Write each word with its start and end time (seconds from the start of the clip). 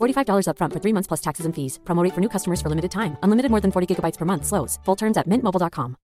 $45 0.00 0.46
upfront 0.48 0.72
for 0.72 0.80
three 0.80 0.92
months 0.92 1.06
plus 1.06 1.20
taxes 1.20 1.46
and 1.46 1.54
fees. 1.54 1.78
Promote 1.84 2.14
for 2.14 2.20
new 2.20 2.28
customers 2.28 2.60
for 2.60 2.68
limited 2.68 2.90
time. 2.90 3.16
Unlimited 3.22 3.50
more 3.50 3.60
than 3.60 3.72
40 3.72 3.94
gigabytes 3.94 4.18
per 4.18 4.24
month. 4.26 4.44
Slows. 4.44 4.78
Full 4.84 4.96
terms 4.96 5.16
at 5.16 5.28
mintmobile.com. 5.28 5.96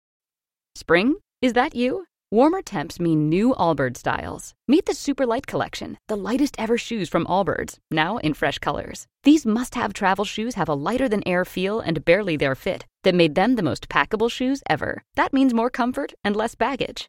Spring? 0.77 1.15
Is 1.43 1.55
that 1.55 1.75
you? 1.75 2.05
Warmer 2.33 2.63
temps 2.63 3.01
mean 3.01 3.29
new 3.29 3.57
Allbirds 3.57 3.97
styles. 3.97 4.55
Meet 4.69 4.87
the 4.87 4.95
Super 4.95 5.27
Light 5.27 5.49
Collection, 5.49 5.99
the 6.07 6.17
lightest 6.17 6.55
ever 6.61 6.79
shoes 6.79 7.09
from 7.09 7.25
Allbirds, 7.27 7.79
now 7.91 8.19
in 8.19 8.35
fresh 8.35 8.61
colors. 8.61 9.09
These 9.25 9.45
must 9.45 9.75
have 9.75 9.93
travel 9.93 10.25
shoes 10.25 10.55
have 10.55 10.69
a 10.69 10.75
lighter 10.75 11.09
than 11.09 11.27
air 11.27 11.45
feel 11.45 11.81
and 11.81 12.05
barely 12.05 12.37
their 12.37 12.55
fit 12.55 12.87
that 13.03 13.17
made 13.17 13.35
them 13.35 13.57
the 13.57 13.65
most 13.65 13.89
packable 13.89 14.31
shoes 14.31 14.63
ever. 14.71 15.03
That 15.17 15.33
means 15.33 15.53
more 15.53 15.71
comfort 15.71 16.15
and 16.23 16.37
less 16.37 16.55
baggage. 16.55 17.09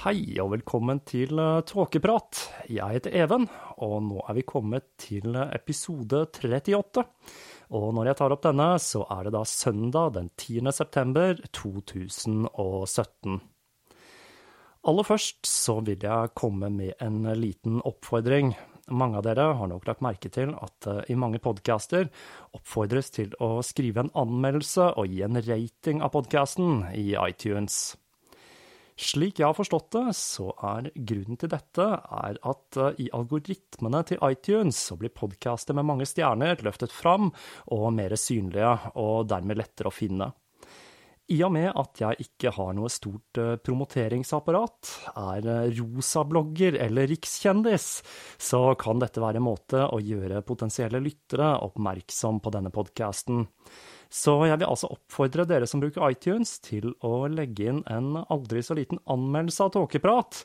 Hei 0.00 0.38
og 0.40 0.54
velkommen 0.54 1.02
til 1.04 1.36
uh, 1.36 1.58
Tåkeprat. 1.68 2.38
Jeg 2.72 2.94
heter 2.94 3.12
Even, 3.20 3.42
og 3.84 3.98
nå 4.06 4.22
er 4.24 4.38
vi 4.38 4.44
kommet 4.48 4.86
til 4.96 5.36
uh, 5.36 5.50
episode 5.52 6.22
38. 6.24 7.04
Og 7.76 7.84
når 7.98 8.08
jeg 8.08 8.16
tar 8.22 8.32
opp 8.32 8.40
denne, 8.46 8.70
så 8.80 9.04
er 9.12 9.28
det 9.28 9.34
da 9.36 9.44
søndag 9.44 10.14
den 10.16 10.32
10. 10.40 10.72
september 10.72 11.36
2017. 11.52 13.36
Aller 14.88 15.10
først 15.10 15.44
så 15.44 15.76
vil 15.84 16.08
jeg 16.08 16.32
komme 16.32 16.72
med 16.72 16.96
en 17.04 17.28
liten 17.36 17.84
oppfordring. 17.84 18.56
Mange 18.88 19.20
av 19.20 19.28
dere 19.28 19.50
har 19.52 19.68
nok 19.68 19.84
lagt 19.84 20.00
merke 20.00 20.32
til 20.32 20.56
at 20.56 20.88
uh, 20.88 21.04
i 21.12 21.20
mange 21.20 21.44
podcaster 21.44 22.08
oppfordres 22.56 23.12
til 23.20 23.36
å 23.36 23.58
skrive 23.60 24.08
en 24.08 24.14
anmeldelse 24.16 24.94
og 24.96 25.12
gi 25.12 25.26
en 25.28 25.44
rating 25.44 26.00
av 26.00 26.16
podcasten 26.16 26.86
i 26.96 27.10
iTunes. 27.20 27.98
Slik 29.00 29.38
jeg 29.40 29.48
har 29.48 29.56
forstått 29.56 29.94
det, 29.94 30.12
så 30.18 30.50
er 30.60 30.90
grunnen 30.94 31.38
til 31.40 31.48
dette 31.48 31.86
er 31.88 32.36
at 32.36 32.76
uh, 32.76 32.90
i 33.00 33.06
algoritmene 33.16 34.02
til 34.10 34.20
iTunes 34.28 34.76
så 34.90 34.98
blir 35.00 35.14
podcaster 35.16 35.76
med 35.76 35.88
mange 35.88 36.08
stjerner 36.08 36.60
løftet 36.66 36.92
fram 36.92 37.30
og 37.72 37.86
mer 37.96 38.12
synlige, 38.20 38.74
og 39.00 39.30
dermed 39.30 39.56
lettere 39.62 39.88
å 39.88 39.94
finne. 39.94 40.28
I 41.30 41.38
og 41.46 41.52
med 41.54 41.70
at 41.78 42.00
jeg 42.02 42.26
ikke 42.26 42.52
har 42.56 42.74
noe 42.76 42.90
stort 42.92 43.40
uh, 43.40 43.54
promoteringsapparat, 43.62 44.92
er 45.14 45.48
uh, 45.48 45.78
rosablogger 45.78 46.76
eller 46.84 47.08
rikskjendis, 47.08 47.88
så 48.36 48.60
kan 48.76 49.00
dette 49.00 49.22
være 49.22 49.40
en 49.40 49.48
måte 49.48 49.86
å 49.86 50.02
gjøre 50.02 50.42
potensielle 50.44 51.00
lyttere 51.00 51.54
oppmerksom 51.70 52.42
på 52.44 52.52
denne 52.52 52.74
podcasten. 52.74 53.46
Så 54.10 54.34
jeg 54.48 54.58
vil 54.58 54.66
altså 54.66 54.90
oppfordre 54.90 55.46
dere 55.46 55.68
som 55.70 55.82
bruker 55.82 56.02
iTunes, 56.10 56.56
til 56.64 56.90
å 57.06 57.28
legge 57.30 57.68
inn 57.70 57.84
en 57.86 58.24
aldri 58.26 58.62
så 58.66 58.74
liten 58.74 58.98
anmeldelse 59.06 59.68
av 59.68 59.74
Tåkeprat. 59.76 60.40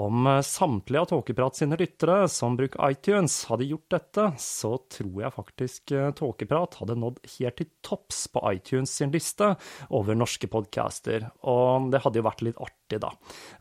Om 0.00 0.24
samtlige 0.42 1.02
av 1.02 1.10
Tåkeprat 1.10 1.58
sine 1.58 1.76
lyttere 1.76 2.24
som 2.32 2.56
bruker 2.56 2.80
iTunes, 2.88 3.36
hadde 3.50 3.68
gjort 3.68 3.92
dette, 3.92 4.24
så 4.40 4.72
tror 4.96 5.20
jeg 5.20 5.34
faktisk 5.36 5.92
Tåkeprat 6.16 6.78
hadde 6.80 6.96
nådd 7.02 7.20
helt 7.36 7.58
til 7.60 7.68
topps 7.84 8.24
på 8.32 8.42
iTunes 8.54 8.96
sin 8.96 9.12
liste 9.12 9.52
over 9.92 10.16
norske 10.16 10.48
podcaster. 10.48 11.28
Og 11.44 11.92
det 11.92 12.00
hadde 12.06 12.22
jo 12.22 12.26
vært 12.26 12.46
litt 12.48 12.64
artig, 12.64 13.02
da, 13.04 13.12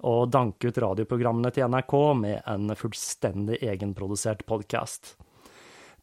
å 0.07 0.15
danke 0.31 0.71
ut 0.71 0.81
radioprogrammene 0.87 1.51
til 1.51 1.67
NRK 1.67 1.99
med 2.23 2.39
en 2.47 2.77
fullstendig 2.79 3.59
egenprodusert 3.59 4.47
podkast. 4.47 5.17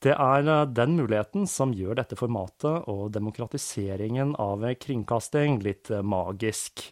Det 0.00 0.14
er 0.16 0.46
den 0.72 0.94
muligheten 0.96 1.44
som 1.50 1.74
gjør 1.76 1.98
dette 1.98 2.16
formatet 2.16 2.86
og 2.88 3.10
demokratiseringen 3.12 4.32
av 4.40 4.64
kringkasting 4.80 5.58
litt 5.64 5.90
magisk. 6.00 6.86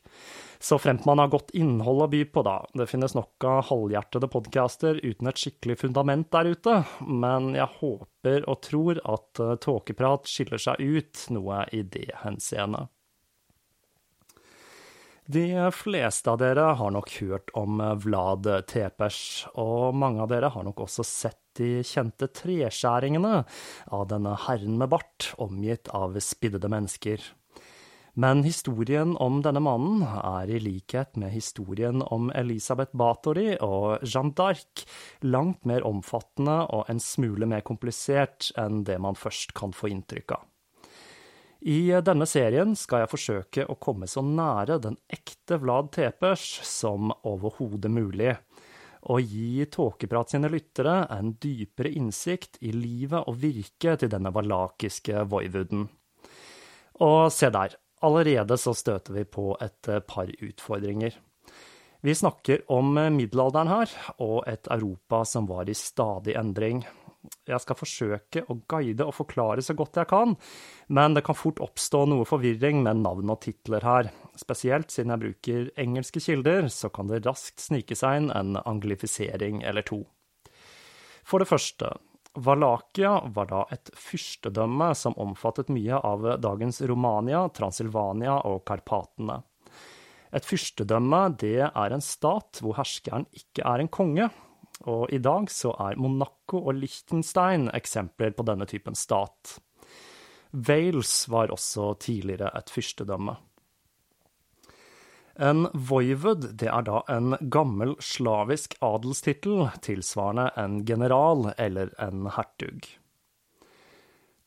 Så 0.60 0.78
fremt 0.78 1.04
man 1.06 1.20
har 1.22 1.30
godt 1.30 1.52
innhold 1.54 2.02
å 2.02 2.08
by 2.10 2.24
på, 2.34 2.42
da. 2.42 2.58
Det 2.74 2.88
finnes 2.90 3.14
nok 3.14 3.46
av 3.46 3.62
halvhjertede 3.70 4.28
podcaster 4.32 4.98
uten 5.04 5.30
et 5.30 5.38
skikkelig 5.38 5.78
fundament 5.84 6.28
der 6.34 6.50
ute, 6.50 6.74
men 7.06 7.52
jeg 7.54 7.70
håper 7.78 8.44
og 8.50 8.60
tror 8.66 9.00
at 9.06 9.42
eh, 9.44 9.54
Tåkeprat 9.62 10.26
skiller 10.28 10.60
seg 10.60 10.82
ut 10.82 11.28
noe 11.34 11.62
i 11.72 11.84
det 11.86 12.10
henseende. 12.24 12.88
De 15.28 15.70
fleste 15.76 16.30
av 16.32 16.38
dere 16.40 16.70
har 16.80 16.92
nok 16.94 17.10
hørt 17.20 17.50
om 17.52 17.82
Vlad 18.00 18.46
Tepers, 18.70 19.44
og 19.60 19.92
mange 20.00 20.22
av 20.24 20.30
dere 20.30 20.48
har 20.54 20.64
nok 20.64 20.86
også 20.86 21.04
sett 21.04 21.42
de 21.58 21.82
kjente 21.84 22.30
treskjæringene 22.32 23.42
av 23.92 24.06
denne 24.08 24.32
herren 24.46 24.78
med 24.80 24.88
bart, 24.94 25.34
omgitt 25.36 25.92
av 25.92 26.16
spiddede 26.24 26.72
mennesker. 26.72 27.20
Men 28.16 28.40
historien 28.46 29.18
om 29.20 29.42
denne 29.44 29.60
mannen 29.60 30.00
er 30.08 30.48
i 30.48 30.62
likhet 30.64 31.20
med 31.20 31.36
historien 31.36 32.00
om 32.08 32.32
Elisabeth 32.32 32.96
Bathory 32.96 33.58
og 33.60 34.00
Jeanne 34.08 34.32
d'Arc 34.32 34.88
langt 35.28 35.68
mer 35.68 35.84
omfattende 35.84 36.62
og 36.72 36.88
en 36.88 37.04
smule 37.04 37.44
mer 37.52 37.60
komplisert 37.68 38.48
enn 38.56 38.80
det 38.88 38.96
man 38.96 39.18
først 39.28 39.52
kan 39.52 39.76
få 39.76 39.92
inntrykk 39.92 40.40
av. 40.40 40.48
I 41.60 41.90
denne 42.06 42.26
serien 42.30 42.76
skal 42.78 43.02
jeg 43.02 43.10
forsøke 43.10 43.64
å 43.66 43.74
komme 43.82 44.06
så 44.06 44.22
nære 44.22 44.76
den 44.82 44.94
ekte 45.10 45.58
Vlad 45.58 45.90
Tepers 45.96 46.44
som 46.66 47.10
overhodet 47.26 47.90
mulig, 47.90 48.36
og 49.10 49.22
gi 49.26 49.66
Tåkeprat 49.70 50.34
sine 50.34 50.50
lyttere 50.52 51.00
en 51.14 51.32
dypere 51.42 51.90
innsikt 51.98 52.60
i 52.62 52.70
livet 52.74 53.26
og 53.26 53.40
virket 53.42 54.04
til 54.04 54.12
denne 54.12 54.30
valakiske 54.34 55.24
voivuden. 55.30 55.88
Og 57.02 57.32
se 57.34 57.50
der, 57.54 57.74
allerede 58.06 58.58
så 58.58 58.74
støter 58.74 59.18
vi 59.18 59.24
på 59.26 59.50
et 59.62 59.90
par 60.06 60.30
utfordringer. 60.30 61.14
Vi 62.06 62.14
snakker 62.14 62.62
om 62.70 62.94
middelalderen 62.94 63.70
her, 63.70 63.90
og 64.22 64.46
et 64.46 64.70
Europa 64.70 65.24
som 65.26 65.50
var 65.50 65.66
i 65.66 65.74
stadig 65.74 66.36
endring. 66.38 66.84
Jeg 67.48 67.62
skal 67.64 67.78
forsøke 67.78 68.42
å 68.48 68.58
guide 68.68 69.06
og 69.08 69.16
forklare 69.16 69.64
så 69.64 69.76
godt 69.76 69.96
jeg 70.00 70.10
kan, 70.10 70.34
men 70.92 71.16
det 71.16 71.24
kan 71.26 71.38
fort 71.38 71.62
oppstå 71.64 72.04
noe 72.10 72.26
forvirring 72.28 72.82
med 72.84 73.00
navn 73.04 73.32
og 73.32 73.40
titler 73.44 73.86
her. 73.86 74.10
Spesielt 74.36 74.92
siden 74.92 75.14
jeg 75.14 75.24
bruker 75.24 75.70
engelske 75.80 76.22
kilder, 76.24 76.68
så 76.72 76.92
kan 76.92 77.08
det 77.08 77.24
raskt 77.26 77.64
snike 77.64 77.96
seg 77.98 78.22
inn 78.22 78.30
en 78.36 78.60
anglifisering 78.64 79.62
eller 79.64 79.86
to. 79.88 80.02
For 81.28 81.40
det 81.40 81.48
første, 81.50 81.92
Valakia 82.38 83.14
var 83.34 83.48
da 83.50 83.64
et 83.74 83.90
fyrstedømme 83.96 84.92
som 84.96 85.16
omfattet 85.18 85.72
mye 85.72 85.98
av 86.04 86.26
dagens 86.40 86.80
Romania, 86.86 87.46
Transilvania 87.54 88.38
og 88.48 88.62
Karpatene. 88.68 89.40
Et 90.36 90.44
fyrstedømme 90.44 91.22
det 91.40 91.62
er 91.68 91.94
en 91.94 92.04
stat 92.04 92.60
hvor 92.62 92.76
herskeren 92.78 93.24
ikke 93.32 93.64
er 93.64 93.82
en 93.82 93.90
konge, 93.92 94.28
og 94.86 95.10
i 95.10 95.18
dag 95.18 95.50
så 95.50 95.72
er 95.88 95.98
Monaco 95.98 96.60
og 96.60 96.76
Liechtenstein 96.78 97.68
eksempler 97.74 98.36
på 98.36 98.46
denne 98.46 98.66
typen 98.70 98.94
stat. 98.94 99.58
Wales 100.52 101.28
var 101.28 101.52
også 101.52 101.92
tidligere 102.00 102.52
et 102.56 102.70
fyrstedømme. 102.72 103.36
En 105.38 105.68
voivod 105.70 106.48
det 106.58 106.66
er 106.66 106.86
da 106.86 107.02
en 107.14 107.36
gammel 107.50 107.94
slavisk 108.02 108.74
adelstittel 108.82 109.68
tilsvarende 109.86 110.48
en 110.58 110.80
general 110.86 111.52
eller 111.54 111.92
en 112.02 112.26
hertug. 112.34 112.88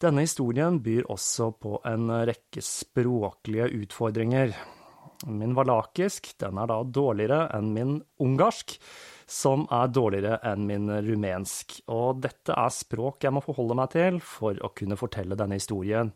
Denne 0.02 0.26
historien 0.26 0.82
byr 0.84 1.06
også 1.14 1.52
på 1.62 1.78
en 1.88 2.10
rekke 2.28 2.64
språklige 2.66 3.70
utfordringer. 3.84 4.56
Min 5.30 5.54
valakisk 5.56 6.34
den 6.42 6.58
er 6.58 6.72
da 6.72 6.82
dårligere 6.84 7.46
enn 7.56 7.72
min 7.76 7.98
ungarsk, 8.20 8.74
som 9.32 9.64
er 9.72 9.92
dårligere 9.96 10.42
enn 10.52 10.66
min 10.68 10.90
rumensk, 11.06 11.80
og 11.92 12.20
dette 12.26 12.56
er 12.58 12.74
språk 12.76 13.24
jeg 13.24 13.36
må 13.36 13.44
forholde 13.46 13.78
meg 13.80 13.94
til 13.94 14.20
for 14.24 14.58
å 14.60 14.74
kunne 14.76 15.00
fortelle 15.00 15.38
denne 15.40 15.60
historien. 15.60 16.12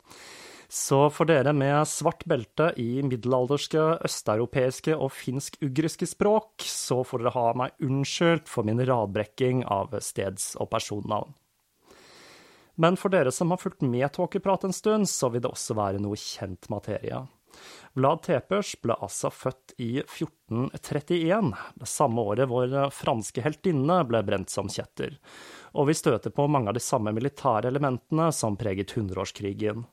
Så 0.68 1.06
for 1.14 1.30
dere 1.30 1.54
med 1.54 1.86
svart 1.88 2.26
belte 2.28 2.72
i 2.82 3.00
middelalderske, 3.06 3.84
østeuropeiske 4.08 4.98
og 4.98 5.14
finsk-ugriske 5.14 6.10
språk, 6.10 6.66
så 6.66 7.04
får 7.06 7.24
dere 7.24 7.36
ha 7.38 7.48
meg 7.62 7.86
unnskyldt 7.86 8.50
for 8.52 8.68
min 8.68 8.82
radbrekking 8.82 9.64
av 9.72 9.94
steds- 10.02 10.56
og 10.60 10.72
personnavn. 10.74 11.36
Men 12.76 12.98
for 13.00 13.14
dere 13.14 13.32
som 13.32 13.54
har 13.54 13.62
fulgt 13.62 13.86
med 13.88 14.10
Tåkeprat 14.18 14.66
en 14.68 14.76
stund, 14.76 15.08
så 15.08 15.30
vil 15.32 15.46
det 15.46 15.54
også 15.54 15.78
være 15.78 16.02
noe 16.04 16.20
kjent 16.20 16.68
materie. 16.74 17.22
Vlad 17.96 18.26
Tepers 18.28 18.74
ble 18.84 18.98
altså 19.00 19.32
født 19.32 19.76
i 19.80 20.02
1431, 20.02 21.54
det 21.80 21.90
samme 21.90 22.26
året 22.28 22.52
vår 22.52 22.76
franske 22.96 23.44
heltinne 23.46 24.02
ble 24.10 24.22
brent 24.28 24.52
som 24.52 24.70
kjetter. 24.72 25.16
Og 25.76 25.90
vi 25.90 25.98
støter 25.98 26.34
på 26.36 26.48
mange 26.52 26.72
av 26.72 26.78
de 26.78 26.84
samme 26.84 27.16
militære 27.16 27.72
elementene 27.72 28.32
som 28.36 28.60
preget 28.60 28.96
hundreårskrigen. 28.98 29.86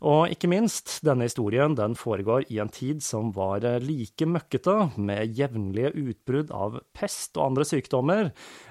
Og 0.00 0.32
ikke 0.32 0.48
minst, 0.48 0.94
denne 1.04 1.26
historien 1.28 1.74
den 1.76 1.92
foregår 1.98 2.46
i 2.48 2.56
en 2.62 2.70
tid 2.72 3.02
som 3.04 3.34
var 3.36 3.66
like 3.84 4.24
møkkete, 4.24 4.76
med 4.96 5.36
jevnlige 5.36 5.92
utbrudd 5.92 6.52
av 6.56 6.78
pest 6.96 7.36
og 7.36 7.50
andre 7.50 7.66
sykdommer, 7.68 8.30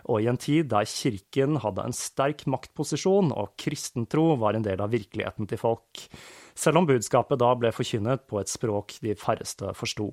og 0.09 0.24
i 0.24 0.30
en 0.31 0.41
tid 0.41 0.71
der 0.74 0.89
kirken 0.89 1.59
hadde 1.62 1.86
en 1.86 1.95
sterk 1.95 2.47
maktposisjon 2.50 3.30
og 3.30 3.53
kristentro 3.62 4.31
var 4.41 4.57
en 4.57 4.65
del 4.65 4.81
av 4.81 4.89
virkeligheten 4.95 5.50
til 5.51 5.62
folk 5.62 6.07
selv 6.60 6.82
om 6.82 6.90
budskapet 6.90 7.40
da 7.40 7.54
ble 7.56 7.72
forkynnet 7.76 8.26
på 8.28 8.42
et 8.42 8.52
språk 8.52 8.98
de 9.06 9.16
færreste 9.20 9.72
forsto. 9.78 10.12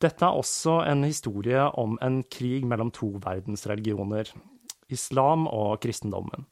Dette 0.00 0.24
er 0.24 0.38
også 0.38 0.78
en 0.88 1.02
historie 1.04 1.66
om 1.76 1.98
en 2.00 2.22
krig 2.32 2.64
mellom 2.64 2.92
to 2.94 3.10
verdensreligioner, 3.20 4.30
islam 4.90 5.44
og 5.50 5.80
kristendommen. 5.82 6.46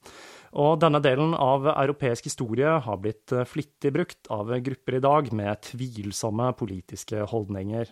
Og 0.59 0.79
denne 0.81 1.01
delen 1.05 1.35
av 1.37 1.67
europeisk 1.71 2.29
historie 2.29 2.75
har 2.85 3.01
blitt 3.01 3.33
flittig 3.49 3.93
brukt 3.95 4.31
av 4.33 4.53
grupper 4.65 4.99
i 4.99 5.03
dag 5.05 5.33
med 5.37 5.63
tvilsomme 5.65 6.53
politiske 6.57 7.25
holdninger. 7.33 7.89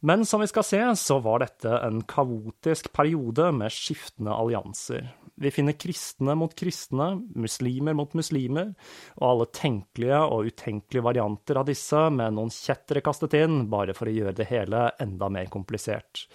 Men 0.00 0.22
som 0.26 0.42
vi 0.42 0.50
skal 0.50 0.66
se, 0.66 0.82
så 0.98 1.18
var 1.22 1.42
dette 1.42 1.70
en 1.82 2.02
kaotisk 2.06 2.92
periode 2.94 3.50
med 3.54 3.74
skiftende 3.74 4.34
allianser. 4.34 5.08
Vi 5.38 5.50
finner 5.54 5.76
kristne 5.78 6.34
mot 6.34 6.54
kristne, 6.58 7.12
muslimer 7.38 7.94
mot 7.94 8.14
muslimer, 8.18 8.72
og 9.20 9.26
alle 9.28 9.46
tenkelige 9.54 10.18
og 10.26 10.50
utenkelige 10.50 11.04
varianter 11.06 11.60
av 11.60 11.68
disse 11.68 12.08
med 12.14 12.34
noen 12.34 12.50
kjettere 12.54 13.04
kastet 13.06 13.36
inn, 13.38 13.60
bare 13.70 13.94
for 13.94 14.10
å 14.10 14.16
gjøre 14.16 14.34
det 14.40 14.48
hele 14.50 14.88
enda 14.98 15.30
mer 15.30 15.46
komplisert. 15.52 16.26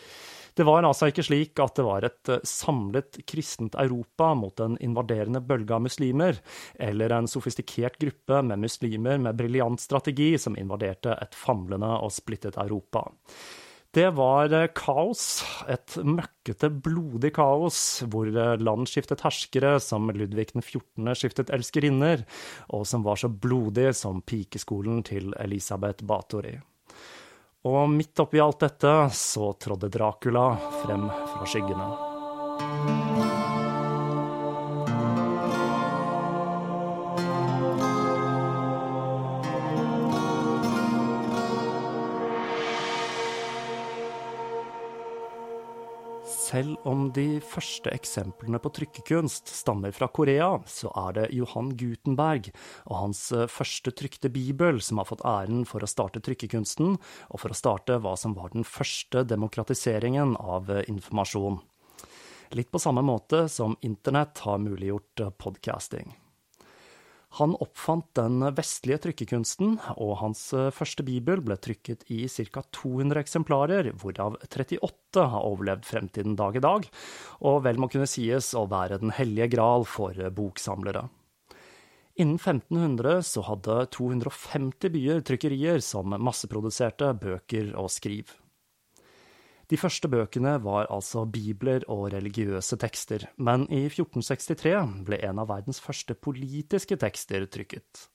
Det 0.53 0.63
var 0.67 0.85
altså 0.85 1.07
ikke 1.09 1.25
slik 1.25 1.59
at 1.63 1.79
det 1.79 1.85
var 1.87 2.05
et 2.05 2.29
samlet 2.45 3.17
kristent 3.27 3.73
Europa 3.81 4.29
mot 4.37 4.61
en 4.61 4.77
invaderende 4.85 5.41
bølge 5.41 5.73
av 5.73 5.81
muslimer, 5.87 6.37
eller 6.77 7.15
en 7.15 7.29
sofistikert 7.29 7.97
gruppe 8.01 8.43
med 8.45 8.61
muslimer 8.61 9.17
med 9.17 9.39
briljant 9.39 9.81
strategi 9.81 10.35
som 10.37 10.57
invaderte 10.59 11.17
et 11.17 11.35
famlende 11.35 11.89
og 12.05 12.13
splittet 12.13 12.59
Europa. 12.61 13.07
Det 13.93 14.07
var 14.17 14.49
eh, 14.57 14.71
kaos, 14.73 15.43
et 15.69 15.99
møkkete, 16.01 16.71
blodig 16.81 17.29
kaos, 17.35 17.77
hvor 18.09 18.25
eh, 18.25 18.55
land 18.57 18.89
skiftet 18.89 19.21
herskere, 19.21 19.75
som 19.85 20.09
Ludvig 20.09 20.47
den 20.55 20.65
14. 20.65 21.13
skiftet 21.19 21.53
elskerinner, 21.53 22.25
og 22.73 22.87
som 22.89 23.05
var 23.05 23.21
så 23.21 23.29
blodig 23.29 23.91
som 23.93 24.23
pikeskolen 24.25 25.05
til 25.05 25.37
Elisabeth 25.37 26.01
Bathory. 26.09 26.57
Og 27.69 27.85
midt 27.93 28.19
oppi 28.19 28.41
alt 28.41 28.65
dette 28.65 28.95
så 29.13 29.53
trådde 29.61 29.93
Dracula 29.93 30.49
frem 30.81 31.05
fra 31.13 31.47
skyggene. 31.47 33.12
Selv 46.53 46.75
om 46.85 47.07
de 47.09 47.39
første 47.41 47.89
eksemplene 47.89 48.59
på 48.61 48.69
trykkekunst 48.77 49.49
stammer 49.49 49.89
fra 49.95 50.05
Korea, 50.13 50.59
så 50.69 50.91
er 51.01 51.15
det 51.17 51.23
Johan 51.33 51.71
Gutenberg 51.79 52.51
og 52.83 52.93
hans 52.99 53.23
eh, 53.33 53.47
første 53.49 53.89
trykte 53.97 54.29
bibel 54.29 54.77
som 54.85 55.01
har 55.01 55.09
fått 55.09 55.25
æren 55.25 55.63
for 55.65 55.81
å 55.81 55.89
starte 55.89 56.21
trykkekunsten, 56.21 56.99
og 57.33 57.41
for 57.41 57.49
å 57.49 57.57
starte 57.57 57.97
hva 58.03 58.13
som 58.21 58.37
var 58.37 58.53
den 58.53 58.67
første 58.69 59.25
demokratiseringen 59.25 60.37
av 60.37 60.69
eh, 60.69 60.85
informasjon. 60.93 61.57
Litt 62.53 62.69
på 62.69 62.83
samme 62.85 63.01
måte 63.01 63.47
som 63.49 63.73
internett 63.81 64.45
har 64.45 64.61
muliggjort 64.61 65.25
eh, 65.25 65.33
podcasting. 65.33 66.13
Han 67.39 67.55
oppfant 67.63 68.05
den 68.17 68.43
vestlige 68.53 68.99
trykkekunsten, 69.07 69.79
og 69.97 70.19
hans 70.19 70.41
eh, 70.53 70.69
første 70.75 71.05
bibel 71.07 71.41
ble 71.41 71.57
trykket 71.57 72.05
i 72.13 72.27
ca. 72.29 72.61
200 72.77 73.23
eksemplarer, 73.23 73.89
hvorav 73.97 74.37
38 74.45 75.25
har 75.33 75.47
overlevd 75.47 75.87
frem 75.89 76.11
til 76.13 76.29
den 76.29 76.37
dag 76.37 76.59
i 76.59 76.61
dag, 76.61 76.85
og 77.41 77.63
vel 77.65 77.81
må 77.81 77.89
kunne 77.89 78.09
sies 78.09 78.51
å 78.53 78.67
være 78.69 79.01
den 79.01 79.15
hellige 79.17 79.49
gral 79.55 79.87
for 79.89 80.17
boksamlere. 80.37 81.07
Innen 82.21 82.37
1500 82.37 83.23
så 83.25 83.41
hadde 83.47 83.87
250 83.95 84.93
byer 84.93 85.25
trykkerier 85.25 85.81
som 85.81 86.13
masseproduserte 86.13 87.09
bøker 87.17 87.73
og 87.73 87.89
skriv. 87.89 88.35
De 89.71 89.79
første 89.79 90.09
bøkene 90.11 90.57
var 90.63 90.89
altså 90.91 91.23
bibler 91.29 91.85
og 91.91 92.09
religiøse 92.13 92.77
tekster, 92.81 93.29
men 93.37 93.63
i 93.71 93.85
1463 93.87 94.73
ble 95.07 95.21
en 95.23 95.39
av 95.39 95.49
verdens 95.53 95.79
første 95.83 96.17
politiske 96.19 96.97
tekster 96.99 97.47
trykket. 97.47 98.07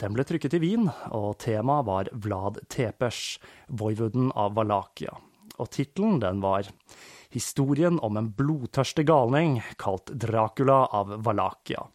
Den 0.00 0.16
ble 0.16 0.24
trykket 0.26 0.56
i 0.56 0.62
Wien, 0.62 0.88
og 1.12 1.36
temaet 1.44 1.86
var 1.86 2.10
Vlad 2.24 2.62
Tepers, 2.72 3.36
voivoden 3.68 4.32
av 4.32 4.56
Valakia. 4.56 5.14
Og 5.60 5.68
tittelen 5.70 6.22
den 6.22 6.40
var 6.42 6.70
Historien 7.32 7.96
om 8.04 8.18
en 8.20 8.26
blodtørstig 8.36 9.06
galning 9.08 9.54
kalt 9.80 10.10
Dracula 10.20 10.82
av 10.92 11.14
Valakia 11.24 11.86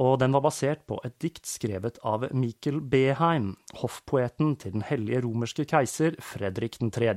og 0.00 0.18
den 0.22 0.32
var 0.32 0.44
basert 0.46 0.84
på 0.88 0.98
et 1.04 1.18
dikt 1.20 1.48
skrevet 1.48 1.98
av 2.06 2.24
Mikkel 2.32 2.80
Beheim, 2.80 3.52
hoffpoeten 3.82 4.54
til 4.60 4.78
den 4.78 4.86
hellige 4.88 5.22
romerske 5.26 5.66
keiser 5.68 6.16
Fredrik 6.24 6.78
3. 6.80 7.12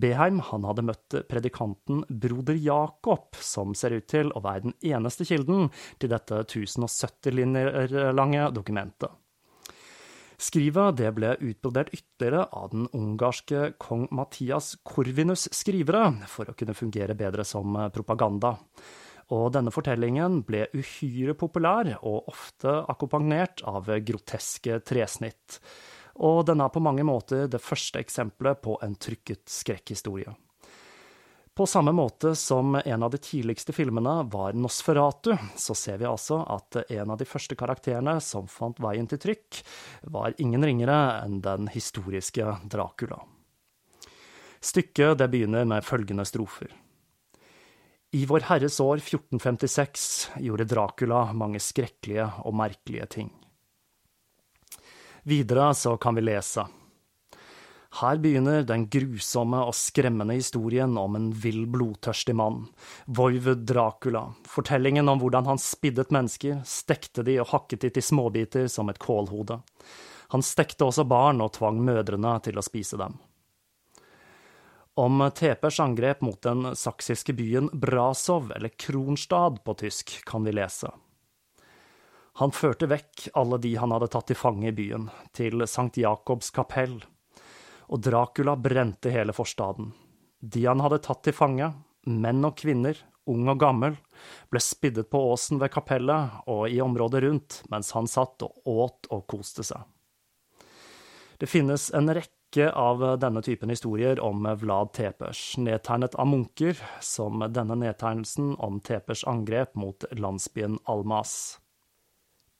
Beheim 0.00 0.40
han 0.50 0.66
hadde 0.68 0.84
møtt 0.86 1.16
predikanten 1.30 2.04
broder 2.08 2.58
Jakob, 2.58 3.36
som 3.40 3.74
ser 3.76 3.96
ut 3.98 4.08
til 4.10 4.32
å 4.32 4.42
være 4.44 4.68
den 4.68 4.76
eneste 4.92 5.26
kilden 5.28 5.68
til 6.00 6.12
dette 6.12 6.44
1070 6.46 7.36
linjer 7.36 7.98
lange 8.16 8.48
dokumentet. 8.56 9.12
Skrivet 10.40 10.96
det 10.96 11.10
ble 11.12 11.34
utbrodert 11.36 11.92
ytterligere 11.92 12.46
av 12.56 12.70
den 12.72 12.86
ungarske 12.96 13.74
kong 13.82 14.06
Mathias 14.16 14.72
Korvinus' 14.88 15.50
skrivere, 15.52 16.06
for 16.32 16.48
å 16.48 16.56
kunne 16.56 16.76
fungere 16.78 17.16
bedre 17.18 17.44
som 17.44 17.76
propaganda 17.92 18.54
og 19.36 19.52
denne 19.54 19.70
fortellingen 19.74 20.40
ble 20.46 20.64
uhyre 20.74 21.36
populær 21.38 21.92
og 22.00 22.30
ofte 22.32 22.72
akkompagnert 22.90 23.62
av 23.68 23.90
groteske 24.06 24.80
tresnitt. 24.86 25.60
Og 26.20 26.44
den 26.46 26.60
er 26.60 26.68
på 26.68 26.82
mange 26.84 27.04
måter 27.06 27.48
det 27.48 27.62
første 27.64 28.00
eksempelet 28.02 28.60
på 28.60 28.76
en 28.84 28.94
trykket 29.00 29.48
skrekkhistorie. 29.48 30.34
På 31.56 31.66
samme 31.66 31.92
måte 31.92 32.34
som 32.38 32.76
en 32.76 33.02
av 33.02 33.10
de 33.10 33.18
tidligste 33.18 33.72
filmene 33.72 34.22
var 34.32 34.54
Nosferatu, 34.56 35.34
så 35.56 35.74
ser 35.74 35.98
vi 36.00 36.06
altså 36.08 36.38
at 36.48 36.78
en 36.86 37.10
av 37.10 37.18
de 37.20 37.26
første 37.28 37.56
karakterene 37.58 38.14
som 38.24 38.46
fant 38.48 38.78
veien 38.80 39.08
til 39.10 39.20
trykk, 39.20 39.58
var 40.14 40.36
ingen 40.38 40.64
ringere 40.64 41.00
enn 41.24 41.40
den 41.44 41.68
historiske 41.72 42.54
Dracula. 42.70 43.18
Stykket 44.60 45.18
det 45.20 45.28
begynner 45.32 45.66
med 45.68 45.84
følgende 45.84 46.24
strofer. 46.28 46.72
I 48.12 48.24
Vår 48.26 48.48
Herres 48.48 48.80
år 48.82 48.98
1456 48.98 50.08
gjorde 50.42 50.68
Dracula 50.68 51.26
mange 51.32 51.60
skrekkelige 51.62 52.26
og 52.44 52.56
merkelige 52.58 53.06
ting. 53.18 53.30
Videre 55.28 55.72
så 55.74 55.96
kan 56.00 56.16
vi 56.16 56.24
lese. 56.24 56.66
Her 58.00 58.20
begynner 58.22 58.62
den 58.62 58.84
grusomme 58.86 59.64
og 59.66 59.74
skremmende 59.74 60.36
historien 60.38 60.94
om 60.98 61.16
en 61.18 61.30
vill, 61.34 61.64
blodtørstig 61.66 62.36
mann, 62.38 62.68
Voivod 63.10 63.64
Dracula, 63.66 64.28
fortellingen 64.46 65.10
om 65.10 65.18
hvordan 65.18 65.48
han 65.50 65.58
spiddet 65.58 66.12
mennesker, 66.14 66.60
stekte 66.62 67.24
de 67.26 67.40
og 67.42 67.50
hakket 67.50 67.82
de 67.82 67.90
til 67.96 68.06
småbiter 68.06 68.70
som 68.70 68.92
et 68.92 69.02
kålhode. 69.02 69.58
Han 70.30 70.46
stekte 70.46 70.86
også 70.86 71.02
barn 71.10 71.42
og 71.42 71.56
tvang 71.58 71.82
mødrene 71.82 72.36
til 72.46 72.60
å 72.60 72.64
spise 72.64 73.00
dem. 73.00 73.18
Om 75.00 75.26
Tepers 75.34 75.80
angrep 75.82 76.22
mot 76.22 76.38
den 76.46 76.70
saksiske 76.78 77.34
byen 77.34 77.70
Brasov, 77.74 78.52
eller 78.54 78.70
Kronstad 78.78 79.64
på 79.66 79.74
tysk, 79.82 80.20
kan 80.28 80.46
vi 80.46 80.54
lese. 80.54 80.92
Han 82.40 82.54
førte 82.56 82.86
vekk 82.88 83.26
alle 83.36 83.58
de 83.60 83.74
han 83.76 83.92
hadde 83.92 84.06
tatt 84.14 84.30
til 84.30 84.38
fange 84.40 84.70
i 84.70 84.72
byen, 84.72 85.10
til 85.36 85.60
Sankt 85.68 85.98
Jakobs 86.00 86.48
kapell, 86.56 86.94
og 87.92 88.00
Dracula 88.00 88.54
brente 88.56 89.12
hele 89.12 89.34
forstaden. 89.36 89.90
De 90.40 90.64
han 90.64 90.80
hadde 90.80 91.02
tatt 91.04 91.20
til 91.26 91.36
fange, 91.36 91.68
menn 92.08 92.40
og 92.48 92.56
kvinner, 92.56 92.96
ung 93.28 93.44
og 93.52 93.60
gammel, 93.60 94.00
ble 94.48 94.64
spiddet 94.64 95.10
på 95.12 95.20
åsen 95.34 95.60
ved 95.60 95.74
kapellet 95.74 96.40
og 96.48 96.64
i 96.72 96.80
området 96.80 97.24
rundt 97.26 97.60
mens 97.68 97.92
han 97.92 98.08
satt 98.08 98.40
og 98.48 98.56
åt 98.64 99.12
og 99.12 99.26
koste 99.28 99.66
seg. 99.66 99.84
Det 101.36 101.48
finnes 101.48 101.90
en 101.92 102.08
rekke 102.08 102.72
av 102.72 103.04
denne 103.20 103.44
typen 103.44 103.68
historier 103.68 104.16
om 104.24 104.48
Vlad 104.64 104.94
Tepers, 104.96 105.58
nedtegnet 105.60 106.16
av 106.16 106.32
munker, 106.32 106.80
som 107.04 107.44
denne 107.52 107.76
nedtegnelsen 107.84 108.54
om 108.56 108.80
Tepers 108.80 109.28
angrep 109.28 109.76
mot 109.76 110.08
landsbyen 110.16 110.80
Almas. 110.88 111.60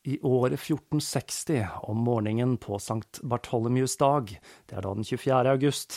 I 0.03 0.21
året 0.23 0.61
1460, 0.61 1.67
om 1.83 1.97
morgenen 1.97 2.57
på 2.57 2.79
Sankt 2.79 3.21
Bartholomeus 3.23 3.97
dag, 3.97 4.31
det 4.67 4.77
er 4.77 4.87
da 4.87 4.95
den 4.97 5.05
24. 5.05 5.51
august, 5.51 5.97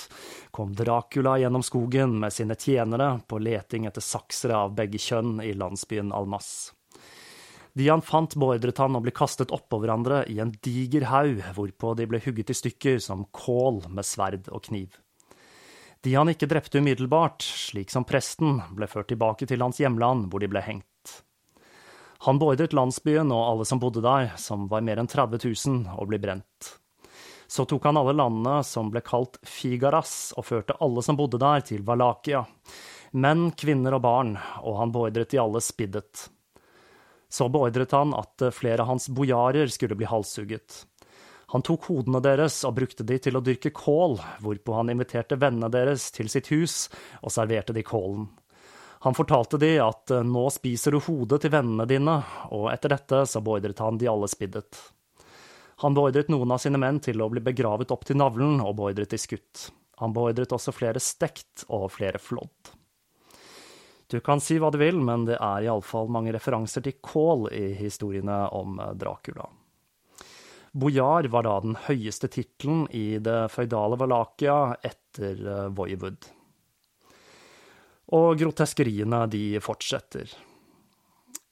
kom 0.52 0.74
Dracula 0.76 1.38
gjennom 1.40 1.64
skogen 1.64 2.18
med 2.20 2.36
sine 2.36 2.58
tjenere 2.60 3.22
på 3.24 3.40
leting 3.40 3.88
etter 3.88 4.04
saksere 4.04 4.60
av 4.66 4.76
begge 4.76 5.00
kjønn 5.00 5.40
i 5.40 5.54
landsbyen 5.56 6.12
Almas. 6.12 6.74
De 7.74 7.88
han 7.88 8.04
fant, 8.04 8.36
beordret 8.36 8.84
han 8.84 9.00
å 9.00 9.04
bli 9.06 9.16
kastet 9.16 9.56
oppå 9.56 9.80
hverandre 9.80 10.26
i 10.28 10.36
en 10.44 10.52
diger 10.52 11.08
haug, 11.08 11.40
hvorpå 11.56 11.96
de 11.96 12.12
ble 12.12 12.20
hugget 12.28 12.52
i 12.52 12.60
stykker 12.60 13.00
som 13.00 13.24
kål 13.32 13.86
med 13.88 14.04
sverd 14.04 14.52
og 14.52 14.68
kniv. 14.68 15.00
De 16.04 16.20
han 16.20 16.28
ikke 16.28 16.52
drepte 16.52 16.84
umiddelbart, 16.84 17.40
slik 17.40 17.88
som 17.88 18.04
presten, 18.04 18.60
ble 18.76 18.92
ført 18.92 19.14
tilbake 19.16 19.48
til 19.48 19.64
hans 19.64 19.80
hjemland, 19.80 20.28
hvor 20.28 20.44
de 20.44 20.52
ble 20.52 20.68
hengt. 20.68 20.90
Han 22.24 22.40
beordret 22.40 22.72
landsbyen 22.72 23.34
og 23.36 23.42
alle 23.44 23.66
som 23.68 23.82
bodde 23.84 24.00
der, 24.04 24.30
som 24.40 24.70
var 24.72 24.84
mer 24.86 25.02
enn 25.02 25.10
30 25.12 25.44
000, 25.44 25.82
å 26.00 26.06
bli 26.08 26.20
brent. 26.24 26.70
Så 27.52 27.66
tok 27.68 27.84
han 27.84 28.00
alle 28.00 28.14
landene 28.16 28.62
som 28.64 28.88
ble 28.94 29.02
kalt 29.04 29.36
Figaras, 29.44 30.32
og 30.40 30.48
førte 30.48 30.78
alle 30.80 31.04
som 31.04 31.20
bodde 31.20 31.42
der, 31.42 31.66
til 31.68 31.84
Valakia. 31.84 32.46
Menn, 33.20 33.50
kvinner 33.60 33.98
og 33.98 34.06
barn, 34.06 34.38
og 34.64 34.80
han 34.80 34.94
beordret 34.96 35.36
de 35.36 35.42
alle 35.44 35.60
spiddet. 35.62 36.30
Så 37.28 37.50
beordret 37.52 37.92
han 37.92 38.16
at 38.16 38.48
flere 38.56 38.86
av 38.86 38.94
hans 38.94 39.10
bojarer 39.12 39.68
skulle 39.74 40.00
bli 40.00 40.08
halshugget. 40.08 40.86
Han 41.54 41.62
tok 41.62 41.90
hodene 41.92 42.24
deres 42.24 42.62
og 42.64 42.78
brukte 42.80 43.04
de 43.06 43.20
til 43.22 43.36
å 43.36 43.44
dyrke 43.44 43.74
kål, 43.76 44.16
hvorpå 44.42 44.80
han 44.80 44.90
inviterte 44.96 45.38
vennene 45.38 45.70
deres 45.76 46.08
til 46.16 46.32
sitt 46.32 46.48
hus 46.56 46.88
og 47.20 47.36
serverte 47.36 47.76
de 47.76 47.84
kålen. 47.86 48.30
Han 49.04 49.16
fortalte 49.18 49.58
de 49.60 49.74
at 49.84 50.12
eh, 50.16 50.24
nå 50.24 50.46
spiser 50.56 50.96
du 50.96 51.02
hodet 51.04 51.42
til 51.44 51.52
vennene 51.52 51.84
dine, 51.90 52.22
og 52.56 52.70
etter 52.72 52.94
dette 52.94 53.26
så 53.28 53.42
beordret 53.44 53.82
han 53.84 53.98
de 54.00 54.08
alle 54.08 54.30
spiddet. 54.32 54.80
Han 55.84 55.96
beordret 55.98 56.30
noen 56.32 56.54
av 56.56 56.62
sine 56.64 56.80
menn 56.80 57.02
til 57.04 57.20
å 57.20 57.28
bli 57.34 57.42
begravet 57.44 57.92
opp 57.92 58.06
til 58.08 58.16
navlen 58.22 58.62
og 58.64 58.78
beordret 58.78 59.12
de 59.12 59.20
skutt. 59.20 59.66
Han 60.00 60.14
beordret 60.16 60.56
også 60.56 60.72
flere 60.72 61.02
stekt 61.04 61.66
og 61.68 61.90
flere 61.92 62.22
flådd. 62.22 62.72
Du 64.08 64.20
kan 64.24 64.40
si 64.44 64.56
hva 64.62 64.70
du 64.72 64.78
vil, 64.80 65.02
men 65.04 65.26
det 65.28 65.36
er 65.36 65.66
iallfall 65.66 66.08
mange 66.08 66.32
referanser 66.36 66.86
til 66.86 66.96
kål 67.04 67.50
i 67.52 67.66
historiene 67.82 68.38
om 68.56 68.80
eh, 68.80 68.94
Dracula. 69.04 69.50
Bojar 70.72 71.28
var 71.34 71.44
da 71.44 71.58
den 71.66 71.76
høyeste 71.90 72.32
tittelen 72.32 72.88
i 72.96 73.20
det 73.20 73.50
føydale 73.52 74.00
Valakia 74.00 74.78
etter 74.80 75.44
eh, 75.44 75.68
Voivod. 75.76 76.32
Og 78.12 78.36
groteskeriene, 78.40 79.24
de 79.32 79.62
fortsetter. 79.64 80.34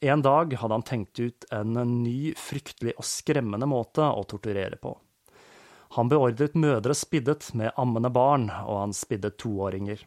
En 0.02 0.22
dag 0.26 0.54
hadde 0.58 0.74
han 0.74 0.84
tenkt 0.84 1.20
ut 1.20 1.46
en 1.54 1.78
ny, 2.04 2.34
fryktelig 2.38 2.98
og 2.98 3.06
skremmende 3.06 3.70
måte 3.70 4.04
å 4.04 4.26
torturere 4.26 4.80
på. 4.82 4.96
Han 5.96 6.10
beordret 6.10 6.56
mødre 6.56 6.96
spiddet 6.96 7.52
med 7.54 7.76
ammende 7.80 8.10
barn, 8.10 8.48
og 8.50 8.80
han 8.80 8.96
spiddet 8.96 9.38
toåringer. 9.38 10.02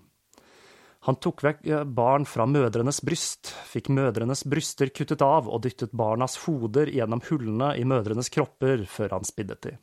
Han 1.04 1.18
tok 1.20 1.42
vekk 1.44 1.66
eh, 1.68 1.84
barn 1.84 2.24
fra 2.24 2.46
mødrenes 2.48 3.02
bryst, 3.04 3.50
fikk 3.68 3.90
mødrenes 3.92 4.46
bryster 4.48 4.88
kuttet 4.88 5.20
av 5.22 5.50
og 5.52 5.60
dyttet 5.66 5.92
barnas 5.92 6.38
hoder 6.46 6.88
gjennom 6.88 7.20
hullene 7.28 7.74
i 7.76 7.84
mødrenes 7.84 8.32
kropper 8.32 8.86
før 8.88 9.18
han 9.18 9.28
spiddet 9.28 9.66
de. 9.66 9.74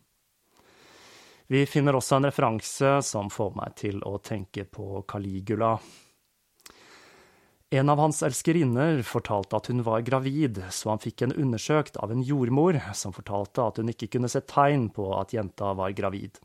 Vi 1.52 1.62
finner 1.70 1.94
også 1.94 2.18
en 2.18 2.26
referanse 2.26 2.96
som 3.06 3.30
får 3.30 3.54
meg 3.60 3.76
til 3.78 4.02
å 4.08 4.16
tenke 4.24 4.66
på 4.66 5.04
Caligula. 5.06 5.76
En 7.74 7.90
av 7.90 8.02
hans 8.04 8.18
elskerinner 8.28 8.98
fortalte 9.08 9.56
at 9.56 9.70
hun 9.72 9.80
var 9.88 10.02
gravid, 10.04 10.58
så 10.76 10.90
han 10.92 11.00
fikk 11.00 11.24
henne 11.24 11.38
undersøkt 11.40 11.96
av 12.04 12.12
en 12.12 12.24
jordmor, 12.28 12.76
som 12.92 13.16
fortalte 13.16 13.64
at 13.64 13.80
hun 13.80 13.94
ikke 13.94 14.10
kunne 14.18 14.28
se 14.32 14.42
tegn 14.44 14.90
på 14.92 15.06
at 15.16 15.32
jenta 15.32 15.70
var 15.80 15.96
gravid. 15.96 16.36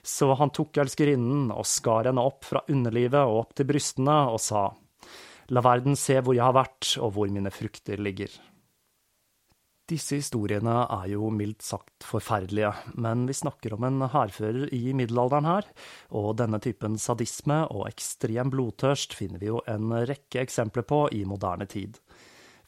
Så 0.00 0.30
han 0.40 0.48
tok 0.56 0.80
elskerinnen 0.80 1.50
og 1.52 1.68
skar 1.68 2.08
henne 2.08 2.24
opp 2.24 2.48
fra 2.48 2.64
underlivet 2.72 3.20
og 3.28 3.42
opp 3.42 3.52
til 3.60 3.68
brystene 3.68 4.16
og 4.32 4.40
sa, 4.40 4.70
La 5.52 5.60
verden 5.64 5.96
se 5.96 6.16
hvor 6.20 6.36
jeg 6.36 6.44
har 6.44 6.56
vært 6.56 6.94
og 7.00 7.12
hvor 7.16 7.28
mine 7.32 7.52
frukter 7.52 8.00
ligger. 8.00 8.32
Disse 9.88 10.18
historiene 10.18 10.82
er 10.84 11.06
jo 11.14 11.30
mildt 11.32 11.64
sagt 11.64 12.04
forferdelige, 12.04 12.74
men 13.00 13.22
vi 13.28 13.36
snakker 13.36 13.72
om 13.72 13.86
en 13.88 14.04
hærfører 14.12 14.68
i 14.76 14.92
middelalderen 14.92 15.48
her, 15.48 15.68
og 16.12 16.34
denne 16.36 16.60
typen 16.60 16.98
sadisme 17.00 17.62
og 17.72 17.86
ekstrem 17.88 18.52
blodtørst 18.52 19.16
finner 19.16 19.40
vi 19.40 19.48
jo 19.48 19.62
en 19.64 19.94
rekke 20.10 20.42
eksempler 20.44 20.84
på 20.84 21.06
i 21.16 21.22
moderne 21.24 21.64
tid. 21.72 21.96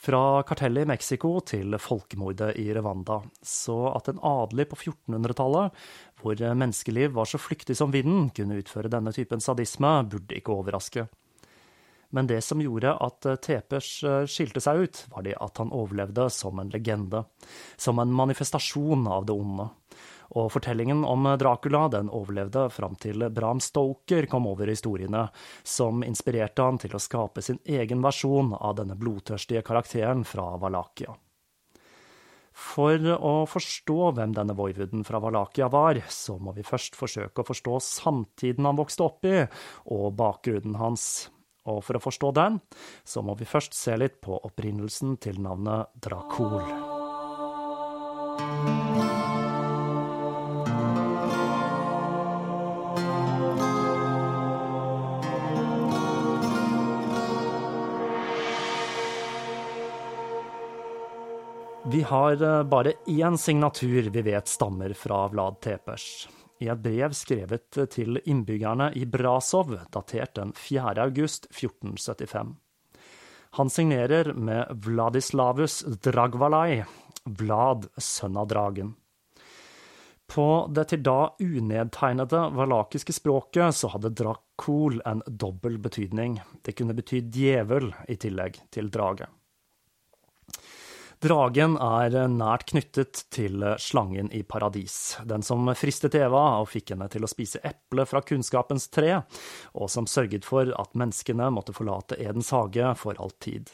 Fra 0.01 0.41
kartellet 0.49 0.87
i 0.87 0.89
Mexico 0.89 1.35
til 1.45 1.77
folkemordet 1.77 2.55
i 2.57 2.71
Rwanda, 2.73 3.19
så 3.45 3.91
at 3.93 4.09
en 4.09 4.23
adelig 4.25 4.71
på 4.71 4.81
1400-tallet, 4.81 5.77
hvor 6.23 6.45
menneskeliv 6.57 7.13
var 7.19 7.29
så 7.29 7.37
flyktig 7.37 7.77
som 7.77 7.93
vinden, 7.93 8.31
kunne 8.33 8.63
utføre 8.63 8.89
denne 8.89 9.13
typen 9.13 9.45
sadisme, 9.45 9.99
burde 10.09 10.41
ikke 10.41 10.57
overraske. 10.57 11.05
Men 12.11 12.27
det 12.27 12.41
som 12.43 12.63
gjorde 12.63 12.97
at 12.99 13.27
Tepers 13.45 13.91
skilte 14.31 14.63
seg 14.63 14.85
ut, 14.85 15.03
var 15.13 15.27
det 15.27 15.37
at 15.39 15.61
han 15.63 15.71
overlevde 15.71 16.27
som 16.35 16.59
en 16.59 16.73
legende, 16.73 17.25
som 17.79 18.03
en 18.03 18.11
manifestasjon 18.11 19.07
av 19.07 19.29
det 19.29 19.37
onde. 19.37 19.69
Og 20.39 20.51
fortellingen 20.55 21.03
om 21.07 21.27
Dracula 21.39 21.89
den 21.91 22.11
overlevde 22.15 22.69
fram 22.71 22.95
til 23.03 23.25
Bram 23.35 23.59
Stoker 23.63 24.29
kom 24.31 24.47
over 24.47 24.71
historiene, 24.71 25.25
som 25.67 26.05
inspirerte 26.07 26.67
han 26.67 26.79
til 26.79 26.95
å 26.95 27.03
skape 27.03 27.43
sin 27.43 27.59
egen 27.67 28.03
versjon 28.05 28.55
av 28.55 28.77
denne 28.79 28.99
blodtørstige 28.99 29.65
karakteren 29.67 30.23
fra 30.27 30.53
Valakia. 30.63 31.17
For 32.61 33.01
å 33.17 33.35
forstå 33.49 33.99
hvem 34.15 34.35
denne 34.37 34.55
voivuden 34.55 35.03
fra 35.07 35.19
Valakia 35.23 35.71
var, 35.73 35.99
så 36.13 36.37
må 36.39 36.55
vi 36.55 36.67
først 36.67 36.99
forsøke 36.99 37.43
å 37.43 37.51
forstå 37.51 37.79
samtiden 37.87 38.69
han 38.69 38.79
vokste 38.79 39.07
opp 39.07 39.27
i, 39.27 39.45
og 39.91 40.13
bakgrunnen 40.19 40.79
hans. 40.79 41.31
Og 41.69 41.83
for 41.85 41.99
å 41.99 42.03
forstå 42.03 42.33
den, 42.37 42.61
så 43.05 43.25
må 43.25 43.37
vi 43.37 43.49
først 43.49 43.77
se 43.77 43.97
litt 44.01 44.21
på 44.25 44.39
opprinnelsen 44.49 45.19
til 45.21 45.43
navnet 45.45 45.93
Dracul. 46.01 46.63
Vi 61.91 62.03
har 62.03 62.43
eh, 62.43 62.63
bare 62.63 62.93
én 63.07 63.37
signatur 63.39 64.11
vi 64.11 64.23
vet 64.23 64.49
stammer 64.49 64.93
fra 64.95 65.25
Vlad 65.29 65.61
Tepers. 65.61 66.29
I 66.61 66.69
et 66.69 66.83
brev 66.85 67.15
skrevet 67.17 67.79
til 67.95 68.21
innbyggerne 68.29 68.91
i 68.97 69.07
Brasov, 69.09 69.73
datert 69.95 70.35
den 70.37 70.53
4. 70.53 70.93
august 71.01 71.49
1475. 71.55 72.57
Han 73.57 73.71
signerer 73.73 74.35
med 74.37 74.69
Vladislavus 74.85 75.81
Dragvalai, 76.05 76.85
Vlad, 77.25 77.89
sønn 77.97 78.37
av 78.37 78.51
dragen. 78.53 78.95
På 80.31 80.69
det 80.71 80.85
til 80.93 81.03
da 81.03 81.33
unedtegnede 81.43 82.45
valakiske 82.55 83.17
språket 83.17 83.75
så 83.75 83.91
hadde 83.97 84.13
Drakol 84.15 85.01
en 85.09 85.25
dobbel 85.27 85.81
betydning. 85.83 86.39
Det 86.63 86.77
kunne 86.79 86.95
bety 86.95 87.25
djevel 87.35 87.91
i 88.07 88.21
tillegg 88.21 88.61
til 88.71 88.93
drage. 88.95 89.27
Dragen 91.21 91.75
er 91.77 92.15
nært 92.33 92.63
knyttet 92.71 93.27
til 93.29 93.61
slangen 93.77 94.31
i 94.33 94.39
paradis, 94.41 95.19
den 95.29 95.43
som 95.45 95.69
fristet 95.77 96.15
Eva 96.17 96.63
og 96.63 96.71
fikk 96.73 96.95
henne 96.95 97.11
til 97.13 97.27
å 97.27 97.29
spise 97.29 97.61
eple 97.61 98.07
fra 98.09 98.23
kunnskapens 98.25 98.89
tre, 98.89 99.19
og 99.77 99.93
som 99.93 100.09
sørget 100.09 100.49
for 100.49 100.73
at 100.81 100.97
menneskene 100.97 101.51
måtte 101.53 101.77
forlate 101.77 102.17
Edens 102.17 102.49
hage 102.57 102.95
for 102.97 103.21
all 103.21 103.35
tid. 103.37 103.69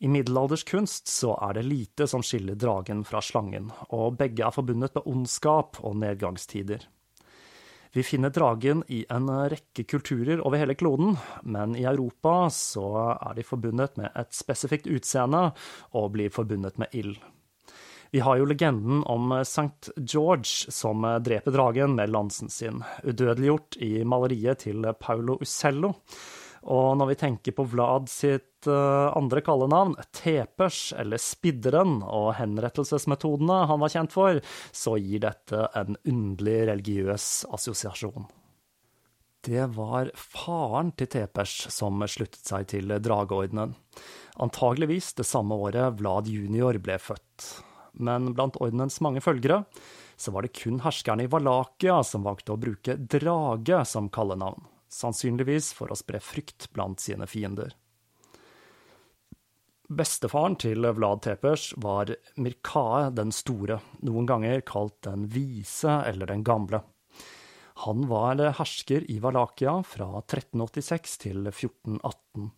I 0.00 0.08
middelalderskunst 0.08 1.12
så 1.12 1.36
er 1.44 1.58
det 1.58 1.68
lite 1.68 2.08
som 2.08 2.24
skiller 2.24 2.56
dragen 2.56 3.04
fra 3.04 3.20
slangen, 3.20 3.68
og 3.92 4.16
begge 4.16 4.48
er 4.48 4.56
forbundet 4.56 4.96
med 4.96 5.04
ondskap 5.04 5.76
og 5.84 6.00
nedgangstider. 6.00 6.88
Vi 7.94 8.02
finner 8.02 8.30
dragen 8.30 8.82
i 8.90 9.04
en 9.08 9.28
rekke 9.30 9.84
kulturer 9.86 10.40
over 10.42 10.58
hele 10.58 10.74
kloden, 10.74 11.12
men 11.46 11.76
i 11.78 11.84
Europa 11.86 12.48
så 12.50 12.88
er 13.14 13.36
de 13.36 13.44
forbundet 13.46 13.94
med 14.00 14.10
et 14.18 14.34
spesifikt 14.34 14.88
utseende 14.90 15.44
og 15.94 16.08
blir 16.16 16.32
forbundet 16.34 16.74
med 16.82 16.90
ild. 16.90 17.20
Vi 18.10 18.24
har 18.26 18.40
jo 18.40 18.48
legenden 18.50 19.04
om 19.06 19.30
St. 19.46 19.92
George 20.10 20.74
som 20.74 21.06
dreper 21.22 21.54
dragen 21.54 21.94
med 21.94 22.10
lansen 22.10 22.50
sin, 22.50 22.82
udødeliggjort 23.06 23.78
i 23.78 23.92
maleriet 24.02 24.66
til 24.66 24.82
Paulo 24.98 25.38
Ucello. 25.38 25.92
Og 26.64 26.94
når 26.96 27.10
vi 27.10 27.16
tenker 27.20 27.52
på 27.56 27.66
Vlad 27.68 28.08
sitt 28.08 28.68
uh, 28.70 29.12
andre 29.16 29.42
kallenavn, 29.44 29.96
Tepers, 30.16 30.94
eller 30.96 31.20
Spidderen, 31.20 31.98
og 32.02 32.32
henrettelsesmetodene 32.38 33.64
han 33.68 33.82
var 33.82 33.92
kjent 33.92 34.14
for, 34.14 34.40
så 34.72 34.96
gir 34.96 35.26
dette 35.26 35.66
en 35.76 35.98
underlig 36.08 36.62
religiøs 36.70 37.28
assosiasjon. 37.52 38.30
Det 39.44 39.66
var 39.76 40.08
faren 40.16 40.94
til 40.96 41.10
Tepers 41.12 41.66
som 41.68 42.00
sluttet 42.08 42.48
seg 42.48 42.70
til 42.72 42.96
Drageordenen, 43.04 43.76
antageligvis 44.40 45.12
det 45.20 45.28
samme 45.28 45.58
året 45.60 46.00
Vlad 46.00 46.32
junior 46.32 46.80
ble 46.80 46.96
født. 46.96 47.50
Men 48.00 48.32
blant 48.32 48.56
ordenens 48.56 49.02
mange 49.04 49.20
følgere 49.22 49.66
så 50.16 50.32
var 50.32 50.46
det 50.46 50.56
kun 50.56 50.80
herskerne 50.80 51.26
i 51.26 51.30
Valakia 51.30 52.00
som 52.06 52.24
valgte 52.24 52.54
å 52.54 52.58
bruke 52.58 52.96
drage 52.96 53.84
som 53.90 54.08
kallenavn 54.08 54.64
sannsynligvis 54.94 55.72
for 55.76 55.90
å 55.90 55.98
spre 55.98 56.20
frykt 56.22 56.70
blant 56.74 57.02
sine 57.02 57.26
fiender. 57.30 57.74
Bestefaren 59.94 60.56
til 60.56 60.86
Vlad 60.96 61.20
Tepers 61.26 61.74
var 61.84 62.08
Mirkae 62.40 63.10
den 63.12 63.34
store, 63.36 63.76
noen 64.06 64.26
ganger 64.26 64.62
kalt 64.64 64.96
den 65.04 65.26
vise 65.28 65.98
eller 66.08 66.32
den 66.32 66.44
gamle. 66.46 66.80
Han 67.84 68.06
var 68.08 68.40
hersker 68.58 69.04
i 69.10 69.18
Valakia 69.20 69.80
fra 69.84 70.08
1386 70.22 71.18
til 71.26 71.42
1418. 71.50 72.48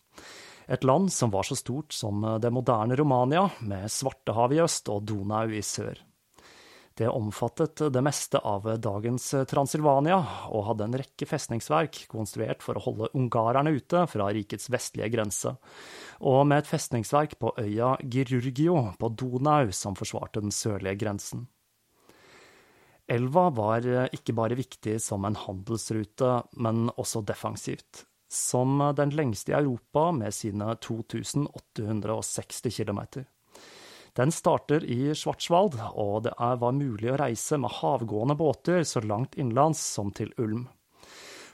Et 0.77 0.85
land 0.87 1.11
som 1.13 1.33
var 1.35 1.47
så 1.47 1.57
stort 1.59 1.95
som 1.95 2.23
det 2.43 2.53
moderne 2.55 2.99
Romania, 2.99 3.49
med 3.61 3.91
Svartehavet 3.91 4.59
i 4.59 4.63
øst 4.63 4.91
og 4.93 5.03
Donau 5.09 5.51
i 5.51 5.63
sør. 5.67 5.99
Det 6.97 7.09
omfattet 7.13 7.83
det 7.93 8.01
meste 8.01 8.41
av 8.41 8.65
dagens 8.81 9.27
Transilvania, 9.51 10.17
og 10.49 10.63
hadde 10.71 10.87
en 10.87 10.97
rekke 10.97 11.27
festningsverk 11.29 11.99
konstruert 12.09 12.65
for 12.65 12.79
å 12.79 12.85
holde 12.87 13.11
ungarerne 13.19 13.75
ute 13.77 14.07
fra 14.09 14.31
rikets 14.33 14.71
vestlige 14.73 15.11
grense, 15.13 15.53
og 16.25 16.47
med 16.49 16.63
et 16.63 16.71
festningsverk 16.71 17.37
på 17.43 17.53
øya 17.61 17.99
Girurgio 18.01 18.79
på 18.97 19.13
Donau 19.13 19.69
som 19.77 19.99
forsvarte 19.99 20.41
den 20.41 20.57
sørlige 20.57 20.97
grensen. 21.05 21.45
Elva 23.13 23.51
var 23.55 23.85
ikke 24.09 24.35
bare 24.35 24.57
viktig 24.59 24.97
som 25.05 25.29
en 25.29 25.37
handelsrute, 25.39 26.33
men 26.57 26.89
også 26.97 27.21
defensivt. 27.29 28.07
Som 28.33 28.81
den 28.97 29.13
lengste 29.15 29.53
i 29.53 29.59
Europa 29.61 30.09
med 30.17 30.35
sine 30.35 30.73
2860 30.81 32.73
kilometer. 32.81 33.29
Den 34.17 34.33
starter 34.33 34.85
i 34.85 35.13
Schwarzwald, 35.13 35.75
og 35.93 36.23
det 36.25 36.33
var 36.39 36.73
mulig 36.73 37.11
å 37.13 37.19
reise 37.21 37.59
med 37.61 37.75
havgående 37.83 38.37
båter 38.39 38.81
så 38.89 39.03
langt 39.05 39.37
innenlands 39.37 39.83
som 39.93 40.09
til 40.17 40.33
Ulm. 40.41 40.65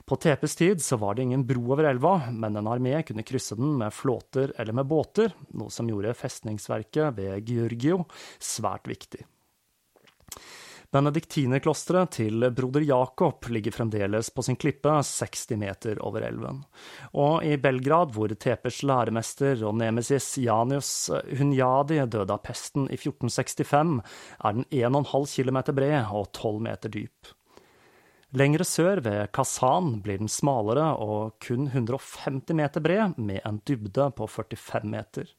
På 0.07 0.15
Tepes 0.19 0.55
tid 0.55 0.81
så 0.83 0.95
var 0.99 1.15
det 1.15 1.25
ingen 1.27 1.43
bro 1.47 1.61
over 1.75 1.87
elva, 1.87 2.13
men 2.31 2.55
en 2.59 2.67
armé 2.71 2.97
kunne 3.07 3.23
krysse 3.27 3.55
den 3.59 3.75
med 3.79 3.93
flåter 3.95 4.51
eller 4.59 4.75
med 4.75 4.87
båter, 4.87 5.35
noe 5.59 5.71
som 5.71 5.91
gjorde 5.91 6.15
festningsverket 6.15 7.15
ved 7.19 7.51
Georgio 7.51 8.03
svært 8.39 8.87
viktig. 8.91 9.23
Benediktinerklosteret 10.93 12.11
til 12.19 12.45
broder 12.53 12.83
Jakob 12.85 13.47
ligger 13.49 13.73
fremdeles 13.73 14.27
på 14.29 14.43
sin 14.45 14.57
klippe 14.61 14.91
60 15.01 15.55
meter 15.57 15.97
over 16.05 16.21
elven. 16.27 16.59
Og 17.17 17.41
i 17.41 17.55
Belgrad, 17.57 18.13
hvor 18.13 18.29
Tepers 18.37 18.83
læremester 18.85 19.63
og 19.65 19.73
nemesis 19.81 20.35
Janius 20.43 20.91
Hunyadi 21.39 21.97
døde 22.05 22.35
av 22.35 22.43
pesten 22.45 22.85
i 22.91 22.99
1465, 22.99 23.95
er 24.45 24.59
den 24.59 24.69
1,5 24.69 25.25
km 25.33 25.59
bred 25.73 26.13
og 26.13 26.29
12 26.29 26.61
meter 26.69 26.93
dyp. 26.93 27.33
Lengre 28.37 28.65
sør, 28.65 29.01
ved 29.05 29.31
Kazan, 29.33 29.95
blir 30.05 30.21
den 30.21 30.29
smalere 30.29 30.91
og 31.01 31.39
kun 31.41 31.71
150 31.71 32.53
meter 32.57 32.85
bred, 32.85 33.17
med 33.17 33.41
en 33.45 33.61
dybde 33.65 34.11
på 34.13 34.29
45 34.29 34.89
meter. 34.89 35.33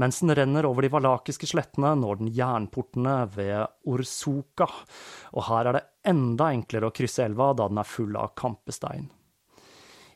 Mens 0.00 0.20
den 0.20 0.34
renner 0.34 0.66
over 0.66 0.82
de 0.82 0.90
valakiske 0.90 1.46
slettene, 1.46 1.92
når 2.00 2.18
den 2.18 2.32
jernportene 2.34 3.18
ved 3.34 3.68
Orsuka, 3.86 4.66
og 5.32 5.46
her 5.48 5.70
er 5.70 5.78
det 5.78 5.84
enda 6.10 6.50
enklere 6.50 6.90
å 6.90 6.94
krysse 6.94 7.22
elva 7.26 7.52
da 7.54 7.68
den 7.70 7.78
er 7.78 7.86
full 7.86 8.16
av 8.18 8.34
kampestein. 8.38 9.06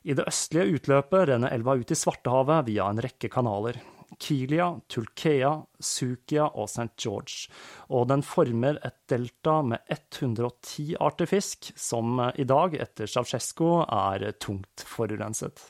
I 0.03 0.15
det 0.15 0.27
østlige 0.27 0.79
utløpet 0.79 1.29
renner 1.29 1.55
elva 1.55 1.77
ut 1.79 1.91
i 1.91 1.97
Svartehavet 1.97 2.67
via 2.67 2.89
en 2.91 3.01
rekke 3.03 3.31
kanaler. 3.31 3.79
Kilia, 4.19 4.73
Tulkea, 4.89 5.51
Sukia 5.79 6.49
og 6.49 6.67
St. 6.67 6.91
George, 6.99 7.47
og 7.93 8.07
den 8.11 8.23
former 8.25 8.79
et 8.83 8.97
delta 9.11 9.59
med 9.63 9.85
110 9.87 10.95
arter 10.99 11.29
fisk, 11.29 11.71
som 11.79 12.19
i 12.35 12.47
dag, 12.47 12.75
etter 12.75 13.07
Ceaucescu, 13.07 13.83
er 13.85 14.31
tungt 14.41 14.83
forurenset. 14.87 15.69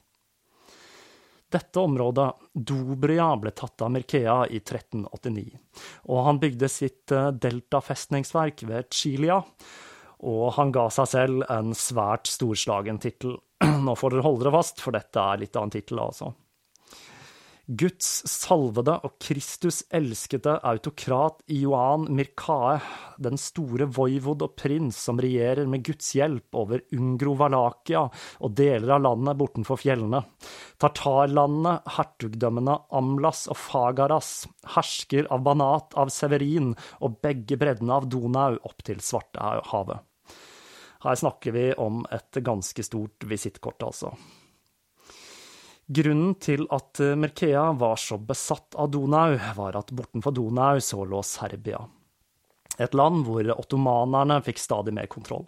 Dette 1.50 1.82
området, 1.82 2.28
Dobria, 2.54 3.32
ble 3.42 3.52
tatt 3.58 3.82
av 3.82 3.90
Mirkea 3.94 4.44
i 4.54 4.60
1389, 4.62 5.48
og 6.14 6.26
han 6.28 6.42
bygde 6.42 6.70
sitt 6.70 7.14
eh, 7.16 7.32
deltafestningsverk 7.34 8.62
ved 8.70 8.92
Chilia, 8.94 9.40
og 10.30 10.44
han 10.60 10.74
ga 10.76 10.86
seg 10.94 11.10
selv 11.10 11.48
en 11.50 11.74
svært 11.78 12.30
storslagen 12.30 13.00
tittel. 13.02 13.40
Nå 13.86 13.96
får 13.98 14.14
dere 14.14 14.28
holde 14.28 14.46
dere 14.46 14.54
fast, 14.60 14.84
for 14.84 14.94
dette 14.94 15.24
er 15.24 15.42
litt 15.42 15.58
av 15.58 15.66
en 15.66 15.74
tittel, 15.74 16.04
altså. 16.04 16.34
Guds 17.70 18.24
salvede 18.26 18.96
og 19.06 19.20
Kristus 19.22 19.84
elskede 19.94 20.56
autokrat 20.66 21.44
Ioan 21.54 22.08
Mirkae, 22.18 22.80
den 23.22 23.38
store 23.38 23.86
voivod 23.94 24.42
og 24.42 24.56
prins 24.58 24.98
som 25.06 25.22
regjerer 25.22 25.70
med 25.70 25.84
Guds 25.86 26.08
hjelp 26.18 26.58
over 26.58 26.82
Ungro-Valakia 26.98 28.02
og 28.10 28.56
deler 28.58 28.96
av 28.96 29.04
landet 29.06 29.38
bortenfor 29.38 29.78
fjellene, 29.84 30.24
Tartarlandene, 30.82 31.76
hertugdømmene 31.94 32.80
Amlas 32.98 33.46
og 33.54 33.62
Fagaras, 33.62 34.34
hersker 34.74 35.30
av 35.30 35.46
Banat 35.46 35.94
av 35.94 36.10
Severin 36.10 36.74
og 37.06 37.22
begge 37.22 37.60
breddene 37.62 38.02
av 38.02 38.10
Donau 38.10 38.58
opp 38.66 38.82
til 38.90 38.98
Svartehavet. 38.98 40.02
Her 41.06 41.22
snakker 41.22 41.54
vi 41.54 41.70
om 41.78 42.02
et 42.10 42.42
ganske 42.42 42.82
stort 42.84 43.30
visittkort, 43.30 43.86
altså. 43.86 44.16
Grunnen 45.89 46.36
til 46.38 46.67
at 46.69 46.99
eh, 47.02 47.15
Merkea 47.17 47.71
var 47.73 47.95
så 47.97 48.19
besatt 48.21 48.75
av 48.78 48.91
Donau, 48.93 49.34
var 49.58 49.78
at 49.80 49.89
bortenfor 49.89 50.36
Donau 50.38 50.78
så 50.86 51.02
lå 51.02 51.21
Serbia. 51.25 51.80
Et 52.78 52.93
land 52.93 53.23
hvor 53.25 53.49
ottomanerne 53.56 54.38
fikk 54.45 54.62
stadig 54.62 54.93
mer 54.93 55.10
kontroll. 55.10 55.47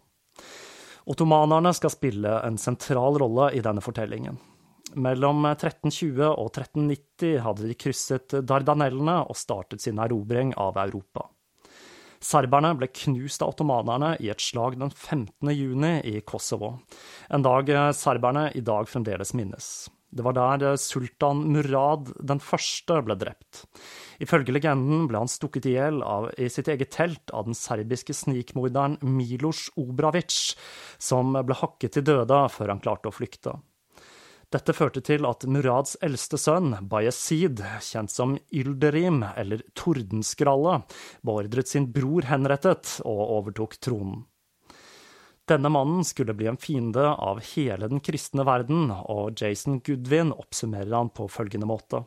Ottomanerne 1.06 1.76
skal 1.78 1.94
spille 1.94 2.40
en 2.42 2.58
sentral 2.58 3.22
rolle 3.22 3.52
i 3.54 3.62
denne 3.62 3.86
fortellingen. 3.86 4.42
Mellom 4.98 5.46
1320 5.46 6.26
og 6.26 6.50
1390 6.50 7.38
hadde 7.46 7.70
de 7.70 7.78
krysset 7.78 8.40
Dardanellene 8.42 9.22
og 9.22 9.38
startet 9.38 9.86
sin 9.86 10.02
erobring 10.02 10.56
av 10.58 10.82
Europa. 10.82 11.30
Serberne 12.22 12.74
ble 12.78 12.90
knust 12.90 13.46
av 13.46 13.54
ottomanerne 13.54 14.16
i 14.22 14.34
et 14.34 14.42
slag 14.42 14.82
den 14.82 14.90
15. 14.90 15.54
juni 15.54 15.96
i 16.10 16.20
Kosovo, 16.26 16.80
en 17.30 17.46
dag 17.46 17.70
serberne 17.98 18.50
i 18.58 18.66
dag 18.66 18.90
fremdeles 18.90 19.38
minnes. 19.38 19.74
Det 20.12 20.26
var 20.26 20.36
der 20.36 20.68
eh, 20.72 20.78
sultan 20.80 21.46
Murad 21.54 22.12
den 22.20 22.42
første 22.44 23.00
ble 23.06 23.16
drept. 23.20 23.64
Ifølge 24.22 24.54
legenden 24.54 25.08
ble 25.10 25.24
han 25.24 25.32
stukket 25.32 25.70
i 25.72 25.78
hjel 25.78 26.04
i 26.38 26.50
sitt 26.52 26.70
eget 26.72 26.92
telt 26.94 27.32
av 27.34 27.48
den 27.48 27.58
serbiske 27.58 28.14
snikmorderen 28.16 29.00
Milos 29.02 29.70
Obravic, 29.80 30.58
som 31.00 31.34
ble 31.34 31.58
hakket 31.58 31.98
til 31.98 32.08
døde 32.12 32.44
før 32.54 32.76
han 32.76 32.84
klarte 32.84 33.10
å 33.10 33.16
flykte. 33.16 33.56
Dette 34.52 34.74
førte 34.76 35.00
til 35.08 35.24
at 35.24 35.46
Murads 35.48 35.96
eldste 36.04 36.36
sønn, 36.36 36.74
Bayezid, 36.92 37.62
kjent 37.88 38.12
som 38.12 38.34
Ylderim, 38.52 39.22
eller 39.40 39.64
Tordenskralle, 39.80 40.82
beordret 41.24 41.72
sin 41.72 41.88
bror 41.96 42.28
henrettet 42.28 42.98
og 43.08 43.22
overtok 43.40 43.80
tronen. 43.80 44.26
Denne 45.52 45.70
mannen 45.70 46.06
skulle 46.06 46.34
bli 46.34 46.48
en 46.48 46.58
fiende 46.58 47.10
av 47.10 47.42
hele 47.44 47.88
den 47.92 48.00
kristne 48.00 48.46
verden, 48.48 48.86
og 48.88 49.36
Jason 49.36 49.82
Goodwin 49.84 50.30
oppsummerer 50.32 50.94
han 50.96 51.10
på 51.12 51.26
følgende 51.28 51.68
måte. 51.68 52.00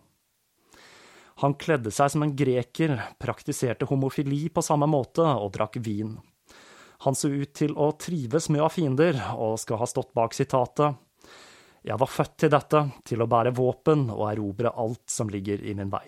Han 1.42 1.56
kledde 1.60 1.92
seg 1.92 2.14
som 2.14 2.24
en 2.24 2.32
greker, 2.38 2.94
praktiserte 3.20 3.84
homofili 3.90 4.46
på 4.48 4.64
samme 4.64 4.88
måte 4.88 5.26
og 5.26 5.52
drakk 5.58 5.76
vin. 5.84 6.16
Han 7.04 7.18
så 7.18 7.28
ut 7.28 7.52
til 7.52 7.76
å 7.76 7.90
trives 8.00 8.48
med 8.48 8.64
å 8.64 8.70
ha 8.70 8.72
fiender, 8.72 9.20
og 9.36 9.60
skal 9.60 9.82
ha 9.82 9.92
stått 9.92 10.14
bak 10.16 10.32
sitatet 10.32 10.96
Jeg 11.84 12.00
var 12.00 12.14
født 12.16 12.38
til 12.40 12.54
dette, 12.54 12.86
til 13.04 13.20
å 13.20 13.28
bære 13.28 13.52
våpen 13.60 14.08
og 14.08 14.30
erobre 14.30 14.72
alt 14.72 15.04
som 15.10 15.28
ligger 15.28 15.60
i 15.60 15.76
min 15.76 15.92
vei. 15.92 16.06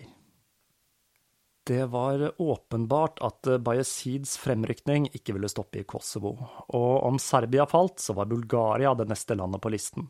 Det 1.67 1.85
var 1.91 2.41
åpenbart 2.41 3.19
at 3.19 3.47
Bayezids 3.59 4.37
fremrykning 4.39 5.09
ikke 5.11 5.33
ville 5.35 5.49
stoppe 5.51 5.81
i 5.81 5.83
Kosovo, 5.83 6.31
og 6.71 6.93
om 7.03 7.17
Serbia 7.19 7.65
falt, 7.67 7.99
så 7.99 8.15
var 8.15 8.29
Bulgaria 8.31 8.93
det 8.95 9.09
neste 9.09 9.35
landet 9.35 9.59
på 9.59 9.73
listen. 9.73 10.07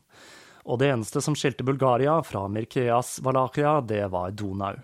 Og 0.70 0.78
det 0.78 0.92
eneste 0.92 1.22
som 1.24 1.34
skilte 1.34 1.66
Bulgaria 1.66 2.20
fra 2.22 2.44
Mirkeas 2.46 3.16
Valakia, 3.26 3.80
det 3.80 4.04
var 4.12 4.30
Donau. 4.38 4.78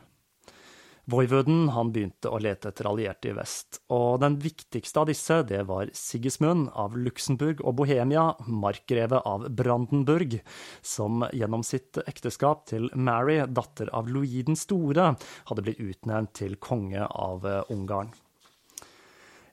Voivoden 1.04 1.66
han 1.74 1.90
begynte 1.92 2.30
å 2.32 2.38
lete 2.40 2.70
etter 2.70 2.86
allierte 2.88 3.28
i 3.28 3.34
vest, 3.36 3.82
og 3.92 4.22
den 4.22 4.38
viktigste 4.40 5.02
av 5.02 5.10
disse 5.10 5.42
det 5.44 5.60
var 5.68 5.90
Sigismund 5.92 6.70
av 6.80 6.96
Luxembourg 6.96 7.60
og 7.60 7.76
Bohemia, 7.82 8.30
markgreve 8.48 9.20
av 9.28 9.44
Brandenburg, 9.52 10.38
som 10.80 11.26
gjennom 11.36 11.66
sitt 11.66 12.00
ekteskap 12.06 12.64
til 12.72 12.88
Mary, 12.96 13.42
datter 13.44 13.92
av 13.92 14.08
Louis 14.08 14.46
den 14.48 14.56
store, 14.56 15.12
hadde 15.50 15.66
blitt 15.66 15.84
utnevnt 15.84 16.32
til 16.40 16.56
konge 16.56 17.04
av 17.04 17.44
eh, 17.44 17.60
Ungarn. 17.74 18.14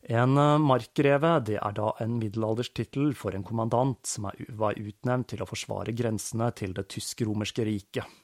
En 0.07 0.39
eh, 0.39 0.57
markgreve 0.71 1.35
det 1.51 1.59
er 1.59 1.75
da 1.75 1.91
en 1.99 2.15
middelalderstittel 2.21 3.11
for 3.11 3.35
en 3.35 3.43
kommandant 3.43 3.99
som 4.07 4.31
var 4.55 4.79
utnevnt 4.79 5.33
til 5.35 5.43
å 5.43 5.51
forsvare 5.51 5.91
grensene 5.91 6.47
til 6.55 6.79
det 6.79 6.87
tysk-romerske 6.95 7.67
riket. 7.67 8.20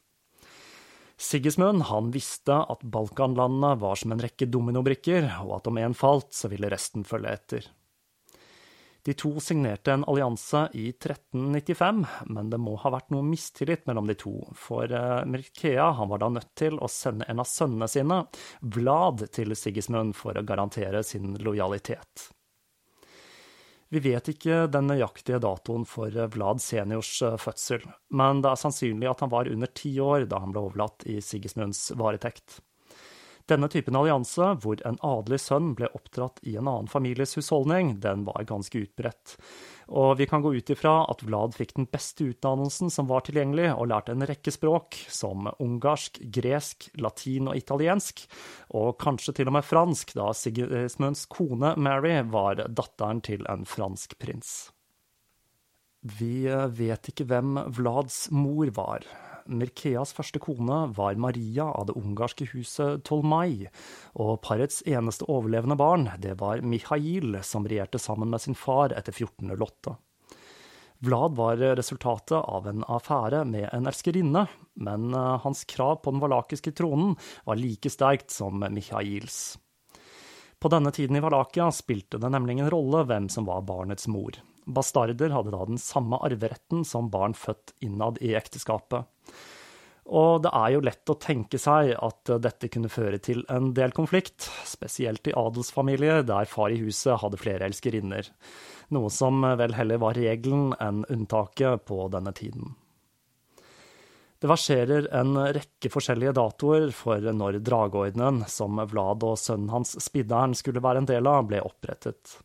Sigismund 1.17 1.81
han 1.89 2.11
visste 2.13 2.59
at 2.69 2.83
Balkanlandene 2.85 3.73
var 3.81 3.97
som 3.97 4.13
en 4.13 4.21
rekke 4.21 4.45
dominobrikker, 4.53 5.25
og 5.47 5.55
at 5.57 5.71
om 5.71 5.81
én 5.81 5.97
falt, 5.97 6.29
så 6.37 6.49
ville 6.51 6.69
resten 6.69 7.07
følge 7.07 7.33
etter. 7.33 7.69
De 9.07 9.13
to 9.15 9.31
signerte 9.39 9.93
en 9.95 10.03
allianse 10.03 10.65
i 10.75 10.89
1395, 10.91 12.01
men 12.27 12.49
det 12.51 12.59
må 12.59 12.75
ha 12.81 12.91
vært 12.91 13.13
noe 13.15 13.23
mistillit 13.23 13.85
mellom 13.87 14.09
de 14.09 14.17
to, 14.19 14.35
for 14.51 14.91
eh, 14.91 15.21
Mirkea 15.31 15.87
var 16.11 16.21
da 16.21 16.29
nødt 16.35 16.51
til 16.59 16.75
å 16.75 16.89
sende 16.91 17.25
en 17.31 17.39
av 17.39 17.47
sønnene 17.47 17.87
sine, 17.87 18.17
Vlad, 18.75 19.29
til 19.31 19.55
Sigismund 19.55 20.11
for 20.19 20.35
å 20.35 20.43
garantere 20.43 21.05
sin 21.07 21.37
lojalitet. 21.39 22.27
Vi 23.93 24.01
vet 24.03 24.27
ikke 24.33 24.65
den 24.71 24.89
nøyaktige 24.91 25.39
datoen 25.43 25.85
for 25.87 26.11
Vlad 26.33 26.59
seniors 26.63 27.13
eh, 27.23 27.37
fødsel, 27.39 27.85
men 28.11 28.41
det 28.43 28.51
er 28.51 28.59
sannsynlig 28.59 29.07
at 29.07 29.23
han 29.23 29.31
var 29.31 29.47
under 29.51 29.71
ti 29.71 29.93
år 30.03 30.27
da 30.27 30.41
han 30.43 30.51
ble 30.55 30.65
overlatt 30.67 31.07
i 31.07 31.21
Sigismunds 31.23 31.85
varetekt. 31.95 32.59
Denne 33.47 33.69
typen 33.71 33.95
allianse, 33.95 34.49
hvor 34.59 34.81
en 34.83 34.97
adelig 35.07 35.39
sønn 35.45 35.69
ble 35.77 35.87
oppdratt 35.95 36.41
i 36.43 36.57
en 36.59 36.67
annen 36.67 36.89
families 36.91 37.37
husholdning, 37.37 37.93
den 38.03 38.25
var 38.27 38.43
ganske 38.49 38.81
utbredt. 38.83 39.37
Og 39.87 40.17
vi 40.19 40.27
kan 40.27 40.43
gå 40.43 40.51
ut 40.57 40.71
ifra 40.73 41.05
at 41.07 41.23
Vlad 41.23 41.55
fikk 41.55 41.71
den 41.77 41.87
beste 41.87 42.27
utdannelsen 42.27 42.91
som 42.91 43.07
var 43.07 43.23
tilgjengelig, 43.23 43.69
og 43.71 43.87
lærte 43.93 44.11
en 44.11 44.27
rekke 44.27 44.51
språk, 44.51 44.99
som 45.07 45.47
ungarsk, 45.63 46.19
gresk, 46.35 46.89
latin 46.99 47.47
og 47.47 47.55
italiensk, 47.55 48.25
og 48.75 48.97
kanskje 48.99 49.37
til 49.39 49.47
og 49.47 49.55
med 49.55 49.67
fransk, 49.67 50.11
da 50.19 50.33
Sigismunds 50.35 51.23
kone 51.31 51.71
Mary 51.79 52.17
var 52.27 52.65
datteren 52.67 53.23
til 53.23 53.47
en 53.47 53.63
fransk 53.63 54.17
prins. 54.19 54.57
Vi 56.03 56.43
vet 56.51 57.09
ikke 57.13 57.25
hvem 57.31 57.55
Vlads 57.79 58.27
mor 58.35 58.75
var, 58.75 59.07
Mirkeas 59.47 60.13
første 60.15 60.39
kone 60.43 60.79
var 60.97 61.19
Maria 61.19 61.67
av 61.71 61.87
det 61.89 61.95
ungarske 61.99 62.47
huset 62.53 63.03
Tolmai, 63.07 63.67
og 64.19 64.41
parets 64.45 64.81
eneste 64.87 65.27
overlevende 65.31 65.77
barn, 65.79 66.09
det 66.19 66.37
var 66.41 66.61
Mihail, 66.61 67.39
som 67.43 67.67
regjerte 67.67 68.01
sammen 68.01 68.31
med 68.33 68.43
sin 68.43 68.57
far 68.57 68.95
etter 68.95 69.15
1408. 69.15 69.95
Vlad 71.05 71.35
var 71.37 71.61
resultatet 71.77 72.39
av 72.39 72.67
en 72.67 72.81
affære 72.89 73.43
med 73.45 73.69
en 73.69 73.85
elskerinne, 73.89 74.47
men 74.81 75.13
eh, 75.13 75.37
hans 75.43 75.61
krav 75.69 75.99
på 76.01 76.13
den 76.13 76.23
valakiske 76.23 76.73
tronen 76.73 77.13
var 77.45 77.61
like 77.61 77.91
sterkt 77.93 78.33
som 78.33 78.65
Mihails. 78.65 79.57
På 80.57 80.71
denne 80.73 80.91
tiden 80.91 81.15
i 81.15 81.21
Valakia 81.21 81.69
spilte 81.71 82.17
det 82.17 82.31
nemlig 82.33 82.57
en 82.57 82.71
rolle 82.73 83.03
hvem 83.05 83.29
som 83.29 83.45
var 83.45 83.61
barnets 83.67 84.09
mor. 84.09 84.39
Bastarder 84.67 85.31
hadde 85.31 85.53
da 85.53 85.65
den 85.65 85.79
samme 85.81 86.19
arveretten 86.27 86.83
som 86.85 87.11
barn 87.11 87.35
født 87.37 87.73
innad 87.83 88.19
i 88.21 88.33
ekteskapet. 88.35 89.07
Og 90.07 90.41
det 90.43 90.51
er 90.55 90.71
jo 90.71 90.83
lett 90.87 91.11
å 91.11 91.17
tenke 91.19 91.59
seg 91.59 91.91
at 91.99 92.31
dette 92.43 92.69
kunne 92.71 92.91
føre 92.91 93.19
til 93.19 93.43
en 93.51 93.73
del 93.75 93.91
konflikt, 93.95 94.47
spesielt 94.67 95.27
i 95.27 95.35
adelsfamilier 95.35 96.23
der 96.27 96.47
far 96.47 96.71
i 96.71 96.79
huset 96.79 97.19
hadde 97.23 97.39
flere 97.41 97.67
elskerinner, 97.67 98.29
noe 98.95 99.11
som 99.11 99.43
vel 99.59 99.75
heller 99.75 99.99
var 100.03 100.15
regelen 100.15 100.71
enn 100.79 101.03
unntaket 101.11 101.83
på 101.87 102.07
denne 102.13 102.31
tiden. 102.35 102.77
Det 104.39 104.47
verserer 104.47 105.07
en 105.17 105.33
rekke 105.55 105.89
forskjellige 105.89 106.35
datoer 106.37 106.91
for 106.95 107.23
når 107.33 107.57
drageordenen, 107.65 108.43
som 108.47 108.77
Vlad 108.77 109.25
og 109.25 109.39
sønnen 109.41 109.71
hans 109.73 109.95
Spidderen 110.03 110.53
skulle 110.55 110.83
være 110.83 111.01
en 111.01 111.09
del 111.09 111.27
av, 111.27 111.47
ble 111.49 111.63
opprettet. 111.65 112.37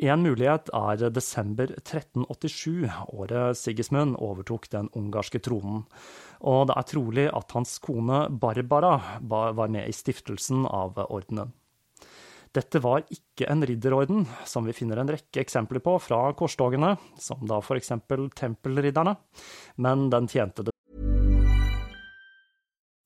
En 0.00 0.22
mulighet 0.24 0.70
er 0.72 1.10
desember 1.12 1.74
1387, 1.76 2.88
året 3.12 3.58
Sigismund 3.60 4.16
overtok 4.16 4.70
den 4.72 4.88
ungarske 4.96 5.42
tronen. 5.44 5.82
Og 6.40 6.70
det 6.70 6.76
er 6.80 6.86
trolig 6.88 7.26
at 7.28 7.52
hans 7.52 7.74
kone 7.84 8.22
Barbara 8.32 8.94
var 9.20 9.68
med 9.68 9.84
i 9.84 9.92
stiftelsen 9.92 10.64
av 10.64 10.96
ordenen. 11.10 11.52
Dette 12.56 12.80
var 12.82 13.04
ikke 13.12 13.46
en 13.52 13.60
ridderorden, 13.62 14.24
som 14.48 14.64
vi 14.64 14.74
finner 14.74 15.02
en 15.02 15.12
rekke 15.12 15.44
eksempler 15.44 15.84
på 15.84 15.98
fra 16.02 16.22
korstogene, 16.34 16.96
som 17.20 17.44
da 17.46 17.60
eksempel 17.76 18.30
tempelridderne, 18.34 19.14
men 19.76 20.08
den 20.10 20.32
tjente 20.32 20.64
det 20.64 20.74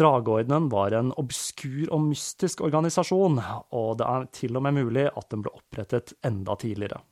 Drageordenen 0.00 0.70
var 0.72 0.96
en 0.96 1.12
obskur 1.20 1.90
og 1.92 2.06
mystisk 2.08 2.62
organisasjon, 2.64 3.36
og 3.76 3.98
det 4.00 4.06
er 4.08 4.28
til 4.32 4.56
og 4.56 4.64
med 4.64 4.78
mulig 4.78 5.10
at 5.12 5.26
den 5.32 5.44
ble 5.44 5.52
opprettet 5.52 6.14
enda 6.24 6.56
tidligere. 6.60 7.02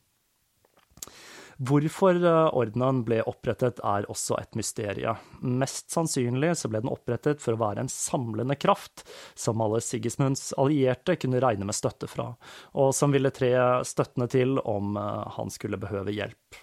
Hvorfor 1.58 2.14
eh, 2.14 2.44
ordenen 2.54 3.00
ble 3.06 3.18
opprettet 3.26 3.80
er 3.82 4.06
også 4.10 4.36
et 4.38 4.54
mysterium. 4.58 5.18
Mest 5.42 5.90
sannsynlig 5.90 6.52
så 6.60 6.70
ble 6.70 6.84
den 6.84 6.92
opprettet 6.92 7.42
for 7.42 7.56
å 7.56 7.60
være 7.64 7.82
en 7.82 7.90
samlende 7.90 8.54
kraft 8.54 9.02
som 9.34 9.58
alle 9.64 9.82
Sigismunds 9.82 10.52
allierte 10.56 11.18
kunne 11.18 11.42
regne 11.42 11.66
med 11.66 11.76
støtte 11.76 12.06
fra, 12.10 12.30
og 12.78 12.94
som 12.94 13.12
ville 13.14 13.34
tre 13.34 13.50
støttende 13.84 14.30
til 14.30 14.56
om 14.62 14.96
eh, 14.96 15.28
han 15.34 15.50
skulle 15.52 15.82
behøve 15.82 16.14
hjelp. 16.14 16.62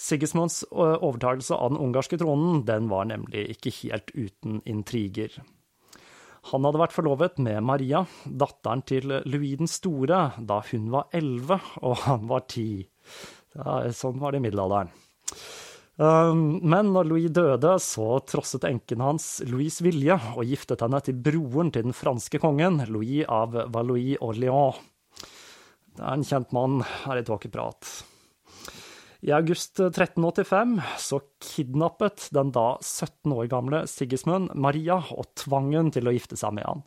Sigismunds 0.00 0.62
overtagelse 0.72 1.54
av 1.54 1.74
den 1.74 1.80
ungarske 1.84 2.16
tronen 2.20 2.62
den 2.64 2.88
var 2.88 3.10
nemlig 3.10 3.50
ikke 3.52 3.72
helt 3.82 4.08
uten 4.16 4.62
intriger. 4.64 5.34
Han 6.50 6.64
hadde 6.64 6.80
vært 6.80 6.96
forlovet 6.96 7.36
med 7.44 7.60
Maria, 7.68 8.06
datteren 8.24 8.80
til 8.88 9.12
Louis 9.28 9.58
den 9.60 9.68
store, 9.68 10.22
da 10.40 10.62
hun 10.70 10.88
var 10.94 11.10
elleve 11.12 11.60
og 11.84 11.98
han 12.06 12.24
var 12.30 12.46
ti. 12.48 12.80
Sånn 13.52 14.16
var 14.22 14.32
det 14.32 14.40
i 14.40 14.46
middelalderen. 14.46 14.88
Men 16.00 16.94
når 16.94 17.10
Louis 17.10 17.28
døde, 17.28 17.74
så 17.84 18.22
trosset 18.24 18.64
enken 18.64 19.04
hans 19.04 19.42
Louis' 19.44 19.82
vilje 19.84 20.16
og 20.32 20.48
giftet 20.48 20.80
henne 20.80 21.02
til 21.04 21.18
broren 21.20 21.68
til 21.74 21.90
den 21.90 21.96
franske 21.96 22.40
kongen, 22.40 22.80
Louis 22.88 23.26
av 23.28 23.52
Valois-Orléans. 23.68 24.80
Det 25.92 26.00
er 26.00 26.14
en 26.16 26.24
kjent 26.24 26.56
mann 26.56 26.80
her 27.02 27.20
i 27.20 27.26
Tåkeprat. 27.26 27.90
I 29.20 29.32
august 29.36 29.80
1385 29.80 30.80
så 30.98 31.20
kidnappet 31.44 32.30
den 32.32 32.52
da 32.56 32.78
17 32.80 33.34
år 33.36 33.50
gamle 33.52 33.82
Sigismund 33.90 34.54
Maria 34.56 34.96
og 35.12 35.34
tvang 35.36 35.74
hun 35.76 35.92
til 35.92 36.08
å 36.08 36.14
gifte 36.16 36.38
seg 36.40 36.56
med 36.56 36.64
han. 36.64 36.82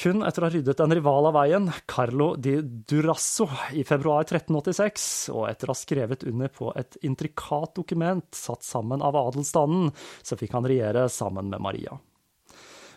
Kun 0.00 0.24
etter 0.24 0.40
å 0.40 0.48
ha 0.48 0.52
ryddet 0.54 0.80
en 0.80 0.94
rival 0.96 1.28
av 1.28 1.34
veien, 1.36 1.66
Carlo 1.84 2.30
di 2.40 2.54
Durasso, 2.62 3.50
i 3.76 3.84
februar 3.84 4.24
1386, 4.24 5.04
og 5.34 5.44
etter 5.50 5.68
å 5.68 5.74
ha 5.74 5.76
skrevet 5.76 6.24
under 6.30 6.48
på 6.48 6.70
et 6.78 6.96
intrikat 7.04 7.74
dokument 7.76 8.24
satt 8.32 8.64
sammen 8.64 9.04
av 9.04 9.18
adelsstanden, 9.20 9.90
så 10.24 10.40
fikk 10.40 10.56
han 10.56 10.68
regjere 10.70 11.04
sammen 11.12 11.52
med 11.52 11.60
Maria. 11.60 11.98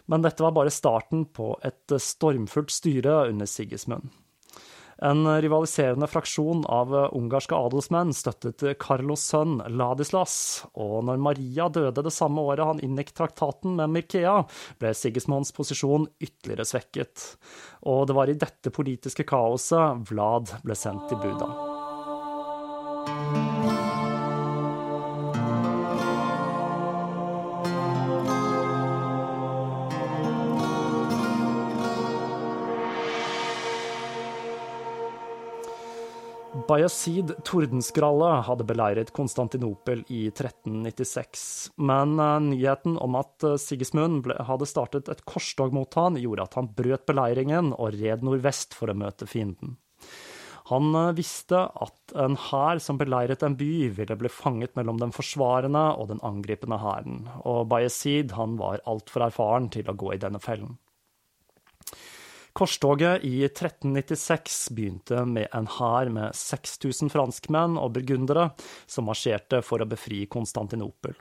Men 0.07 0.23
dette 0.23 0.47
var 0.47 0.55
bare 0.55 0.71
starten 0.71 1.25
på 1.27 1.57
et 1.63 1.91
stormfullt 1.99 2.71
styre 2.71 3.25
under 3.33 3.51
Sigismund. 3.51 4.07
En 5.01 5.25
rivaliserende 5.41 6.07
fraksjon 6.07 6.65
av 6.69 6.93
ungarske 7.15 7.57
adelsmenn 7.57 8.13
støttet 8.15 8.63
Carlos' 8.81 9.25
sønn 9.31 9.57
Ladislas, 9.73 10.35
og 10.77 11.03
når 11.09 11.21
Maria 11.23 11.69
døde 11.73 12.05
det 12.05 12.13
samme 12.13 12.43
året 12.43 12.65
han 12.67 12.83
inngikk 12.83 13.13
traktaten 13.17 13.77
med 13.79 13.93
Mirkea, 13.95 14.43
ble 14.81 14.93
Sigismonds 14.97 15.53
posisjon 15.55 16.07
ytterligere 16.21 16.67
svekket. 16.67 17.27
Og 17.89 18.07
det 18.07 18.17
var 18.17 18.29
i 18.29 18.37
dette 18.37 18.73
politiske 18.73 19.25
kaoset 19.27 20.05
Vlad 20.11 20.57
ble 20.63 20.77
sendt 20.77 21.09
til 21.09 21.21
Buda. 21.23 21.49
Bayezid 36.73 37.35
Tordenskralle 37.45 38.39
hadde 38.47 38.65
beleiret 38.65 39.11
Konstantinopel 39.13 39.99
i 40.09 40.23
1396, 40.31 41.43
men 41.77 42.15
eh, 42.17 42.39
nyheten 42.47 42.95
om 42.97 43.17
at 43.19 43.45
eh, 43.45 43.59
Sigismund 43.61 44.25
hadde 44.47 44.65
startet 44.65 45.11
et 45.11 45.21
korstog 45.29 45.75
mot 45.75 45.93
han, 45.99 46.17
gjorde 46.17 46.47
at 46.47 46.57
han 46.57 46.71
brøt 46.73 47.05
beleiringen 47.05 47.75
og 47.75 47.99
red 47.99 48.25
nordvest 48.25 48.73
for 48.73 48.89
å 48.89 48.97
møte 48.97 49.29
fienden. 49.29 49.75
Han 50.71 50.97
eh, 50.97 51.11
visste 51.19 51.61
at 51.61 52.15
en 52.17 52.39
hær 52.47 52.81
som 52.81 52.97
beleiret 52.97 53.45
en 53.45 53.59
by, 53.59 53.73
ville 53.99 54.17
bli 54.17 54.31
fanget 54.33 54.73
mellom 54.79 54.97
den 55.03 55.13
forsvarende 55.13 55.91
og 55.99 56.09
den 56.15 56.23
angripende 56.25 56.81
hæren, 56.81 57.27
og 57.43 57.67
Bayezid 57.69 58.33
han 58.39 58.57
var 58.57 58.81
altfor 58.89 59.27
erfaren 59.27 59.69
til 59.75 59.93
å 59.93 59.97
gå 59.99 60.15
i 60.15 60.21
denne 60.25 60.41
fellen. 60.41 60.79
Korstoget 62.53 63.23
i 63.25 63.43
1396 63.47 64.69
begynte 64.77 65.23
med 65.25 65.47
en 65.57 65.65
hær 65.79 66.11
med 66.13 66.35
6000 66.37 67.09
franskmenn 67.09 67.79
og 67.81 67.95
burgundere 67.95 68.51
som 68.85 69.07
marsjerte 69.09 69.63
for 69.65 69.81
å 69.81 69.87
befri 69.89 70.27
Konstantinopel. 70.29 71.15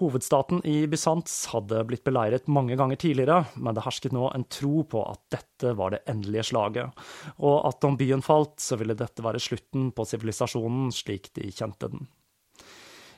Hovedstaten 0.00 0.62
i 0.64 0.86
Bysants 0.88 1.34
hadde 1.52 1.82
blitt 1.84 2.04
beleiret 2.08 2.48
mange 2.48 2.78
ganger 2.80 2.96
tidligere, 2.96 3.42
men 3.60 3.76
det 3.76 3.84
hersket 3.84 4.16
nå 4.16 4.30
en 4.32 4.48
tro 4.48 4.86
på 4.88 5.04
at 5.04 5.20
dette 5.36 5.74
var 5.76 5.92
det 5.92 6.00
endelige 6.08 6.48
slaget, 6.48 7.04
og 7.36 7.68
at 7.68 7.84
om 7.84 8.00
byen 8.00 8.24
falt, 8.24 8.56
så 8.56 8.80
ville 8.80 8.96
dette 8.98 9.22
være 9.22 9.42
slutten 9.42 9.92
på 9.92 10.08
sivilisasjonen 10.08 10.88
slik 10.96 11.28
de 11.36 11.52
kjente 11.52 11.92
den. 11.92 12.08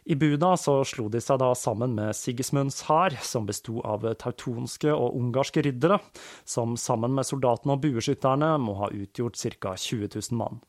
I 0.05 0.15
Buda 0.15 0.57
så 0.61 0.83
slo 0.85 1.07
de 1.09 1.21
seg 1.25 1.39
da 1.41 1.55
sammen 1.57 1.95
med 1.97 2.13
Sigismunds 2.17 2.83
hær, 2.91 3.15
som 3.25 3.47
besto 3.49 3.79
av 3.89 4.05
tautonske 4.21 4.93
og 4.93 5.17
ungarske 5.17 5.65
riddere, 5.65 5.97
som 6.45 6.77
sammen 6.77 7.15
med 7.17 7.25
soldatene 7.25 7.79
og 7.79 7.81
bueskytterne 7.87 8.51
må 8.61 8.77
ha 8.83 8.91
utgjort 8.93 9.41
ca. 9.41 9.73
20 9.81 10.11
000 10.13 10.41
mann. 10.41 10.61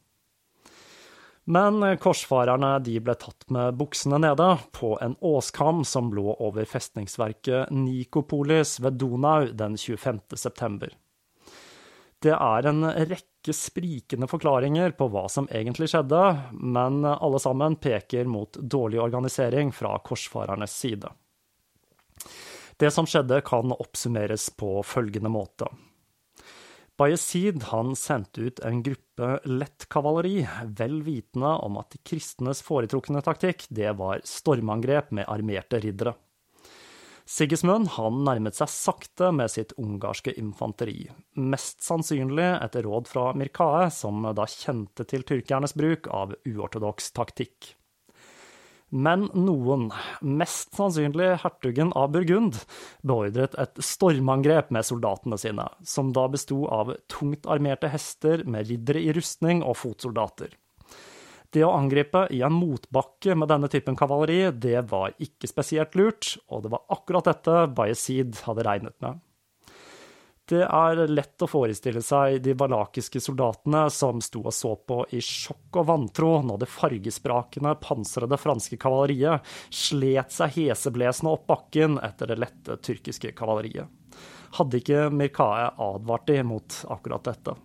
Men 1.46 1.84
korsfarerne 2.02 2.72
de 2.82 2.96
ble 3.04 3.14
tatt 3.22 3.44
med 3.54 3.76
buksene 3.78 4.18
nede 4.24 4.48
på 4.74 4.96
en 5.04 5.14
åskam 5.20 5.84
som 5.86 6.14
lå 6.16 6.32
over 6.40 6.66
festningsverket 6.66 7.76
Nikopolis 7.76 8.80
ved 8.80 8.98
Donau 9.04 9.52
den 9.52 9.76
25. 9.78 10.24
september. 10.40 10.96
Det 12.24 12.34
er 12.34 12.68
en 12.70 12.86
rekke 12.86 13.54
sprikende 13.54 14.28
forklaringer 14.30 14.96
på 14.98 15.10
hva 15.14 15.26
som 15.30 15.50
egentlig 15.52 15.92
skjedde, 15.92 16.22
men 16.54 17.04
alle 17.06 17.42
sammen 17.42 17.78
peker 17.82 18.30
mot 18.30 18.58
dårlig 18.58 19.02
organisering 19.04 19.74
fra 19.76 19.98
korsfarernes 20.06 20.74
side. 20.74 21.12
Det 22.80 22.92
som 22.92 23.08
skjedde, 23.08 23.40
kan 23.46 23.72
oppsummeres 23.76 24.50
på 24.58 24.80
følgende 24.84 25.32
måte. 25.32 25.70
Bayezid 26.96 27.64
han 27.72 27.92
sendte 28.00 28.48
ut 28.48 28.60
en 28.64 28.82
gruppe 28.84 29.32
lettkavaleri, 29.48 30.46
vel 30.80 31.02
vitende 31.04 31.52
om 31.68 31.80
at 31.82 31.92
de 31.92 32.00
kristnes 32.08 32.62
foretrukne 32.64 33.20
taktikk 33.24 33.66
det 33.68 33.92
var 34.00 34.24
stormangrep 34.28 35.12
med 35.16 35.28
armerte 35.32 35.82
riddere. 35.84 36.16
Sigismund 37.26 37.90
han 37.96 38.20
nærmet 38.22 38.54
seg 38.54 38.70
sakte 38.70 39.32
med 39.34 39.50
sitt 39.50 39.72
ungarske 39.82 40.36
infanteri, 40.38 41.08
mest 41.34 41.82
sannsynlig 41.82 42.52
etter 42.60 42.86
råd 42.86 43.10
fra 43.10 43.32
Mirkae, 43.34 43.88
som 43.90 44.22
da 44.38 44.46
kjente 44.46 45.08
til 45.10 45.26
tyrkernes 45.26 45.74
bruk 45.74 46.06
av 46.14 46.36
uortodoks 46.46 47.10
taktikk. 47.18 47.72
Men 48.94 49.26
noen, 49.34 49.88
mest 50.22 50.78
sannsynlig 50.78 51.32
hertugen 51.42 51.90
av 51.98 52.12
Burgund, 52.14 52.60
beordret 53.02 53.58
et 53.58 53.82
stormangrep 53.82 54.70
med 54.76 54.86
soldatene 54.86 55.40
sine, 55.42 55.66
som 55.82 56.14
da 56.14 56.28
besto 56.32 56.62
av 56.70 56.94
tungt 57.12 57.50
armerte 57.50 57.90
hester 57.90 58.46
med 58.46 58.70
riddere 58.70 59.02
i 59.02 59.18
rustning 59.18 59.66
og 59.66 59.80
fotsoldater. 59.82 60.54
Det 61.56 61.64
å 61.64 61.72
angripe 61.72 62.26
i 62.36 62.42
en 62.44 62.52
motbakke 62.52 63.32
med 63.40 63.48
denne 63.48 63.70
typen 63.72 63.96
kavaleri, 63.96 64.50
det 64.52 64.82
var 64.90 65.14
ikke 65.24 65.48
spesielt 65.48 65.94
lurt, 65.96 66.34
og 66.52 66.66
det 66.66 66.72
var 66.74 66.84
akkurat 66.92 67.30
dette 67.30 67.62
Bayezid 67.78 68.42
hadde 68.44 68.66
regnet 68.68 68.96
med. 69.06 69.22
Det 70.46 70.62
er 70.62 71.00
lett 71.10 71.42
å 71.42 71.48
forestille 71.50 72.04
seg 72.06 72.42
de 72.46 72.54
valakiske 72.60 73.22
soldatene 73.24 73.86
som 73.90 74.20
sto 74.22 74.44
og 74.44 74.54
så 74.54 74.76
på 74.78 75.00
i 75.16 75.22
sjokk 75.24 75.80
og 75.80 75.88
vantro 75.90 76.34
når 76.46 76.60
det 76.62 76.70
fargesprakende, 76.70 77.72
pansrede 77.82 78.38
franske 78.38 78.78
kavaleriet 78.78 79.56
slet 79.74 80.36
seg 80.36 80.60
heseblesende 80.60 81.34
opp 81.34 81.48
bakken 81.50 81.96
etter 82.04 82.30
det 82.30 82.38
lette 82.44 82.78
tyrkiske 82.86 83.32
kavaleriet. 83.40 83.88
Hadde 84.60 84.84
ikke 84.84 85.08
Mirkae 85.10 85.72
advart 85.88 86.28
de 86.30 86.38
mot 86.46 86.78
akkurat 86.94 87.32
dette? 87.32 87.56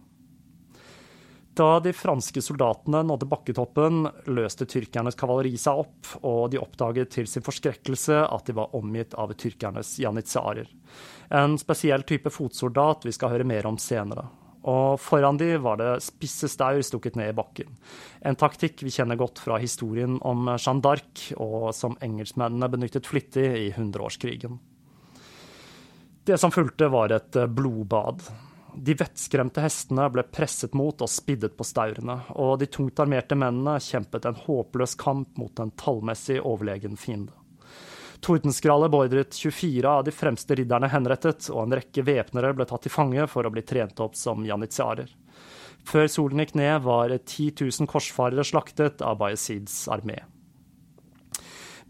Da 1.55 1.81
de 1.83 1.93
franske 1.93 2.43
soldatene 2.43 3.03
nådde 3.03 3.27
bakketoppen, 3.27 4.05
løste 4.31 4.69
tyrkernes 4.71 5.19
kavaleri 5.19 5.57
seg 5.59 5.83
opp, 5.83 6.13
og 6.23 6.53
de 6.53 6.61
oppdaget 6.63 7.11
til 7.17 7.27
sin 7.27 7.45
forskrekkelse 7.45 8.21
at 8.23 8.47
de 8.47 8.55
var 8.57 8.77
omgitt 8.79 9.17
av 9.19 9.33
tyrkernes 9.35 9.97
janitsarer. 10.01 10.71
En 11.35 11.59
spesiell 11.59 12.07
type 12.07 12.31
fotsoldat 12.31 13.07
vi 13.09 13.15
skal 13.17 13.35
høre 13.35 13.49
mer 13.49 13.67
om 13.67 13.79
senere. 13.83 14.29
Og 14.71 15.01
foran 15.01 15.39
de 15.41 15.55
var 15.59 15.79
det 15.81 16.03
spisse 16.05 16.49
staur 16.53 16.83
stukket 16.85 17.17
ned 17.17 17.33
i 17.33 17.37
bakken. 17.37 17.71
En 18.21 18.37
taktikk 18.39 18.85
vi 18.85 18.93
kjenner 18.93 19.19
godt 19.19 19.41
fra 19.41 19.57
historien 19.59 20.19
om 20.21 20.53
Jeanne 20.53 20.85
d'Arc, 20.85 21.31
og 21.41 21.73
som 21.75 21.97
engelskmennene 22.05 22.69
benyttet 22.71 23.09
flittig 23.09 23.47
i 23.57 23.71
hundreårskrigen. 23.75 24.61
Det 26.29 26.37
som 26.39 26.53
fulgte, 26.53 26.91
var 26.93 27.11
et 27.17 27.41
blodbad. 27.49 28.23
De 28.75 28.95
vettskremte 28.95 29.63
hestene 29.65 30.07
ble 30.13 30.25
presset 30.31 30.75
mot 30.79 31.03
og 31.03 31.11
spiddet 31.11 31.57
på 31.59 31.67
staurene, 31.67 32.21
og 32.39 32.59
de 32.61 32.69
tungt 32.71 33.01
armerte 33.03 33.39
mennene 33.39 33.79
kjempet 33.83 34.29
en 34.29 34.39
håpløs 34.47 34.97
kamp 35.01 35.39
mot 35.41 35.63
en 35.63 35.73
tallmessig 35.81 36.41
overlegen 36.41 36.99
fiende. 37.01 37.35
Tordenskrallet 38.21 38.93
beordret 38.93 39.35
24 39.35 39.89
av 39.89 40.05
de 40.05 40.13
fremste 40.13 40.57
ridderne 40.59 40.91
henrettet, 40.93 41.49
og 41.53 41.63
en 41.65 41.79
rekke 41.79 42.05
væpnere 42.05 42.53
ble 42.57 42.67
tatt 42.69 42.85
til 42.85 42.93
fange 42.93 43.25
for 43.33 43.49
å 43.49 43.53
bli 43.55 43.65
trent 43.65 44.01
opp 44.05 44.19
som 44.19 44.45
janitsjarer. 44.45 45.09
Før 45.89 46.11
solen 46.13 46.43
gikk 46.45 46.53
ned, 46.61 46.83
var 46.85 47.15
10 47.17 47.55
000 47.65 47.89
korsfarere 47.89 48.45
slaktet 48.45 49.01
av 49.01 49.17
Bayezids 49.23 49.87
armé. 49.89 50.21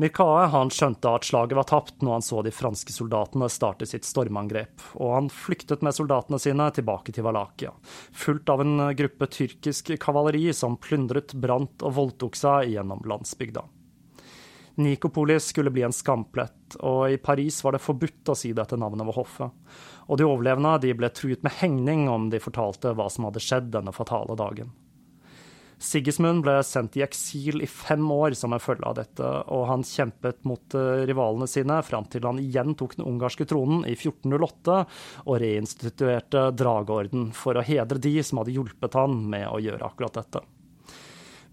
Mirkae 0.01 0.47
han 0.49 0.71
skjønte 0.73 1.11
at 1.13 1.27
slaget 1.29 1.59
var 1.59 1.67
tapt 1.69 1.99
når 2.01 2.15
han 2.15 2.23
så 2.25 2.41
de 2.41 2.53
franske 2.55 2.93
soldatene 2.95 3.51
starte 3.53 3.85
sitt 3.85 4.07
stormangrep, 4.09 4.81
og 4.97 5.13
han 5.13 5.29
flyktet 5.29 5.83
med 5.85 5.93
soldatene 5.93 6.41
sine 6.41 6.71
tilbake 6.73 7.13
til 7.13 7.27
Valakia, 7.27 7.75
fulgt 8.17 8.49
av 8.49 8.65
en 8.65 8.87
gruppe 8.97 9.29
tyrkisk 9.29 9.93
kavaleri 10.01 10.55
som 10.57 10.79
plyndret, 10.81 11.37
brant 11.37 11.85
og 11.85 11.99
voldtok 11.99 12.41
seg 12.41 12.73
gjennom 12.73 13.05
landsbygda. 13.13 13.67
Nikopolis 14.81 15.53
skulle 15.53 15.71
bli 15.75 15.85
en 15.85 15.93
skamplett, 15.93 16.79
og 16.81 17.11
i 17.13 17.21
Paris 17.21 17.61
var 17.61 17.77
det 17.77 17.85
forbudt 17.85 18.33
å 18.33 18.39
si 18.39 18.55
dette 18.57 18.81
navnet 18.81 19.05
ved 19.05 19.21
hoffet. 19.21 19.53
Og 20.09 20.17
de 20.17 20.25
overlevende 20.25 20.79
de 20.81 20.97
ble 20.97 21.13
truet 21.13 21.45
med 21.45 21.61
hengning 21.61 22.09
om 22.09 22.31
de 22.33 22.41
fortalte 22.41 22.95
hva 22.97 23.13
som 23.13 23.29
hadde 23.29 23.45
skjedd 23.45 23.69
denne 23.75 23.93
fatale 23.93 24.39
dagen. 24.41 24.73
Sigismund 25.81 26.43
ble 26.45 26.59
sendt 26.67 26.99
i 26.99 27.03
eksil 27.07 27.63
i 27.65 27.67
fem 27.67 28.05
år 28.13 28.35
som 28.37 28.53
en 28.53 28.61
følge 28.61 28.85
av 28.85 28.99
dette, 28.99 29.25
og 29.49 29.65
han 29.71 29.85
kjempet 29.87 30.43
mot 30.45 30.77
eh, 30.77 31.07
rivalene 31.09 31.49
sine 31.49 31.79
fram 31.87 32.05
til 32.13 32.27
han 32.29 32.41
igjen 32.43 32.75
tok 32.77 32.99
den 32.99 33.09
ungarske 33.09 33.47
tronen 33.49 33.87
i 33.89 33.95
1408 33.97 34.77
og 35.25 35.39
reinstituerte 35.41 36.51
Drageorden 36.53 37.31
for 37.37 37.57
å 37.57 37.65
hedre 37.65 38.03
de 38.03 38.13
som 38.21 38.43
hadde 38.43 38.53
hjulpet 38.59 38.99
han 39.01 39.17
med 39.33 39.47
å 39.49 39.57
gjøre 39.65 39.89
akkurat 39.89 40.21
dette. 40.21 40.45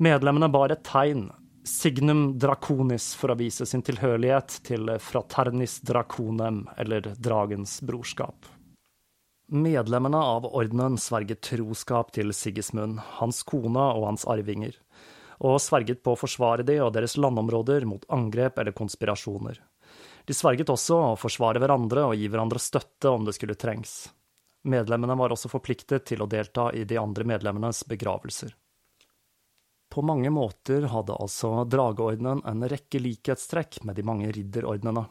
Medlemmene 0.03 0.51
bar 0.51 0.75
et 0.75 0.83
tegn, 0.85 1.29
signum 1.63 2.27
draconis, 2.39 3.13
for 3.15 3.31
å 3.31 3.39
vise 3.39 3.65
sin 3.65 3.81
tilhørighet 3.81 4.59
til 4.67 4.91
fraternis 5.01 5.79
draconem, 5.87 6.65
eller 6.77 7.13
dragens 7.15 7.79
brorskap. 7.87 8.56
Medlemmene 9.47 10.17
av 10.17 10.45
ordenen 10.45 10.97
sverget 10.99 11.39
troskap 11.41 12.09
til 12.11 12.33
Sigismund, 12.35 12.97
hans 12.99 13.45
kone 13.47 13.85
og 13.95 14.03
hans 14.03 14.25
arvinger, 14.27 14.73
og 15.39 15.61
sverget 15.63 16.01
på 16.03 16.17
å 16.17 16.19
forsvare 16.19 16.65
de 16.67 16.75
og 16.83 16.91
deres 16.97 17.15
landområder 17.15 17.85
mot 17.87 18.03
angrep 18.11 18.59
eller 18.59 18.75
konspirasjoner. 18.75 19.61
De 20.27 20.35
sverget 20.35 20.67
også 20.67 20.99
å 20.99 21.15
forsvare 21.15 21.63
hverandre 21.63 22.03
og 22.09 22.19
gi 22.19 22.27
hverandre 22.27 22.59
støtte 22.59 23.07
om 23.07 23.23
det 23.23 23.37
skulle 23.37 23.55
trengs. 23.55 24.09
Medlemmene 24.67 25.15
var 25.15 25.31
også 25.31 25.47
forpliktet 25.47 26.09
til 26.11 26.25
å 26.25 26.27
delta 26.27 26.67
i 26.75 26.83
de 26.83 26.99
andre 26.99 27.23
medlemmenes 27.23 27.85
begravelser. 27.87 28.51
På 29.87 30.03
mange 30.03 30.27
måter 30.27 30.89
hadde 30.91 31.15
altså 31.15 31.63
Drageordenen 31.63 32.43
en 32.43 32.67
rekke 32.67 32.99
likhetstrekk 32.99 33.79
med 33.87 33.95
de 33.95 34.03
mange 34.03 34.27
ridderordnene, 34.35 35.07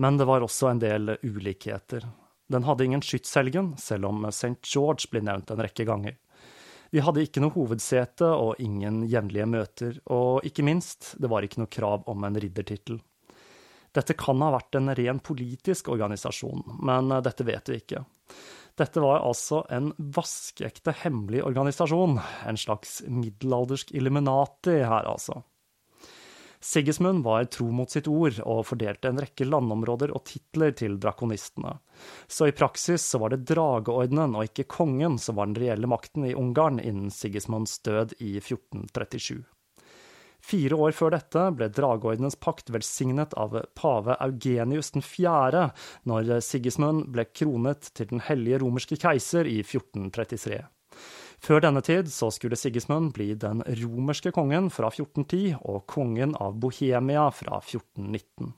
men 0.00 0.16
det 0.16 0.24
var 0.24 0.40
også 0.40 0.72
en 0.72 0.80
del 0.80 1.18
ulikheter, 1.20 2.08
den 2.54 2.66
hadde 2.66 2.86
ingen 2.86 3.02
skytshelgen, 3.04 3.74
selv 3.80 4.08
om 4.10 4.24
St. 4.30 4.60
George 4.62 5.10
blir 5.10 5.24
nevnt 5.26 5.50
en 5.50 5.62
rekke 5.64 5.86
ganger. 5.88 6.16
Vi 6.94 7.02
hadde 7.02 7.24
ikke 7.26 7.42
noe 7.42 7.54
hovedsete 7.56 8.28
og 8.38 8.60
ingen 8.62 9.02
jevnlige 9.10 9.48
møter, 9.50 9.96
og 10.14 10.46
ikke 10.46 10.62
minst, 10.66 11.16
det 11.18 11.30
var 11.32 11.42
ikke 11.42 11.64
noe 11.64 11.72
krav 11.72 12.04
om 12.10 12.26
en 12.26 12.38
riddertittel. 12.38 13.00
Dette 13.94 14.14
kan 14.18 14.42
ha 14.42 14.52
vært 14.54 14.78
en 14.78 14.92
ren 14.94 15.20
politisk 15.22 15.90
organisasjon, 15.90 16.62
men 16.86 17.10
dette 17.26 17.46
vet 17.46 17.70
vi 17.70 17.80
ikke. 17.82 18.04
Dette 18.78 19.02
var 19.02 19.22
altså 19.22 19.60
en 19.70 19.92
vaskeekte 19.98 20.94
hemmelig 21.04 21.44
organisasjon, 21.46 22.16
en 22.46 22.58
slags 22.58 23.00
middelaldersk 23.06 23.92
Illuminati 23.94 24.80
her, 24.82 25.06
altså. 25.06 25.44
Sigismund 26.64 27.24
var 27.24 27.44
tro 27.44 27.66
mot 27.76 27.90
sitt 27.92 28.06
ord 28.08 28.38
og 28.40 28.62
fordelte 28.64 29.10
en 29.10 29.18
rekke 29.20 29.44
landområder 29.44 30.14
og 30.16 30.22
titler 30.30 30.72
til 30.72 30.94
drakonistene. 30.96 31.74
Så 32.24 32.48
i 32.48 32.54
praksis 32.56 33.04
så 33.04 33.20
var 33.20 33.34
det 33.34 33.44
drageordenen 33.50 34.32
og 34.38 34.48
ikke 34.48 34.64
kongen 34.72 35.18
som 35.20 35.36
var 35.36 35.50
den 35.50 35.60
reelle 35.60 35.90
makten 35.90 36.24
i 36.24 36.32
Ungarn 36.32 36.80
innen 36.80 37.12
Sigismunds 37.12 37.76
død 37.84 38.16
i 38.16 38.38
1437. 38.40 39.42
Fire 40.44 40.76
år 40.86 40.96
før 40.96 41.12
dette 41.14 41.42
ble 41.56 41.68
drageordenens 41.72 42.36
pakt 42.40 42.72
velsignet 42.72 43.36
av 43.40 43.58
pave 43.76 44.16
Eugenius 44.24 44.92
4., 44.96 45.66
når 46.08 46.32
Sigismund 46.44 47.10
ble 47.12 47.28
kronet 47.28 47.92
til 47.92 48.08
den 48.08 48.24
hellige 48.24 48.64
romerske 48.64 48.98
keiser 49.00 49.48
i 49.48 49.60
1433. 49.60 50.64
Før 51.42 51.64
denne 51.64 51.82
tid 51.84 52.10
så 52.12 52.30
skulle 52.34 52.58
Sigismund 52.58 53.12
bli 53.16 53.32
den 53.38 53.62
romerske 53.80 54.32
kongen 54.34 54.70
fra 54.72 54.90
1410 54.92 55.56
og 55.62 55.86
kongen 55.90 56.36
av 56.40 56.58
Bohemia 56.60 57.28
fra 57.34 57.60
1419. 57.62 58.54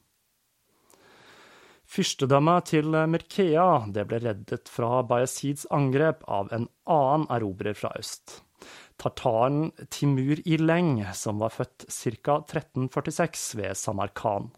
Fyrstedømmet 1.86 2.66
til 2.72 2.96
Mirkea 3.08 3.68
det 3.94 4.04
ble 4.10 4.18
reddet 4.24 4.70
fra 4.70 5.04
Bayasids 5.06 5.68
angrep 5.70 6.24
av 6.26 6.50
en 6.54 6.66
annen 6.90 7.28
erobrer 7.30 7.78
fra 7.78 7.92
øst. 7.98 8.40
Tartaren 8.98 9.70
Timur 9.92 10.40
Ileng, 10.48 11.04
som 11.14 11.38
var 11.42 11.52
født 11.54 11.86
ca. 11.92 12.40
1346 12.40 13.50
ved 13.60 13.76
Samarkand. 13.76 14.50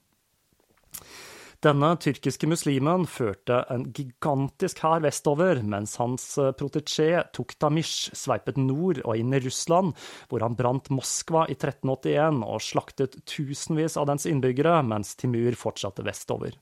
Denne 1.59 1.89
tyrkiske 1.99 2.47
muslimen 2.47 3.03
førte 3.11 3.65
en 3.75 3.89
gigantisk 3.91 4.79
hær 4.85 5.01
vestover, 5.03 5.59
mens 5.67 5.97
hans 5.99 6.29
protesjé 6.39 6.55
protetsjé 6.55 7.09
Tuktamish 7.35 8.13
sveipet 8.15 8.61
nord 8.63 9.01
og 9.03 9.19
inn 9.19 9.35
i 9.35 9.41
Russland, 9.43 9.97
hvor 10.31 10.45
han 10.47 10.55
brant 10.55 10.87
Moskva 10.95 11.49
i 11.51 11.57
1381 11.57 12.45
og 12.47 12.63
slaktet 12.63 13.19
tusenvis 13.27 13.99
av 13.99 14.07
dens 14.13 14.29
innbyggere, 14.31 14.79
mens 14.87 15.17
Timur 15.19 15.59
fortsatte 15.59 16.07
vestover. 16.07 16.55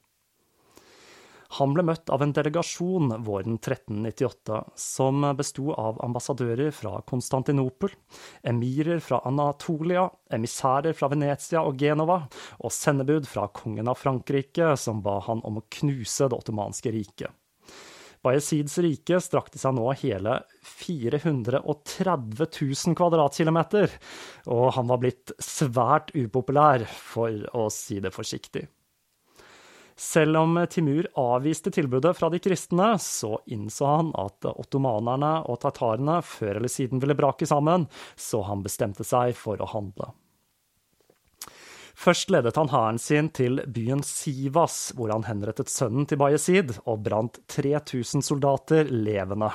Han 1.56 1.72
ble 1.72 1.84
møtt 1.88 2.10
av 2.12 2.20
en 2.24 2.32
delegasjon 2.36 3.14
våren 3.24 3.56
1398 3.56 4.58
som 4.76 5.24
besto 5.38 5.70
av 5.72 6.02
ambassadører 6.04 6.74
fra 6.74 6.98
Konstantinopel, 7.08 7.94
emirer 8.44 9.00
fra 9.04 9.22
Anatolia, 9.28 10.04
emissærer 10.36 10.96
fra 10.98 11.08
Venezia 11.12 11.62
og 11.64 11.80
Genova, 11.80 12.18
og 12.60 12.74
sendebud 12.74 13.28
fra 13.30 13.46
kongen 13.56 13.88
av 13.88 13.96
Frankrike, 14.02 14.74
som 14.76 15.00
ba 15.04 15.16
han 15.28 15.40
om 15.48 15.60
å 15.62 15.66
knuse 15.78 16.28
det 16.28 16.36
ottomanske 16.36 16.92
riket. 16.92 17.32
Bayesids 18.26 18.74
rike 18.82 19.20
strakte 19.22 19.60
seg 19.60 19.76
nå 19.76 19.86
hele 20.00 20.40
430 20.66 22.42
000 22.42 22.96
kvadratkilometer, 22.98 23.92
og 24.50 24.72
han 24.76 24.90
var 24.90 25.02
blitt 25.04 25.32
svært 25.40 26.10
upopulær, 26.16 26.84
for 26.90 27.46
å 27.54 27.68
si 27.72 28.00
det 28.02 28.12
forsiktig. 28.14 28.66
Selv 29.96 30.36
om 30.36 30.58
Timur 30.70 31.06
avviste 31.16 31.70
tilbudet 31.72 32.12
fra 32.18 32.28
de 32.28 32.40
kristne, 32.42 32.90
så 33.00 33.38
innså 33.46 33.88
han 33.88 34.12
at 34.20 34.44
ottomanerne 34.50 35.38
og 35.48 35.62
tatarene 35.62 36.18
før 36.20 36.58
eller 36.58 36.72
siden 36.72 37.00
ville 37.00 37.16
brake 37.16 37.48
sammen, 37.48 37.88
så 38.16 38.42
han 38.44 38.64
bestemte 38.66 39.06
seg 39.08 39.32
for 39.38 39.62
å 39.62 39.70
handle. 39.72 40.12
Først 41.96 42.28
ledet 42.28 42.58
han 42.60 42.68
hæren 42.68 42.98
sin 43.00 43.30
til 43.32 43.62
byen 43.72 44.02
Sivas, 44.04 44.90
hvor 44.98 45.14
han 45.14 45.24
henrettet 45.24 45.72
sønnen 45.72 46.04
til 46.04 46.20
Bayezid 46.20 46.74
og 46.84 47.00
brant 47.06 47.40
3000 47.48 48.20
soldater 48.26 48.92
levende. 48.92 49.48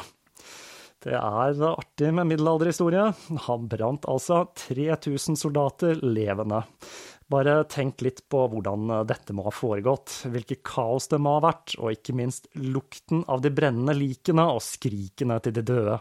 Det 1.01 1.13
er 1.17 1.61
artig 1.65 2.09
med 2.13 2.29
middelalderhistorie. 2.29 3.07
Han 3.45 3.69
brant 3.69 4.09
altså 4.09 4.43
3000 4.57 5.37
soldater 5.37 6.01
levende. 6.01 6.63
Bare 7.31 7.63
tenk 7.69 8.01
litt 8.03 8.23
på 8.29 8.41
hvordan 8.51 8.89
dette 9.07 9.31
må 9.31 9.45
ha 9.45 9.51
foregått, 9.55 10.25
hvilket 10.33 10.63
kaos 10.67 11.07
det 11.11 11.19
må 11.21 11.37
ha 11.37 11.43
vært, 11.45 11.77
og 11.79 11.93
ikke 11.93 12.15
minst 12.17 12.49
lukten 12.59 13.21
av 13.31 13.43
de 13.45 13.51
brennende 13.55 13.95
likene 13.95 14.49
og 14.51 14.59
skrikene 14.65 15.37
til 15.43 15.55
de 15.55 15.63
døde. 15.69 15.99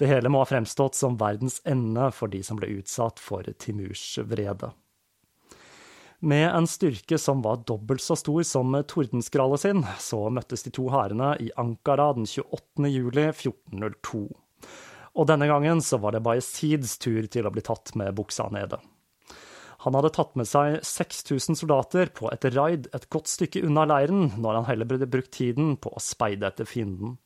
Det 0.00 0.08
hele 0.10 0.32
må 0.32 0.42
ha 0.42 0.48
fremstått 0.50 0.98
som 0.98 1.18
verdens 1.20 1.60
ende 1.68 2.08
for 2.16 2.32
de 2.32 2.42
som 2.42 2.58
ble 2.58 2.72
utsatt 2.80 3.22
for 3.22 3.46
Timurs 3.62 4.16
vrede. 4.26 4.72
Med 6.24 6.48
en 6.48 6.66
styrke 6.66 7.18
som 7.20 7.42
var 7.44 7.62
dobbelt 7.68 8.00
så 8.02 8.16
stor 8.16 8.42
som 8.48 8.72
tordenskrallet 8.88 9.60
sin, 9.60 9.84
så 10.00 10.24
møttes 10.32 10.64
de 10.64 10.72
to 10.72 10.88
hærene 10.90 11.34
i 11.44 11.50
Ankara 11.60 12.08
den 12.16 12.24
28. 12.24 12.88
juli 12.88 13.28
1402. 13.28 14.24
Og 15.14 15.28
denne 15.30 15.46
gangen 15.46 15.84
så 15.84 16.00
var 16.02 16.16
det 16.16 16.24
Bayezids 16.24 16.96
tur 16.98 17.28
til 17.30 17.46
å 17.46 17.52
bli 17.54 17.62
tatt 17.62 17.92
med 18.00 18.16
buksa 18.16 18.48
nede. 18.50 18.80
Han 19.84 19.96
hadde 19.98 20.14
tatt 20.16 20.32
med 20.40 20.48
seg 20.48 20.78
6000 20.86 21.58
soldater 21.60 22.08
på 22.16 22.30
et 22.32 22.46
raid 22.54 22.88
et 22.96 23.04
godt 23.12 23.28
stykke 23.28 23.60
unna 23.68 23.84
leiren, 23.88 24.30
når 24.40 24.60
han 24.60 24.68
heller 24.70 24.88
burde 24.88 25.10
brukt 25.12 25.34
tiden 25.36 25.74
på 25.76 25.92
å 25.92 26.00
speide 26.00 26.48
etter 26.48 26.68
fienden. 26.68 27.18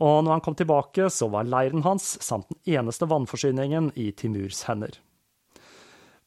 Og 0.00 0.22
når 0.24 0.38
han 0.38 0.44
kom 0.44 0.56
tilbake, 0.56 1.10
så 1.12 1.28
var 1.28 1.44
leiren 1.44 1.84
hans 1.84 2.14
samt 2.24 2.48
den 2.48 2.78
eneste 2.78 3.08
vannforsyningen 3.10 3.92
i 4.00 4.08
Timurs 4.16 4.64
hender. 4.70 4.96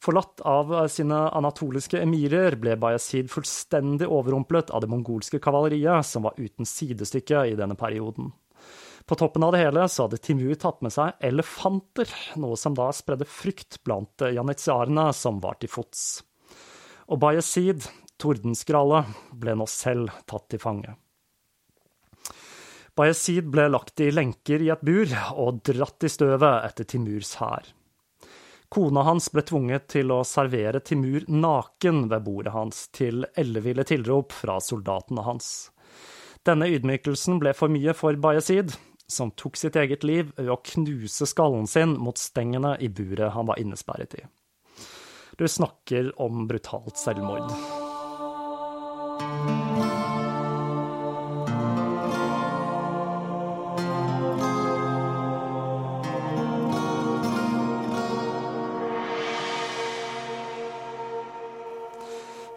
Forlatt 0.06 0.42
av 0.46 0.70
sine 0.92 1.18
anatoliske 1.34 1.98
emirer 1.98 2.54
ble 2.60 2.76
Bayezid 2.78 3.30
fullstendig 3.32 4.06
overrumplet 4.06 4.70
av 4.70 4.84
det 4.84 4.90
mongolske 4.92 5.40
kavaleriet, 5.42 6.06
som 6.06 6.28
var 6.28 6.38
uten 6.38 6.68
sidestykke 6.68 7.42
i 7.50 7.56
denne 7.58 7.74
perioden. 7.80 8.30
På 9.06 9.14
toppen 9.14 9.42
av 9.46 9.52
det 9.52 9.58
hele 9.62 9.84
så 9.88 10.06
hadde 10.06 10.18
Timur 10.18 10.54
tatt 10.58 10.80
med 10.82 10.90
seg 10.90 11.14
elefanter, 11.22 12.10
noe 12.42 12.56
som 12.58 12.74
da 12.74 12.88
spredde 12.90 13.28
frykt 13.30 13.78
blant 13.86 14.24
janitsiarene 14.34 15.12
som 15.14 15.38
var 15.42 15.60
til 15.62 15.70
fots. 15.70 16.24
Og 17.06 17.20
Bayezid, 17.22 17.86
tordenskrallet, 18.18 19.12
ble 19.30 19.54
nå 19.54 19.66
selv 19.70 20.10
tatt 20.26 20.48
til 20.50 20.62
fange. 20.62 20.96
Bayezid 22.98 23.46
ble 23.52 23.68
lagt 23.70 24.02
i 24.02 24.08
lenker 24.10 24.64
i 24.64 24.72
et 24.74 24.82
bur 24.82 25.14
og 25.36 25.62
dratt 25.68 26.06
i 26.08 26.10
støvet 26.10 26.66
etter 26.66 26.88
Timurs 26.90 27.36
hær. 27.38 27.70
Kona 28.72 29.04
hans 29.06 29.28
ble 29.30 29.44
tvunget 29.46 29.86
til 29.92 30.10
å 30.10 30.24
servere 30.26 30.80
Timur 30.82 31.22
naken 31.30 32.08
ved 32.10 32.26
bordet 32.26 32.56
hans, 32.56 32.88
til 32.90 33.22
elleville 33.38 33.86
tilrop 33.86 34.34
fra 34.34 34.58
soldatene 34.58 35.22
hans. 35.28 35.70
Denne 36.42 36.66
ydmykelsen 36.74 37.38
ble 37.38 37.54
for 37.54 37.70
mye 37.70 37.94
for 37.94 38.18
Bayezid, 38.18 38.74
som 39.06 39.30
tok 39.30 39.56
sitt 39.56 39.76
eget 39.76 40.04
liv 40.04 40.32
ved 40.36 40.50
å 40.50 40.58
knuse 40.72 41.26
skallen 41.28 41.66
sin 41.70 41.94
mot 42.00 42.18
stengene 42.18 42.76
i 42.82 42.88
buret 42.88 43.32
han 43.36 43.46
var 43.46 43.60
innesperret 43.62 44.18
i. 44.18 44.24
Du 45.38 45.46
snakker 45.48 46.10
om 46.20 46.46
brutalt 46.48 46.96
selvmord. 46.98 47.50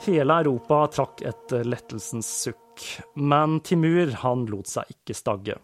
Hele 0.10 0.39
Europa 0.41 0.86
trakk 0.89 1.22
et 1.28 1.52
lettelsens 1.68 2.30
sukk, 2.47 2.86
men 3.14 3.60
Timur 3.62 4.16
han 4.24 4.47
lot 4.50 4.72
seg 4.72 4.95
ikke 4.95 5.14
stagge. 5.14 5.60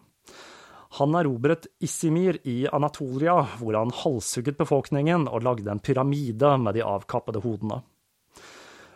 Han 0.96 1.14
erobret 1.14 1.66
Issimir 1.84 2.38
i 2.48 2.64
Anatolia, 2.72 3.42
hvor 3.60 3.76
han 3.76 3.92
halshugget 3.92 4.56
befolkningen 4.56 5.26
og 5.28 5.44
lagde 5.44 5.68
en 5.68 5.82
pyramide 5.84 6.54
med 6.62 6.78
de 6.78 6.84
avkappede 6.86 7.42
hodene. 7.44 7.82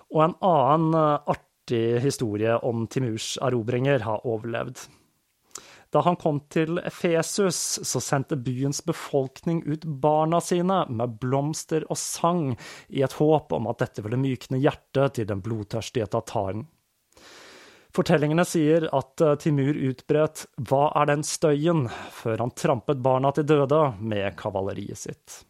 Og 0.09 0.23
en 0.25 0.39
annen 0.41 0.97
artig 0.97 2.01
historie 2.01 2.57
om 2.65 2.87
Timurs 2.89 3.35
erobringer 3.45 4.07
har 4.07 4.25
overlevd. 4.25 4.81
Da 5.91 6.01
han 6.07 6.17
kom 6.17 6.39
til 6.49 6.79
Efesus, 6.79 7.59
så 7.85 8.01
sendte 8.01 8.39
byens 8.39 8.81
befolkning 8.87 9.61
ut 9.67 9.85
barna 9.85 10.41
sine 10.41 10.85
med 10.89 11.19
blomster 11.21 11.85
og 11.91 11.99
sang, 11.99 12.55
i 12.89 13.03
et 13.05 13.17
håp 13.19 13.53
om 13.53 13.69
at 13.69 13.83
dette 13.83 14.05
ville 14.07 14.21
mykne 14.21 14.63
hjertet 14.63 15.19
til 15.19 15.29
den 15.29 15.43
blodtørstige 15.45 16.07
tataren. 16.15 16.65
Fortellingene 17.91 18.45
sier 18.47 18.87
at 18.95 19.23
eh, 19.25 19.37
Timur 19.43 19.75
utbrøt 19.91 20.47
'Hva 20.63 20.83
er 21.01 21.11
den 21.11 21.25
støyen?' 21.27 21.89
før 22.15 22.45
han 22.45 22.53
trampet 22.55 23.03
barna 23.03 23.33
til 23.35 23.49
døde 23.51 23.81
med 23.99 24.37
kavaleriet 24.39 24.99
sitt. 24.99 25.41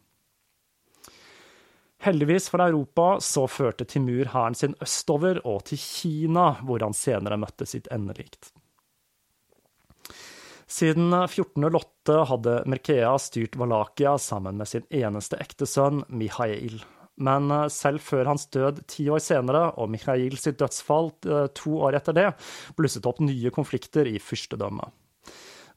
Heldigvis 2.01 2.49
for 2.49 2.63
Europa 2.65 3.19
så 3.21 3.45
førte 3.45 3.85
Timur 3.85 4.31
hæren 4.33 4.57
sin 4.57 4.73
østover 4.81 5.37
og 5.45 5.67
til 5.69 5.77
Kina, 5.77 6.55
hvor 6.65 6.81
han 6.81 6.97
senere 6.97 7.37
møtte 7.37 7.67
sitt 7.69 7.85
endelikt. 7.93 8.49
Siden 10.71 11.13
1408 11.13 12.15
hadde 12.31 12.55
Merkea 12.65 13.11
styrt 13.19 13.57
Valakia 13.59 14.15
sammen 14.17 14.57
med 14.57 14.71
sin 14.71 14.87
eneste 14.89 15.37
ekte 15.43 15.67
sønn 15.69 16.01
Mihail. 16.07 16.79
Men 17.19 17.51
eh, 17.51 17.67
selv 17.73 18.03
før 18.05 18.31
hans 18.31 18.47
død 18.53 18.83
ti 18.91 19.09
år 19.11 19.21
senere, 19.23 19.67
og 19.77 19.91
Mikhail 19.91 20.37
sitt 20.39 20.59
dødsfall 20.61 21.11
eh, 21.27 21.47
to 21.57 21.77
år 21.87 21.99
etter 21.99 22.17
det, 22.17 22.29
blusset 22.77 23.07
opp 23.09 23.21
nye 23.23 23.53
konflikter 23.53 24.09
i 24.09 24.19
fyrstedømmet. 24.21 24.97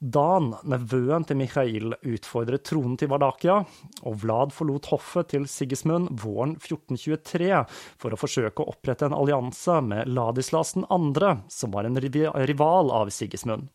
Dan, 0.04 0.50
nevøen 0.68 1.24
til 1.24 1.38
Mikhail, 1.38 1.94
utfordret 2.12 2.64
tronen 2.66 2.98
til 3.00 3.08
Vardakia, 3.08 3.60
og 4.04 4.18
Vlad 4.20 4.52
forlot 4.52 4.90
hoffet 4.90 5.30
til 5.32 5.46
Sigismund 5.48 6.10
våren 6.20 6.56
1423 6.58 7.62
for 8.02 8.12
å 8.12 8.18
forsøke 8.20 8.60
å 8.60 8.74
opprette 8.74 9.08
en 9.08 9.16
allianse 9.16 9.78
med 9.86 10.10
Ladislas 10.10 10.74
2., 10.76 11.30
som 11.48 11.72
var 11.72 11.88
en 11.88 11.96
rival 12.02 12.92
av 12.92 13.14
Sigismund. 13.14 13.70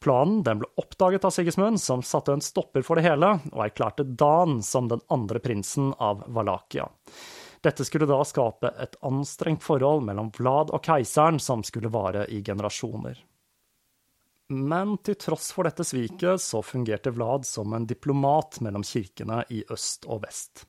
Planen 0.00 0.42
ble 0.42 0.68
oppdaget 0.80 1.24
av 1.28 1.30
Sigismund, 1.34 1.80
som 1.80 2.02
satte 2.02 2.32
en 2.32 2.40
stopper 2.40 2.82
for 2.86 2.96
det 2.96 3.04
hele, 3.04 3.34
og 3.52 3.64
erklærte 3.66 4.04
Dan 4.04 4.62
som 4.64 4.88
den 4.88 5.02
andre 5.12 5.42
prinsen 5.44 5.92
av 5.98 6.24
Valakia. 6.32 6.88
Dette 7.60 7.84
skulle 7.84 8.08
da 8.08 8.22
skape 8.24 8.70
et 8.80 8.96
anstrengt 9.04 9.64
forhold 9.64 10.06
mellom 10.06 10.30
Vlad 10.38 10.72
og 10.72 10.80
keiseren, 10.86 11.36
som 11.36 11.60
skulle 11.66 11.92
vare 11.92 12.24
i 12.32 12.40
generasjoner. 12.42 13.20
Men 14.50 14.96
til 15.04 15.14
tross 15.20 15.52
for 15.54 15.68
dette 15.68 15.84
sviket, 15.86 16.40
så 16.42 16.62
fungerte 16.64 17.12
Vlad 17.14 17.44
som 17.46 17.76
en 17.76 17.84
diplomat 17.86 18.58
mellom 18.64 18.82
kirkene 18.82 19.44
i 19.52 19.60
øst 19.70 20.08
og 20.10 20.24
vest. 20.24 20.64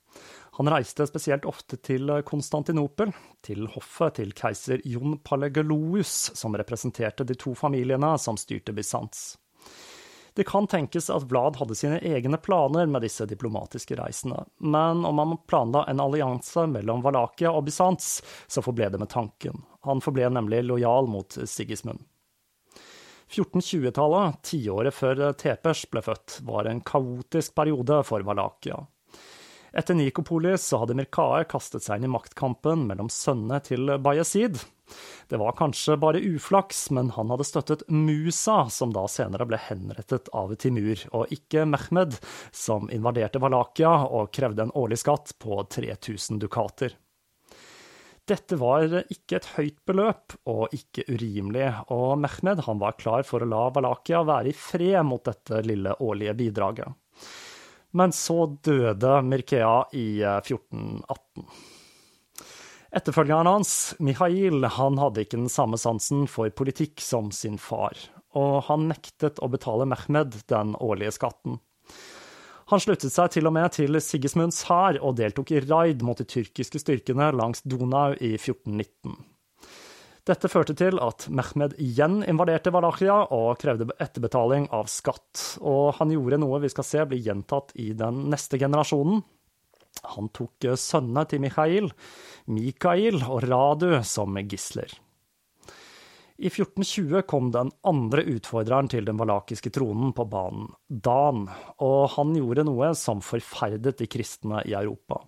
Han 0.58 0.70
reiste 0.70 1.08
spesielt 1.08 1.46
ofte 1.48 1.78
til 1.80 2.12
Konstantinopel, 2.28 3.14
til 3.46 3.70
hoffet 3.72 4.18
til 4.20 4.34
keiser 4.36 4.84
Jon 4.84 5.16
Palegalous, 5.24 6.32
som 6.36 6.58
representerte 6.60 7.24
de 7.24 7.38
to 7.40 7.56
familiene 7.56 8.18
som 8.20 8.40
styrte 8.40 8.76
Bysants. 8.76 9.38
Det 10.34 10.44
kan 10.48 10.68
tenkes 10.68 11.10
at 11.12 11.24
Vlad 11.28 11.58
hadde 11.60 11.76
sine 11.76 11.98
egne 12.08 12.38
planer 12.40 12.88
med 12.88 13.04
disse 13.04 13.26
diplomatiske 13.28 13.96
reisene, 14.00 14.46
men 14.60 15.04
om 15.08 15.20
han 15.20 15.36
planla 15.48 15.84
en 15.92 16.00
allianse 16.00 16.64
mellom 16.72 17.04
Valakia 17.04 17.52
og 17.52 17.66
Bysants, 17.68 18.22
så 18.48 18.64
forble 18.64 18.88
det 18.94 19.00
med 19.00 19.12
tanken. 19.12 19.64
Han 19.88 20.04
forble 20.04 20.30
nemlig 20.32 20.64
lojal 20.68 21.08
mot 21.12 21.36
Sigismund. 21.46 22.04
1420-tallet, 23.32 24.40
tiåret 24.44 24.96
før 24.96 25.30
Tepers 25.40 25.86
ble 25.92 26.04
født, 26.04 26.42
var 26.48 26.68
en 26.68 26.82
kaotisk 26.84 27.56
periode 27.56 28.02
for 28.08 28.24
Valakia. 28.28 28.82
Etter 29.72 29.96
Nikopolis 29.96 30.68
så 30.68 30.82
hadde 30.82 30.98
Mirkae 31.00 31.46
kastet 31.48 31.86
seg 31.86 32.02
inn 32.02 32.10
i 32.10 32.12
maktkampen 32.12 32.84
mellom 32.90 33.08
sønnene 33.08 33.62
til 33.64 33.94
Bayezid. 34.04 34.60
Det 35.32 35.38
var 35.40 35.56
kanskje 35.56 35.96
bare 35.96 36.20
uflaks, 36.20 36.90
men 36.92 37.14
han 37.16 37.32
hadde 37.32 37.48
støttet 37.48 37.86
Musa, 37.88 38.66
som 38.68 38.92
da 38.92 39.06
senere 39.08 39.48
ble 39.48 39.60
henrettet 39.70 40.28
av 40.36 40.52
Timur, 40.60 41.00
og 41.16 41.32
ikke 41.32 41.64
Mehmed, 41.72 42.18
som 42.52 42.92
invaderte 42.92 43.40
Valakia 43.40 43.94
og 44.10 44.34
krevde 44.36 44.68
en 44.68 44.76
årlig 44.76 45.00
skatt 45.06 45.32
på 45.40 45.62
3000 45.72 46.42
dukater. 46.44 46.98
Dette 48.28 48.58
var 48.60 49.00
ikke 49.08 49.40
et 49.40 49.48
høyt 49.56 49.80
beløp, 49.88 50.36
og 50.52 50.76
ikke 50.76 51.08
urimelig, 51.08 51.70
og 51.96 52.20
Mehmed 52.20 52.60
var 52.68 53.00
klar 53.00 53.24
for 53.28 53.40
å 53.40 53.48
la 53.48 53.70
Valakia 53.72 54.26
være 54.28 54.52
i 54.52 54.58
fred 54.68 55.00
mot 55.08 55.24
dette 55.32 55.64
lille 55.64 55.96
årlige 56.04 56.36
bidraget. 56.44 57.00
Men 57.92 58.14
så 58.16 58.46
døde 58.64 59.18
Mirkea 59.28 59.76
i 59.98 60.22
1418. 60.24 61.46
Etterfølgeren 62.92 63.48
hans, 63.48 63.96
Mihail, 64.04 64.66
han 64.68 65.00
hadde 65.00 65.24
ikke 65.24 65.40
den 65.40 65.52
samme 65.52 65.80
sansen 65.80 66.26
for 66.28 66.52
politikk 66.52 67.00
som 67.04 67.30
sin 67.36 67.56
far, 67.60 67.96
og 68.36 68.66
han 68.68 68.90
nektet 68.92 69.40
å 69.40 69.48
betale 69.52 69.88
Mehmed 69.88 70.42
den 70.52 70.76
årlige 70.76 71.16
skatten. 71.16 71.60
Han 72.72 72.80
sluttet 72.80 73.12
seg 73.12 73.32
til 73.34 73.48
og 73.48 73.56
med 73.56 73.74
til 73.76 74.00
Sigismunds 74.04 74.62
hær 74.70 75.00
og 75.04 75.18
deltok 75.20 75.52
i 75.52 75.64
raid 75.64 76.04
mot 76.08 76.20
de 76.20 76.28
tyrkiske 76.28 76.80
styrkene 76.80 77.32
langs 77.36 77.64
Donau 77.68 78.14
i 78.16 78.38
1419. 78.38 79.18
Dette 80.22 80.50
førte 80.54 80.76
til 80.78 81.00
at 81.02 81.26
Mehmed 81.34 81.74
igjen 81.82 82.20
invaderte 82.30 82.70
Wallachia 82.74 83.24
og 83.34 83.56
krevde 83.62 83.88
etterbetaling 83.98 84.68
av 84.70 84.90
skatt, 84.92 85.58
og 85.66 85.96
han 85.98 86.14
gjorde 86.14 86.38
noe 86.44 86.60
vi 86.62 86.70
skal 86.70 86.86
se 86.86 87.06
bli 87.10 87.24
gjentatt 87.26 87.74
i 87.82 87.90
den 87.98 88.28
neste 88.30 88.60
generasjonen. 88.62 89.24
Han 90.14 90.30
tok 90.34 90.70
sønnene 90.78 91.26
til 91.30 91.42
Mikhail, 91.42 91.90
Mikail 92.54 93.18
og 93.26 93.48
Radu 93.50 93.98
som 94.08 94.38
gisler. 94.46 94.94
I 96.42 96.50
1420 96.50 97.26
kom 97.30 97.50
den 97.54 97.70
andre 97.86 98.24
utfordreren 98.30 98.90
til 98.90 99.06
den 99.06 99.18
valakiske 99.18 99.74
tronen 99.74 100.14
på 100.18 100.26
banen, 100.30 100.72
Dan, 100.90 101.44
og 101.82 102.14
han 102.16 102.34
gjorde 102.38 102.66
noe 102.66 102.94
som 102.98 103.22
forferdet 103.26 104.00
de 104.02 104.10
kristne 104.10 104.64
i 104.66 104.74
Europa. 104.78 105.22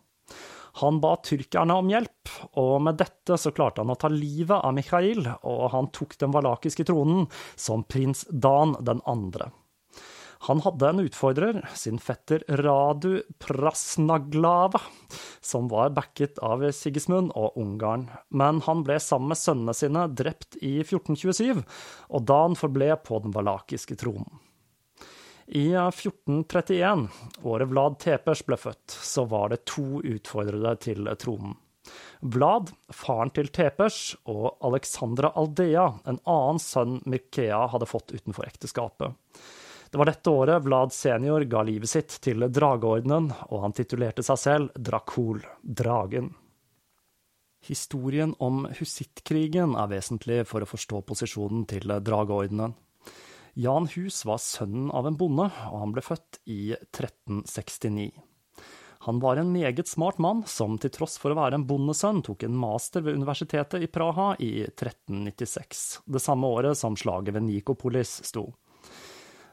Han 0.81 0.99
ba 1.03 1.15
tyrkerne 1.21 1.75
om 1.77 1.89
hjelp, 1.91 2.31
og 2.57 2.79
med 2.85 2.97
dette 2.97 3.37
så 3.37 3.51
klarte 3.53 3.83
han 3.83 3.93
å 3.93 3.97
ta 3.99 4.09
livet 4.09 4.57
av 4.57 4.73
Mikhail, 4.73 5.27
og 5.45 5.67
han 5.73 5.91
tok 5.93 6.15
den 6.21 6.33
valakiske 6.33 6.87
tronen 6.89 7.27
som 7.55 7.85
prins 7.85 8.25
Dan 8.29 8.73
den 8.81 9.03
andre. 9.05 9.51
Han 10.43 10.59
hadde 10.59 10.89
en 10.89 10.99
utfordrer, 11.05 11.61
sin 11.77 12.01
fetter 12.03 12.41
Radu 12.59 13.21
Prasnaglava, 13.39 14.81
som 15.39 15.69
var 15.71 15.93
backet 15.95 16.41
av 16.43 16.65
Sigismund 16.75 17.31
og 17.39 17.55
Ungarn, 17.61 18.09
men 18.27 18.59
han 18.65 18.81
ble 18.83 18.97
sammen 18.99 19.31
med 19.31 19.39
sønnene 19.39 19.77
sine 19.77 20.07
drept 20.11 20.57
i 20.59 20.81
1427, 20.81 21.61
og 22.09 22.27
Dan 22.27 22.59
forble 22.59 22.89
på 23.07 23.21
den 23.23 23.35
valakiske 23.35 23.95
tronen. 24.03 24.41
I 25.47 25.73
1431, 25.73 27.07
året 27.43 27.67
Vlad 27.67 27.99
Tepers 27.99 28.45
ble 28.47 28.57
født, 28.57 28.95
så 28.95 29.25
var 29.27 29.51
det 29.51 29.65
to 29.67 29.99
utfordrere 29.99 30.75
til 30.79 31.09
tronen. 31.19 31.57
Vlad, 32.23 32.69
faren 32.95 33.33
til 33.35 33.49
Tepers, 33.51 34.15
og 34.31 34.55
Alexandra 34.63 35.33
Aldea, 35.35 35.89
en 36.07 36.21
annen 36.23 36.61
sønn 36.63 37.01
Mirkea 37.03 37.65
hadde 37.73 37.89
fått 37.89 38.13
utenfor 38.15 38.47
ekteskapet. 38.47 39.11
Det 39.91 39.99
var 39.99 40.09
dette 40.09 40.31
året 40.31 40.63
Vlad 40.63 40.93
senior 40.95 41.43
ga 41.45 41.65
livet 41.67 41.91
sitt 41.91 42.15
til 42.23 42.47
Drageordenen, 42.47 43.27
og 43.51 43.65
han 43.65 43.75
titulerte 43.75 44.23
seg 44.25 44.39
selv 44.41 44.79
Dracul, 44.79 45.43
dragen. 45.61 46.31
Historien 47.67 48.33
om 48.43 48.63
husittkrigen 48.79 49.75
er 49.79 49.91
vesentlig 49.91 50.41
for 50.47 50.63
å 50.63 50.71
forstå 50.71 51.03
posisjonen 51.11 51.67
til 51.69 51.93
Drageordenen. 51.99 52.73
Jan 53.53 53.87
Hus 53.87 54.25
var 54.25 54.39
sønnen 54.41 54.89
av 54.91 55.05
en 55.07 55.17
bonde, 55.17 55.45
og 55.69 55.81
han 55.83 55.91
ble 55.93 56.01
født 56.01 56.39
i 56.49 56.73
1369. 56.73 58.09
Han 59.05 59.19
var 59.19 59.37
en 59.37 59.51
meget 59.53 59.87
smart 59.87 60.17
mann 60.17 60.41
som 60.47 60.77
til 60.81 60.93
tross 60.95 61.19
for 61.21 61.33
å 61.33 61.37
være 61.37 61.59
en 61.59 61.65
bondesønn 61.67 62.23
tok 62.25 62.45
en 62.47 62.55
master 62.57 63.03
ved 63.03 63.19
universitetet 63.19 63.83
i 63.83 63.89
Praha 63.91 64.31
i 64.39 64.63
1396, 64.63 65.83
det 66.07 66.21
samme 66.23 66.49
året 66.49 66.79
som 66.79 66.97
slaget 66.97 67.35
ved 67.35 67.45
Nikopolis 67.45 68.21
sto. 68.25 68.47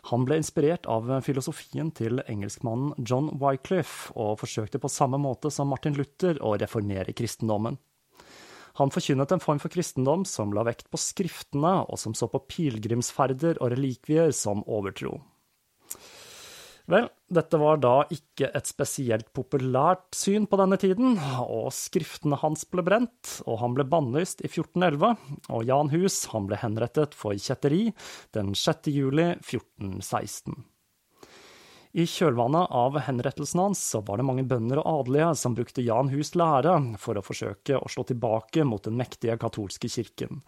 Han 0.09 0.25
ble 0.25 0.39
inspirert 0.41 0.87
av 0.89 1.11
filosofien 1.27 1.91
til 1.93 2.23
engelskmannen 2.25 2.95
John 3.05 3.29
Wycliffe, 3.43 4.15
og 4.17 4.39
forsøkte 4.41 4.81
på 4.81 4.89
samme 4.89 5.21
måte 5.21 5.53
som 5.53 5.69
Martin 5.75 5.99
Luther 5.99 6.41
å 6.41 6.55
reformere 6.57 7.13
kristendommen. 7.13 7.77
Han 8.79 8.93
forkynnet 8.95 9.33
en 9.35 9.43
form 9.43 9.61
for 9.63 9.73
kristendom 9.73 10.25
som 10.29 10.55
la 10.55 10.65
vekt 10.69 10.91
på 10.93 11.01
skriftene, 11.01 11.81
og 11.89 11.99
som 11.99 12.15
så 12.15 12.31
på 12.31 12.43
pilegrimsferder 12.51 13.61
og 13.61 13.75
relikvier 13.75 14.35
som 14.37 14.65
overtro. 14.67 15.19
Vel, 16.91 17.07
dette 17.31 17.59
var 17.61 17.79
da 17.79 17.93
ikke 18.11 18.49
et 18.57 18.67
spesielt 18.67 19.29
populært 19.37 20.09
syn 20.17 20.49
på 20.51 20.59
denne 20.59 20.79
tiden, 20.81 21.15
og 21.45 21.69
skriftene 21.75 22.39
hans 22.41 22.65
ble 22.67 22.83
brent, 22.87 23.37
og 23.47 23.61
han 23.63 23.77
ble 23.77 23.87
bannlyst 23.87 24.43
i 24.43 24.51
1411, 24.51 25.15
og 25.55 25.69
Jan 25.69 25.93
Hus 25.95 26.25
han 26.33 26.49
ble 26.51 26.59
henrettet 26.59 27.15
for 27.15 27.39
kjetteri 27.39 27.93
den 28.35 28.57
6. 28.59 28.91
juli 28.91 29.29
1416. 29.37 30.65
I 31.93 32.05
kjølvannet 32.07 32.71
av 32.71 32.99
henrettelsen 33.03 33.61
hans 33.65 33.81
så 33.83 33.99
var 34.07 34.21
det 34.21 34.27
mange 34.29 34.45
bønder 34.47 34.79
og 34.79 35.01
adelige 35.01 35.33
som 35.41 35.57
brukte 35.59 35.83
Jan 35.83 36.13
Hus' 36.13 36.37
lære 36.39 36.77
for 37.03 37.19
å 37.19 37.25
forsøke 37.27 37.81
å 37.81 37.91
slå 37.91 38.05
tilbake 38.07 38.63
mot 38.63 38.85
den 38.87 38.95
mektige 39.01 39.35
katolske 39.43 39.91
kirken, 39.91 40.45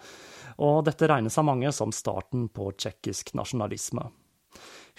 og 0.62 0.84
dette 0.86 1.08
regnes 1.10 1.38
av 1.42 1.48
mange 1.50 1.72
som 1.74 1.90
starten 1.90 2.46
på 2.46 2.70
tsjekkisk 2.78 3.34
nasjonalisme. 3.34 4.06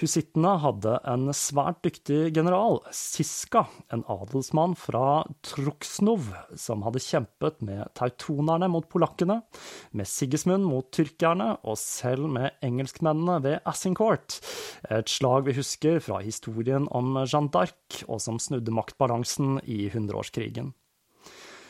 Husittene 0.02 0.56
hadde 0.58 0.96
en 1.06 1.28
svært 1.38 1.84
dyktig 1.86 2.32
general, 2.34 2.80
Siska, 2.98 3.68
en 3.94 4.02
adelsmann 4.10 4.74
fra 4.80 5.22
Truksnov, 5.46 6.32
som 6.58 6.82
hadde 6.88 7.04
kjempet 7.04 7.62
med 7.62 7.92
teutonerne 8.00 8.72
mot 8.74 8.88
polakkene, 8.90 9.44
med 9.94 10.10
Sigismund 10.10 10.66
mot 10.66 10.90
tyrkerne, 10.90 11.52
og 11.62 11.78
selv 11.78 12.26
med 12.26 12.58
engelskmennene 12.66 13.38
ved 13.46 13.60
Assincourt. 13.70 14.40
et 14.90 15.10
slag 15.10 15.46
vi 15.46 15.54
husker 15.54 16.00
fra 16.00 16.22
historien 16.26 16.88
om 16.90 17.14
Jeanne 17.24 17.54
d'Arc, 17.54 18.04
og 18.08 18.20
som 18.20 18.40
snudde 18.40 18.74
maktbalansen 18.74 19.60
i 19.64 19.90
hundreårskrigen. 19.94 20.74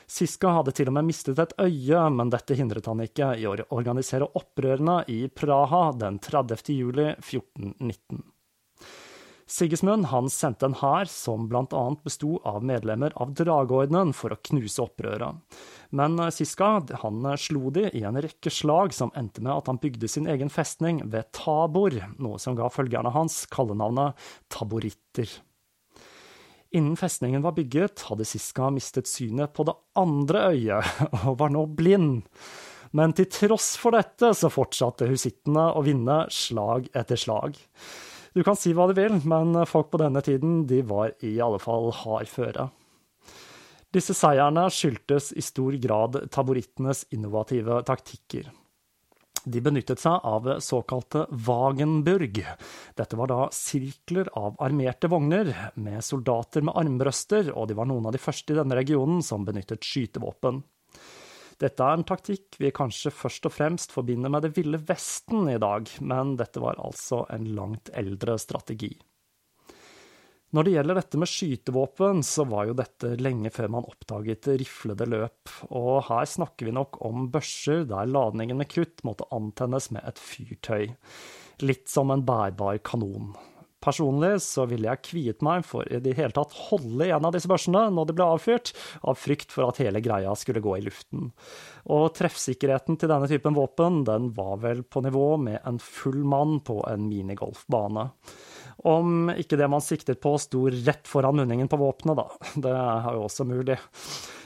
Siska 0.08 0.52
hadde 0.58 0.74
til 0.76 0.92
og 0.92 0.98
med 0.98 1.08
mistet 1.08 1.40
et 1.40 1.56
øye, 1.62 2.04
men 2.14 2.32
dette 2.34 2.58
hindret 2.60 2.88
han 2.90 3.04
ikke 3.06 3.34
i 3.40 3.48
å 3.48 3.56
organisere 3.74 4.30
opprørene 4.40 5.02
i 5.12 5.26
Praha 5.32 5.90
den 5.98 6.20
30. 6.24 6.64
juli 6.76 7.10
1419. 7.16 8.24
Sigismund 9.54 10.08
han 10.10 10.30
sendte 10.32 10.66
en 10.66 10.76
hær 10.80 11.06
som 11.12 11.50
annet 11.52 12.04
besto 12.06 12.40
av 12.48 12.64
medlemmer 12.66 13.14
av 13.22 13.36
Drageordenen 13.38 14.14
for 14.16 14.34
å 14.34 14.40
knuse 14.50 14.82
opprøret. 14.82 15.42
Men 15.92 16.18
Siska 16.34 16.70
han 17.04 17.28
slo 17.38 17.70
de 17.76 17.90
i 17.94 18.04
en 18.08 18.18
rekke 18.24 18.50
slag 18.50 18.96
som 18.96 19.12
endte 19.20 19.44
med 19.44 19.54
at 19.54 19.70
han 19.70 19.82
bygde 19.84 20.10
sin 20.10 20.28
egen 20.32 20.50
festning 20.50 21.04
ved 21.06 21.30
Tabor, 21.38 21.94
noe 22.18 22.40
som 22.42 22.58
ga 22.58 22.72
følgerne 22.72 23.14
hans 23.14 23.44
kallenavnet 23.52 24.18
taboritter. 24.50 25.30
Innen 26.74 26.98
festningen 26.98 27.44
var 27.46 27.54
bygget, 27.54 28.02
hadde 28.10 28.26
Siska 28.26 28.72
mistet 28.74 29.08
synet 29.10 29.54
på 29.54 29.66
det 29.68 29.76
andre 30.00 30.48
øyet, 30.56 31.02
og 31.28 31.38
var 31.42 31.54
nå 31.54 31.68
blind. 31.70 32.24
Men 32.98 33.14
til 33.18 33.30
tross 33.30 33.74
for 33.82 33.94
dette 33.94 34.32
så 34.38 34.50
fortsatte 34.54 35.08
husittene 35.10 35.70
å 35.74 35.84
vinne 35.86 36.24
slag 36.34 36.90
etter 36.94 37.18
slag. 37.18 37.58
Du 38.34 38.42
kan 38.46 38.58
si 38.58 38.74
hva 38.74 38.88
du 38.90 38.96
vil, 38.98 39.20
men 39.30 39.54
folk 39.70 39.92
på 39.94 40.02
denne 40.02 40.22
tiden 40.26 40.64
de 40.70 40.82
var 40.90 41.14
i 41.26 41.36
alle 41.42 41.62
fall 41.62 41.92
hardføre. 41.94 42.68
Disse 43.94 44.16
seierne 44.18 44.66
skyldtes 44.74 45.30
i 45.38 45.46
stor 45.46 45.78
grad 45.82 46.18
taborittenes 46.34 47.06
innovative 47.14 47.84
taktikker. 47.86 48.50
De 49.44 49.60
benyttet 49.60 50.00
seg 50.00 50.24
av 50.24 50.48
såkalte 50.64 51.26
Wagenburg. 51.30 52.40
Dette 52.96 53.18
var 53.20 53.28
da 53.28 53.40
sirkler 53.52 54.30
av 54.40 54.56
armerte 54.64 55.10
vogner 55.12 55.52
med 55.76 56.04
soldater 56.06 56.64
med 56.64 56.78
armbrøster, 56.80 57.52
og 57.52 57.68
de 57.68 57.76
var 57.76 57.90
noen 57.90 58.08
av 58.08 58.16
de 58.16 58.24
første 58.24 58.56
i 58.56 58.60
denne 58.60 58.78
regionen 58.80 59.20
som 59.26 59.44
benyttet 59.44 59.84
skytevåpen. 59.84 60.64
Dette 61.60 61.86
er 61.86 62.00
en 62.00 62.08
taktikk 62.08 62.56
vi 62.60 62.72
kanskje 62.76 63.12
først 63.14 63.48
og 63.48 63.54
fremst 63.56 63.94
forbinder 63.94 64.32
med 64.32 64.48
det 64.48 64.56
ville 64.56 64.80
Vesten 64.80 65.50
i 65.52 65.60
dag, 65.62 65.92
men 66.02 66.38
dette 66.40 66.64
var 66.64 66.80
altså 66.82 67.26
en 67.34 67.52
langt 67.56 67.92
eldre 67.94 68.40
strategi. 68.42 68.96
Når 70.54 70.68
det 70.68 70.74
gjelder 70.76 70.98
dette 71.00 71.18
med 71.18 71.30
skytevåpen, 71.32 72.20
så 72.22 72.44
var 72.46 72.68
jo 72.70 72.76
dette 72.78 73.16
lenge 73.18 73.50
før 73.50 73.72
man 73.74 73.88
oppdaget 73.90 74.52
riflede 74.62 75.08
løp, 75.10 75.50
og 75.74 76.04
her 76.12 76.28
snakker 76.30 76.70
vi 76.70 76.76
nok 76.78 77.00
om 77.08 77.26
børser 77.34 77.88
der 77.90 78.12
ladningen 78.12 78.60
med 78.62 78.70
krutt 78.70 79.02
måtte 79.08 79.26
antennes 79.34 79.90
med 79.96 80.06
et 80.06 80.22
fyrtøy, 80.22 80.92
litt 81.66 81.90
som 81.90 82.14
en 82.14 82.22
bærbar 82.28 82.78
kanon. 82.86 83.34
Personlig 83.84 84.38
så 84.46 84.68
ville 84.70 84.88
jeg 84.88 85.04
kviet 85.10 85.42
meg 85.44 85.66
for 85.68 85.90
i 85.90 85.98
det 86.06 86.14
hele 86.22 86.38
tatt 86.38 86.54
holde 86.70 87.10
en 87.10 87.26
av 87.28 87.34
disse 87.36 87.50
børsene 87.52 87.88
når 87.92 88.12
de 88.12 88.20
ble 88.22 88.30
avfyrt, 88.38 88.76
av 89.02 89.18
frykt 89.20 89.52
for 89.52 89.66
at 89.68 89.82
hele 89.82 90.06
greia 90.06 90.38
skulle 90.40 90.62
gå 90.64 90.78
i 90.78 90.86
luften. 90.86 91.34
Og 91.90 92.12
treffsikkerheten 92.16 93.02
til 93.02 93.10
denne 93.12 93.28
typen 93.32 93.58
våpen, 93.58 94.04
den 94.08 94.30
var 94.38 94.62
vel 94.64 94.86
på 94.86 95.02
nivå 95.04 95.34
med 95.50 95.64
en 95.66 95.82
full 95.82 96.22
mann 96.24 96.60
på 96.64 96.78
en 96.94 97.10
minigolfbane. 97.10 98.12
Om 98.84 99.32
ikke 99.40 99.58
det 99.60 99.70
man 99.72 99.84
siktet 99.84 100.20
på 100.24 100.36
sto 100.42 100.66
rett 100.68 101.08
foran 101.08 101.38
munningen 101.40 101.70
på 101.72 101.80
våpenet, 101.80 102.20
da. 102.20 102.52
Det 102.66 102.74
er 102.76 103.10
jo 103.16 103.26
også 103.30 103.48
mulig. 103.48 103.78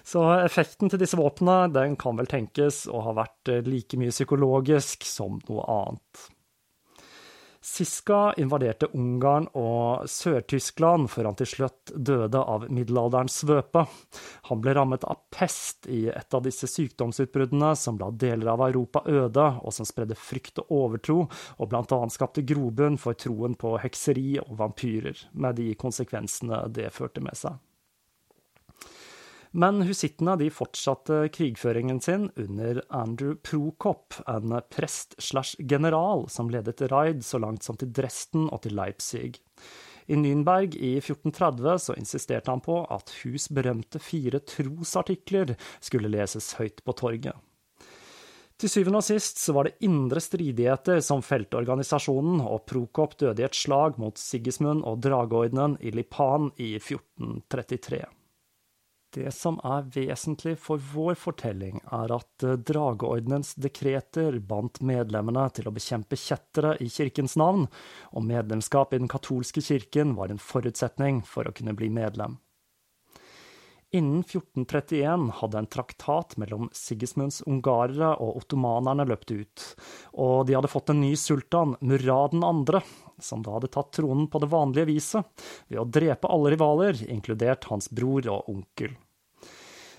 Så 0.07 0.23
effekten 0.39 0.91
til 0.93 1.01
disse 1.01 1.17
våpnene 1.19 1.71
den 1.73 1.97
kan 1.99 2.19
vel 2.19 2.29
tenkes 2.29 2.85
å 2.87 3.01
ha 3.09 3.15
vært 3.17 3.51
like 3.65 3.97
mye 3.99 4.13
psykologisk 4.13 5.07
som 5.09 5.41
noe 5.49 5.65
annet. 5.73 6.27
Siska 7.67 8.33
invaderte 8.39 8.87
Ungarn 8.95 9.49
og 9.59 10.07
Sør-Tyskland 10.07 11.09
før 11.11 11.27
han 11.27 11.37
til 11.37 11.49
slutt 11.51 11.91
døde 11.91 12.39
av 12.39 12.63
middelalderens 12.71 13.41
svøpe. 13.41 13.83
Han 14.47 14.61
ble 14.63 14.75
rammet 14.77 15.03
av 15.03 15.19
pest 15.35 15.89
i 15.91 16.05
et 16.07 16.37
av 16.37 16.45
disse 16.45 16.69
sykdomsutbruddene 16.71 17.73
som 17.75 17.99
la 17.99 18.07
deler 18.15 18.53
av 18.53 18.63
Europa 18.69 19.03
øde, 19.11 19.49
og 19.59 19.75
som 19.75 19.87
spredde 19.89 20.15
frykt 20.15 20.63
og 20.63 20.71
overtro, 20.79 21.19
og 21.59 21.75
annet 21.75 22.15
skapte 22.15 22.45
grobunn 22.47 22.95
for 23.01 23.19
troen 23.19 23.59
på 23.59 23.75
hekseri 23.83 24.37
og 24.45 24.55
vampyrer, 24.63 25.27
med 25.35 25.59
de 25.59 25.73
konsekvensene 25.75 26.63
det 26.71 26.93
førte 26.95 27.25
med 27.25 27.35
seg. 27.35 27.59
Men 29.57 29.81
husittene 29.81 30.35
de 30.37 30.51
fortsatte 30.53 31.23
krigføringen 31.33 31.97
sin 32.05 32.27
under 32.37 32.83
Andrew 32.93 33.33
Prokop, 33.41 34.13
en 34.29 34.53
prest 34.69 35.15
slash 35.17 35.57
general 35.57 36.27
som 36.29 36.51
ledet 36.53 36.83
raid 36.91 37.23
så 37.25 37.39
langt 37.41 37.65
som 37.65 37.77
til 37.81 37.89
Dresden 37.89 38.51
og 38.53 38.61
til 38.67 38.75
Leipzig. 38.77 39.39
I 40.05 40.15
Nürnberg 40.15 40.77
i 40.77 40.91
1430 40.99 41.79
så 41.87 41.95
insisterte 41.97 42.53
han 42.53 42.61
på 42.61 42.83
at 42.93 43.09
Hus 43.23 43.47
berømte 43.49 43.97
fire 43.97 44.43
trosartikler 44.45 45.55
skulle 45.81 46.13
leses 46.13 46.51
høyt 46.59 46.85
på 46.85 46.93
torget. 47.01 47.33
Til 48.61 48.71
syvende 48.71 49.01
og 49.01 49.07
sist 49.09 49.41
så 49.41 49.57
var 49.57 49.65
det 49.65 49.89
indre 49.89 50.21
stridigheter 50.21 51.01
som 51.05 51.25
felte 51.25 51.57
organisasjonen, 51.57 52.45
og 52.45 52.61
Prokop 52.69 53.17
døde 53.17 53.41
i 53.41 53.49
et 53.49 53.57
slag 53.57 53.97
mot 53.97 54.21
Sigismund 54.21 54.85
og 54.85 55.01
drageordenen 55.01 55.79
i 55.81 55.93
Lipan 55.97 56.51
i 56.61 56.75
1433. 56.77 58.05
Det 59.17 59.31
som 59.33 59.55
er 59.65 59.85
vesentlig 59.95 60.51
for 60.61 60.81
vår 60.93 61.15
fortelling, 61.17 61.79
er 61.89 62.11
at 62.13 62.43
eh, 62.45 62.57
Drageordenens 62.69 63.55
dekreter 63.57 64.35
bandt 64.45 64.77
medlemmene 64.85 65.47
til 65.57 65.69
å 65.69 65.73
bekjempe 65.73 66.19
kjettere 66.21 66.75
i 66.83 66.89
kirkens 66.93 67.33
navn, 67.39 67.65
og 68.13 68.27
medlemskap 68.27 68.93
i 68.93 68.99
den 69.01 69.09
katolske 69.09 69.63
kirken 69.65 70.13
var 70.19 70.29
en 70.29 70.41
forutsetning 70.41 71.23
for 71.25 71.49
å 71.49 71.55
kunne 71.57 71.73
bli 71.79 71.89
medlem. 71.95 72.37
Innen 73.95 74.19
1431 74.19 75.31
hadde 75.39 75.63
en 75.63 75.71
traktat 75.71 76.37
mellom 76.37 76.69
Sigismunds 76.75 77.39
ungarere 77.47 78.11
og 78.21 78.43
ottomanerne 78.43 79.07
løpt 79.07 79.33
ut, 79.33 79.65
og 80.13 80.45
de 80.45 80.59
hadde 80.59 80.69
fått 80.75 80.93
en 80.93 81.01
ny 81.01 81.15
sultan, 81.17 81.73
Murad 81.79 82.37
2., 82.37 82.83
som 83.23 83.41
da 83.41 83.57
hadde 83.57 83.71
tatt 83.73 83.95
tronen 83.97 84.29
på 84.29 84.43
det 84.43 84.51
vanlige 84.53 84.91
viset, 84.91 85.47
ved 85.71 85.81
å 85.81 85.89
drepe 85.89 86.29
alle 86.29 86.53
rivaler, 86.53 87.01
inkludert 87.09 87.71
hans 87.71 87.89
bror 87.89 88.29
og 88.29 88.53
onkel. 88.53 88.93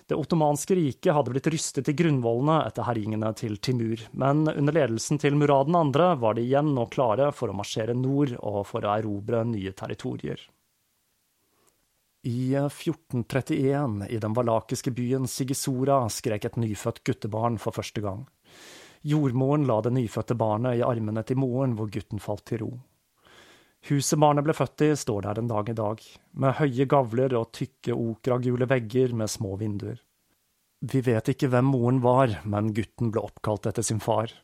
Det 0.08 0.16
ottomanske 0.16 0.74
riket 0.74 1.12
hadde 1.12 1.34
blitt 1.34 1.46
rystet 1.52 1.88
i 1.90 1.92
grunnvollene 1.92 2.62
etter 2.64 2.86
herjingene 2.88 3.28
til 3.36 3.58
Timur, 3.60 4.00
men 4.16 4.46
under 4.48 4.72
ledelsen 4.72 5.20
til 5.20 5.36
Murad 5.36 5.68
2. 5.68 6.06
var 6.22 6.38
de 6.38 6.46
igjen 6.46 6.70
nå 6.72 6.86
klare 6.88 7.28
for 7.36 7.52
å 7.52 7.56
marsjere 7.58 7.92
nord 7.92 8.32
og 8.38 8.62
for 8.70 8.88
å 8.88 8.94
erobre 8.94 9.42
nye 9.44 9.74
territorier. 9.76 10.40
I 12.24 12.56
1431, 12.56 14.08
i 14.08 14.16
den 14.18 14.34
valakiske 14.34 14.90
byen 14.96 15.28
Sigisora, 15.28 16.00
skrek 16.08 16.48
et 16.48 16.56
nyfødt 16.56 17.04
guttebarn 17.04 17.60
for 17.60 17.76
første 17.76 18.00
gang. 18.02 18.24
Jordmoren 19.04 19.68
la 19.68 19.82
det 19.84 19.92
nyfødte 19.92 20.34
barnet 20.40 20.80
i 20.80 20.86
armene 20.88 21.22
til 21.22 21.36
moren, 21.38 21.76
hvor 21.76 21.92
gutten 21.92 22.18
falt 22.18 22.48
til 22.48 22.64
ro. 22.64 22.70
Huset 23.86 24.18
barnet 24.18 24.44
ble 24.44 24.54
født 24.56 24.84
i, 24.84 24.90
står 24.98 25.22
der 25.28 25.38
en 25.38 25.48
dag 25.50 25.70
i 25.70 25.76
dag, 25.78 26.02
med 26.34 26.56
høye 26.58 26.86
gavler 26.90 27.36
og 27.38 27.52
tykke 27.54 27.94
okragule 27.94 28.66
vegger 28.68 29.14
med 29.14 29.30
små 29.30 29.54
vinduer. 29.60 30.00
Vi 30.82 31.00
vet 31.02 31.32
ikke 31.32 31.50
hvem 31.50 31.70
moren 31.72 32.02
var, 32.02 32.40
men 32.44 32.72
gutten 32.74 33.12
ble 33.14 33.24
oppkalt 33.24 33.70
etter 33.70 33.86
sin 33.86 34.02
far. 34.02 34.34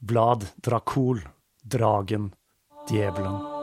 Vlad 0.00 0.48
Dracul, 0.64 1.22
dragen, 1.62 2.32
djevelen. 2.88 3.59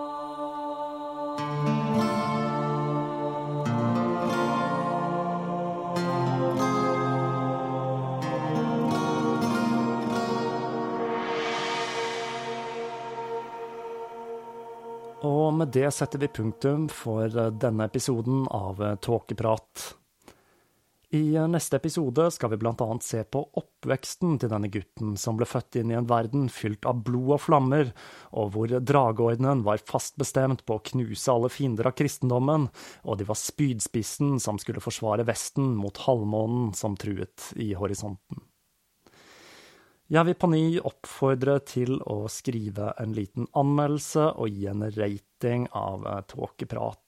Og 15.57 15.63
med 15.63 15.71
det 15.73 15.87
setter 15.89 16.21
vi 16.21 16.27
punktum 16.29 16.83
for 16.93 17.25
eh, 17.25 17.47
denne 17.57 17.87
episoden 17.89 18.43
av 18.53 18.77
eh, 18.77 18.91
Tåkeprat. 19.01 19.85
I 21.17 21.21
eh, 21.33 21.47
neste 21.49 21.79
episode 21.79 22.27
skal 22.35 22.51
vi 22.51 22.59
annet 22.61 23.01
se 23.07 23.23
på 23.25 23.41
oppveksten 23.57 24.35
til 24.37 24.51
denne 24.51 24.69
gutten, 24.69 25.15
som 25.17 25.39
ble 25.39 25.47
født 25.49 25.79
inn 25.81 25.89
i 25.89 25.97
en 25.97 26.05
verden 26.05 26.45
fylt 26.53 26.85
av 26.85 27.01
blod 27.07 27.39
og 27.39 27.41
flammer, 27.47 27.89
og 28.37 28.53
hvor 28.53 28.75
drageordenen 28.77 29.65
var 29.65 29.81
fast 29.81 30.13
bestemt 30.21 30.61
på 30.61 30.77
å 30.77 30.83
knuse 30.91 31.33
alle 31.33 31.49
fiender 31.49 31.89
av 31.89 31.97
kristendommen, 31.97 32.69
og 33.01 33.17
de 33.17 33.25
var 33.25 33.41
spydspissen 33.41 34.37
som 34.37 34.61
skulle 34.61 34.83
forsvare 34.85 35.25
Vesten 35.25 35.73
mot 35.79 36.05
halvmånen 36.05 36.69
som 36.77 36.93
truet 37.01 37.49
i 37.57 37.71
horisonten. 37.73 38.45
Jeg 40.07 40.23
vil 40.23 40.37
på 40.39 40.47
ny 40.47 40.61
oppfordre 40.87 41.57
til 41.67 41.97
å 42.07 42.29
skrive 42.31 42.93
en 43.01 43.11
liten 43.11 43.49
anmeldelse 43.59 44.29
og 44.39 44.53
gi 44.55 44.69
en 44.71 44.85
rating 44.95 45.65
av 45.75 46.05
eh, 46.07 46.21
Tåkeprat. 46.31 47.01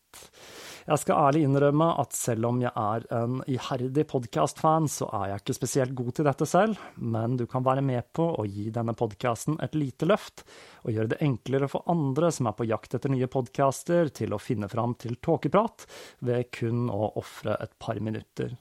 Jeg 0.89 1.00
skal 1.00 1.22
ærlig 1.30 1.45
innrømme 1.45 1.88
at 2.02 2.18
selv 2.18 2.50
om 2.50 2.60
jeg 2.60 2.74
er 2.74 3.06
en 3.16 3.39
iherdig 3.47 4.04
podkast-fan, 4.10 4.89
så 4.91 5.08
er 5.16 5.30
jeg 5.30 5.43
ikke 5.43 5.56
spesielt 5.56 5.95
god 5.95 6.12
til 6.18 6.28
dette 6.28 6.47
selv, 6.50 6.82
men 6.97 7.39
du 7.39 7.45
kan 7.47 7.64
være 7.64 7.86
med 7.88 8.10
på 8.18 8.26
å 8.36 8.43
gi 8.50 8.68
denne 8.76 8.97
podkasten 9.00 9.62
et 9.64 9.78
lite 9.80 10.10
løft, 10.10 10.43
og 10.84 10.91
gjøre 10.91 11.14
det 11.14 11.22
enklere 11.24 11.70
for 11.72 11.88
andre 11.93 12.34
som 12.36 12.52
er 12.52 12.58
på 12.58 12.68
jakt 12.68 13.00
etter 13.00 13.16
nye 13.16 13.32
podkaster, 13.32 14.12
til 14.12 14.36
å 14.36 14.41
finne 14.43 14.68
fram 14.68 14.97
til 15.00 15.16
Tåkeprat 15.24 15.88
ved 16.26 16.52
kun 16.58 16.89
å 16.91 17.14
ofre 17.22 17.56
et 17.64 17.80
par 17.80 18.02
minutter. 18.04 18.58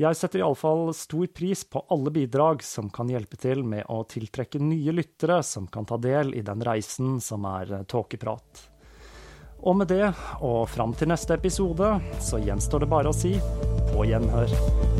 Jeg 0.00 0.16
setter 0.16 0.40
iallfall 0.40 0.94
stor 0.96 1.26
pris 1.36 1.60
på 1.68 1.82
alle 1.92 2.08
bidrag 2.14 2.62
som 2.64 2.86
kan 2.88 3.10
hjelpe 3.12 3.36
til 3.36 3.60
med 3.68 3.84
å 3.92 3.98
tiltrekke 4.08 4.56
nye 4.62 4.94
lyttere 4.96 5.42
som 5.44 5.66
kan 5.68 5.84
ta 5.84 5.98
del 6.00 6.32
i 6.38 6.40
den 6.46 6.64
reisen 6.64 7.18
som 7.20 7.44
er 7.44 7.82
Tåkeprat. 7.84 8.62
Og 9.60 9.76
med 9.76 9.92
det, 9.92 10.06
og 10.40 10.62
fram 10.72 10.96
til 10.96 11.12
neste 11.12 11.36
episode, 11.36 11.92
så 12.16 12.40
gjenstår 12.40 12.86
det 12.86 12.92
bare 12.94 13.12
å 13.12 13.18
si 13.20 13.34
på 13.92 14.08
gjenhør. 14.08 14.99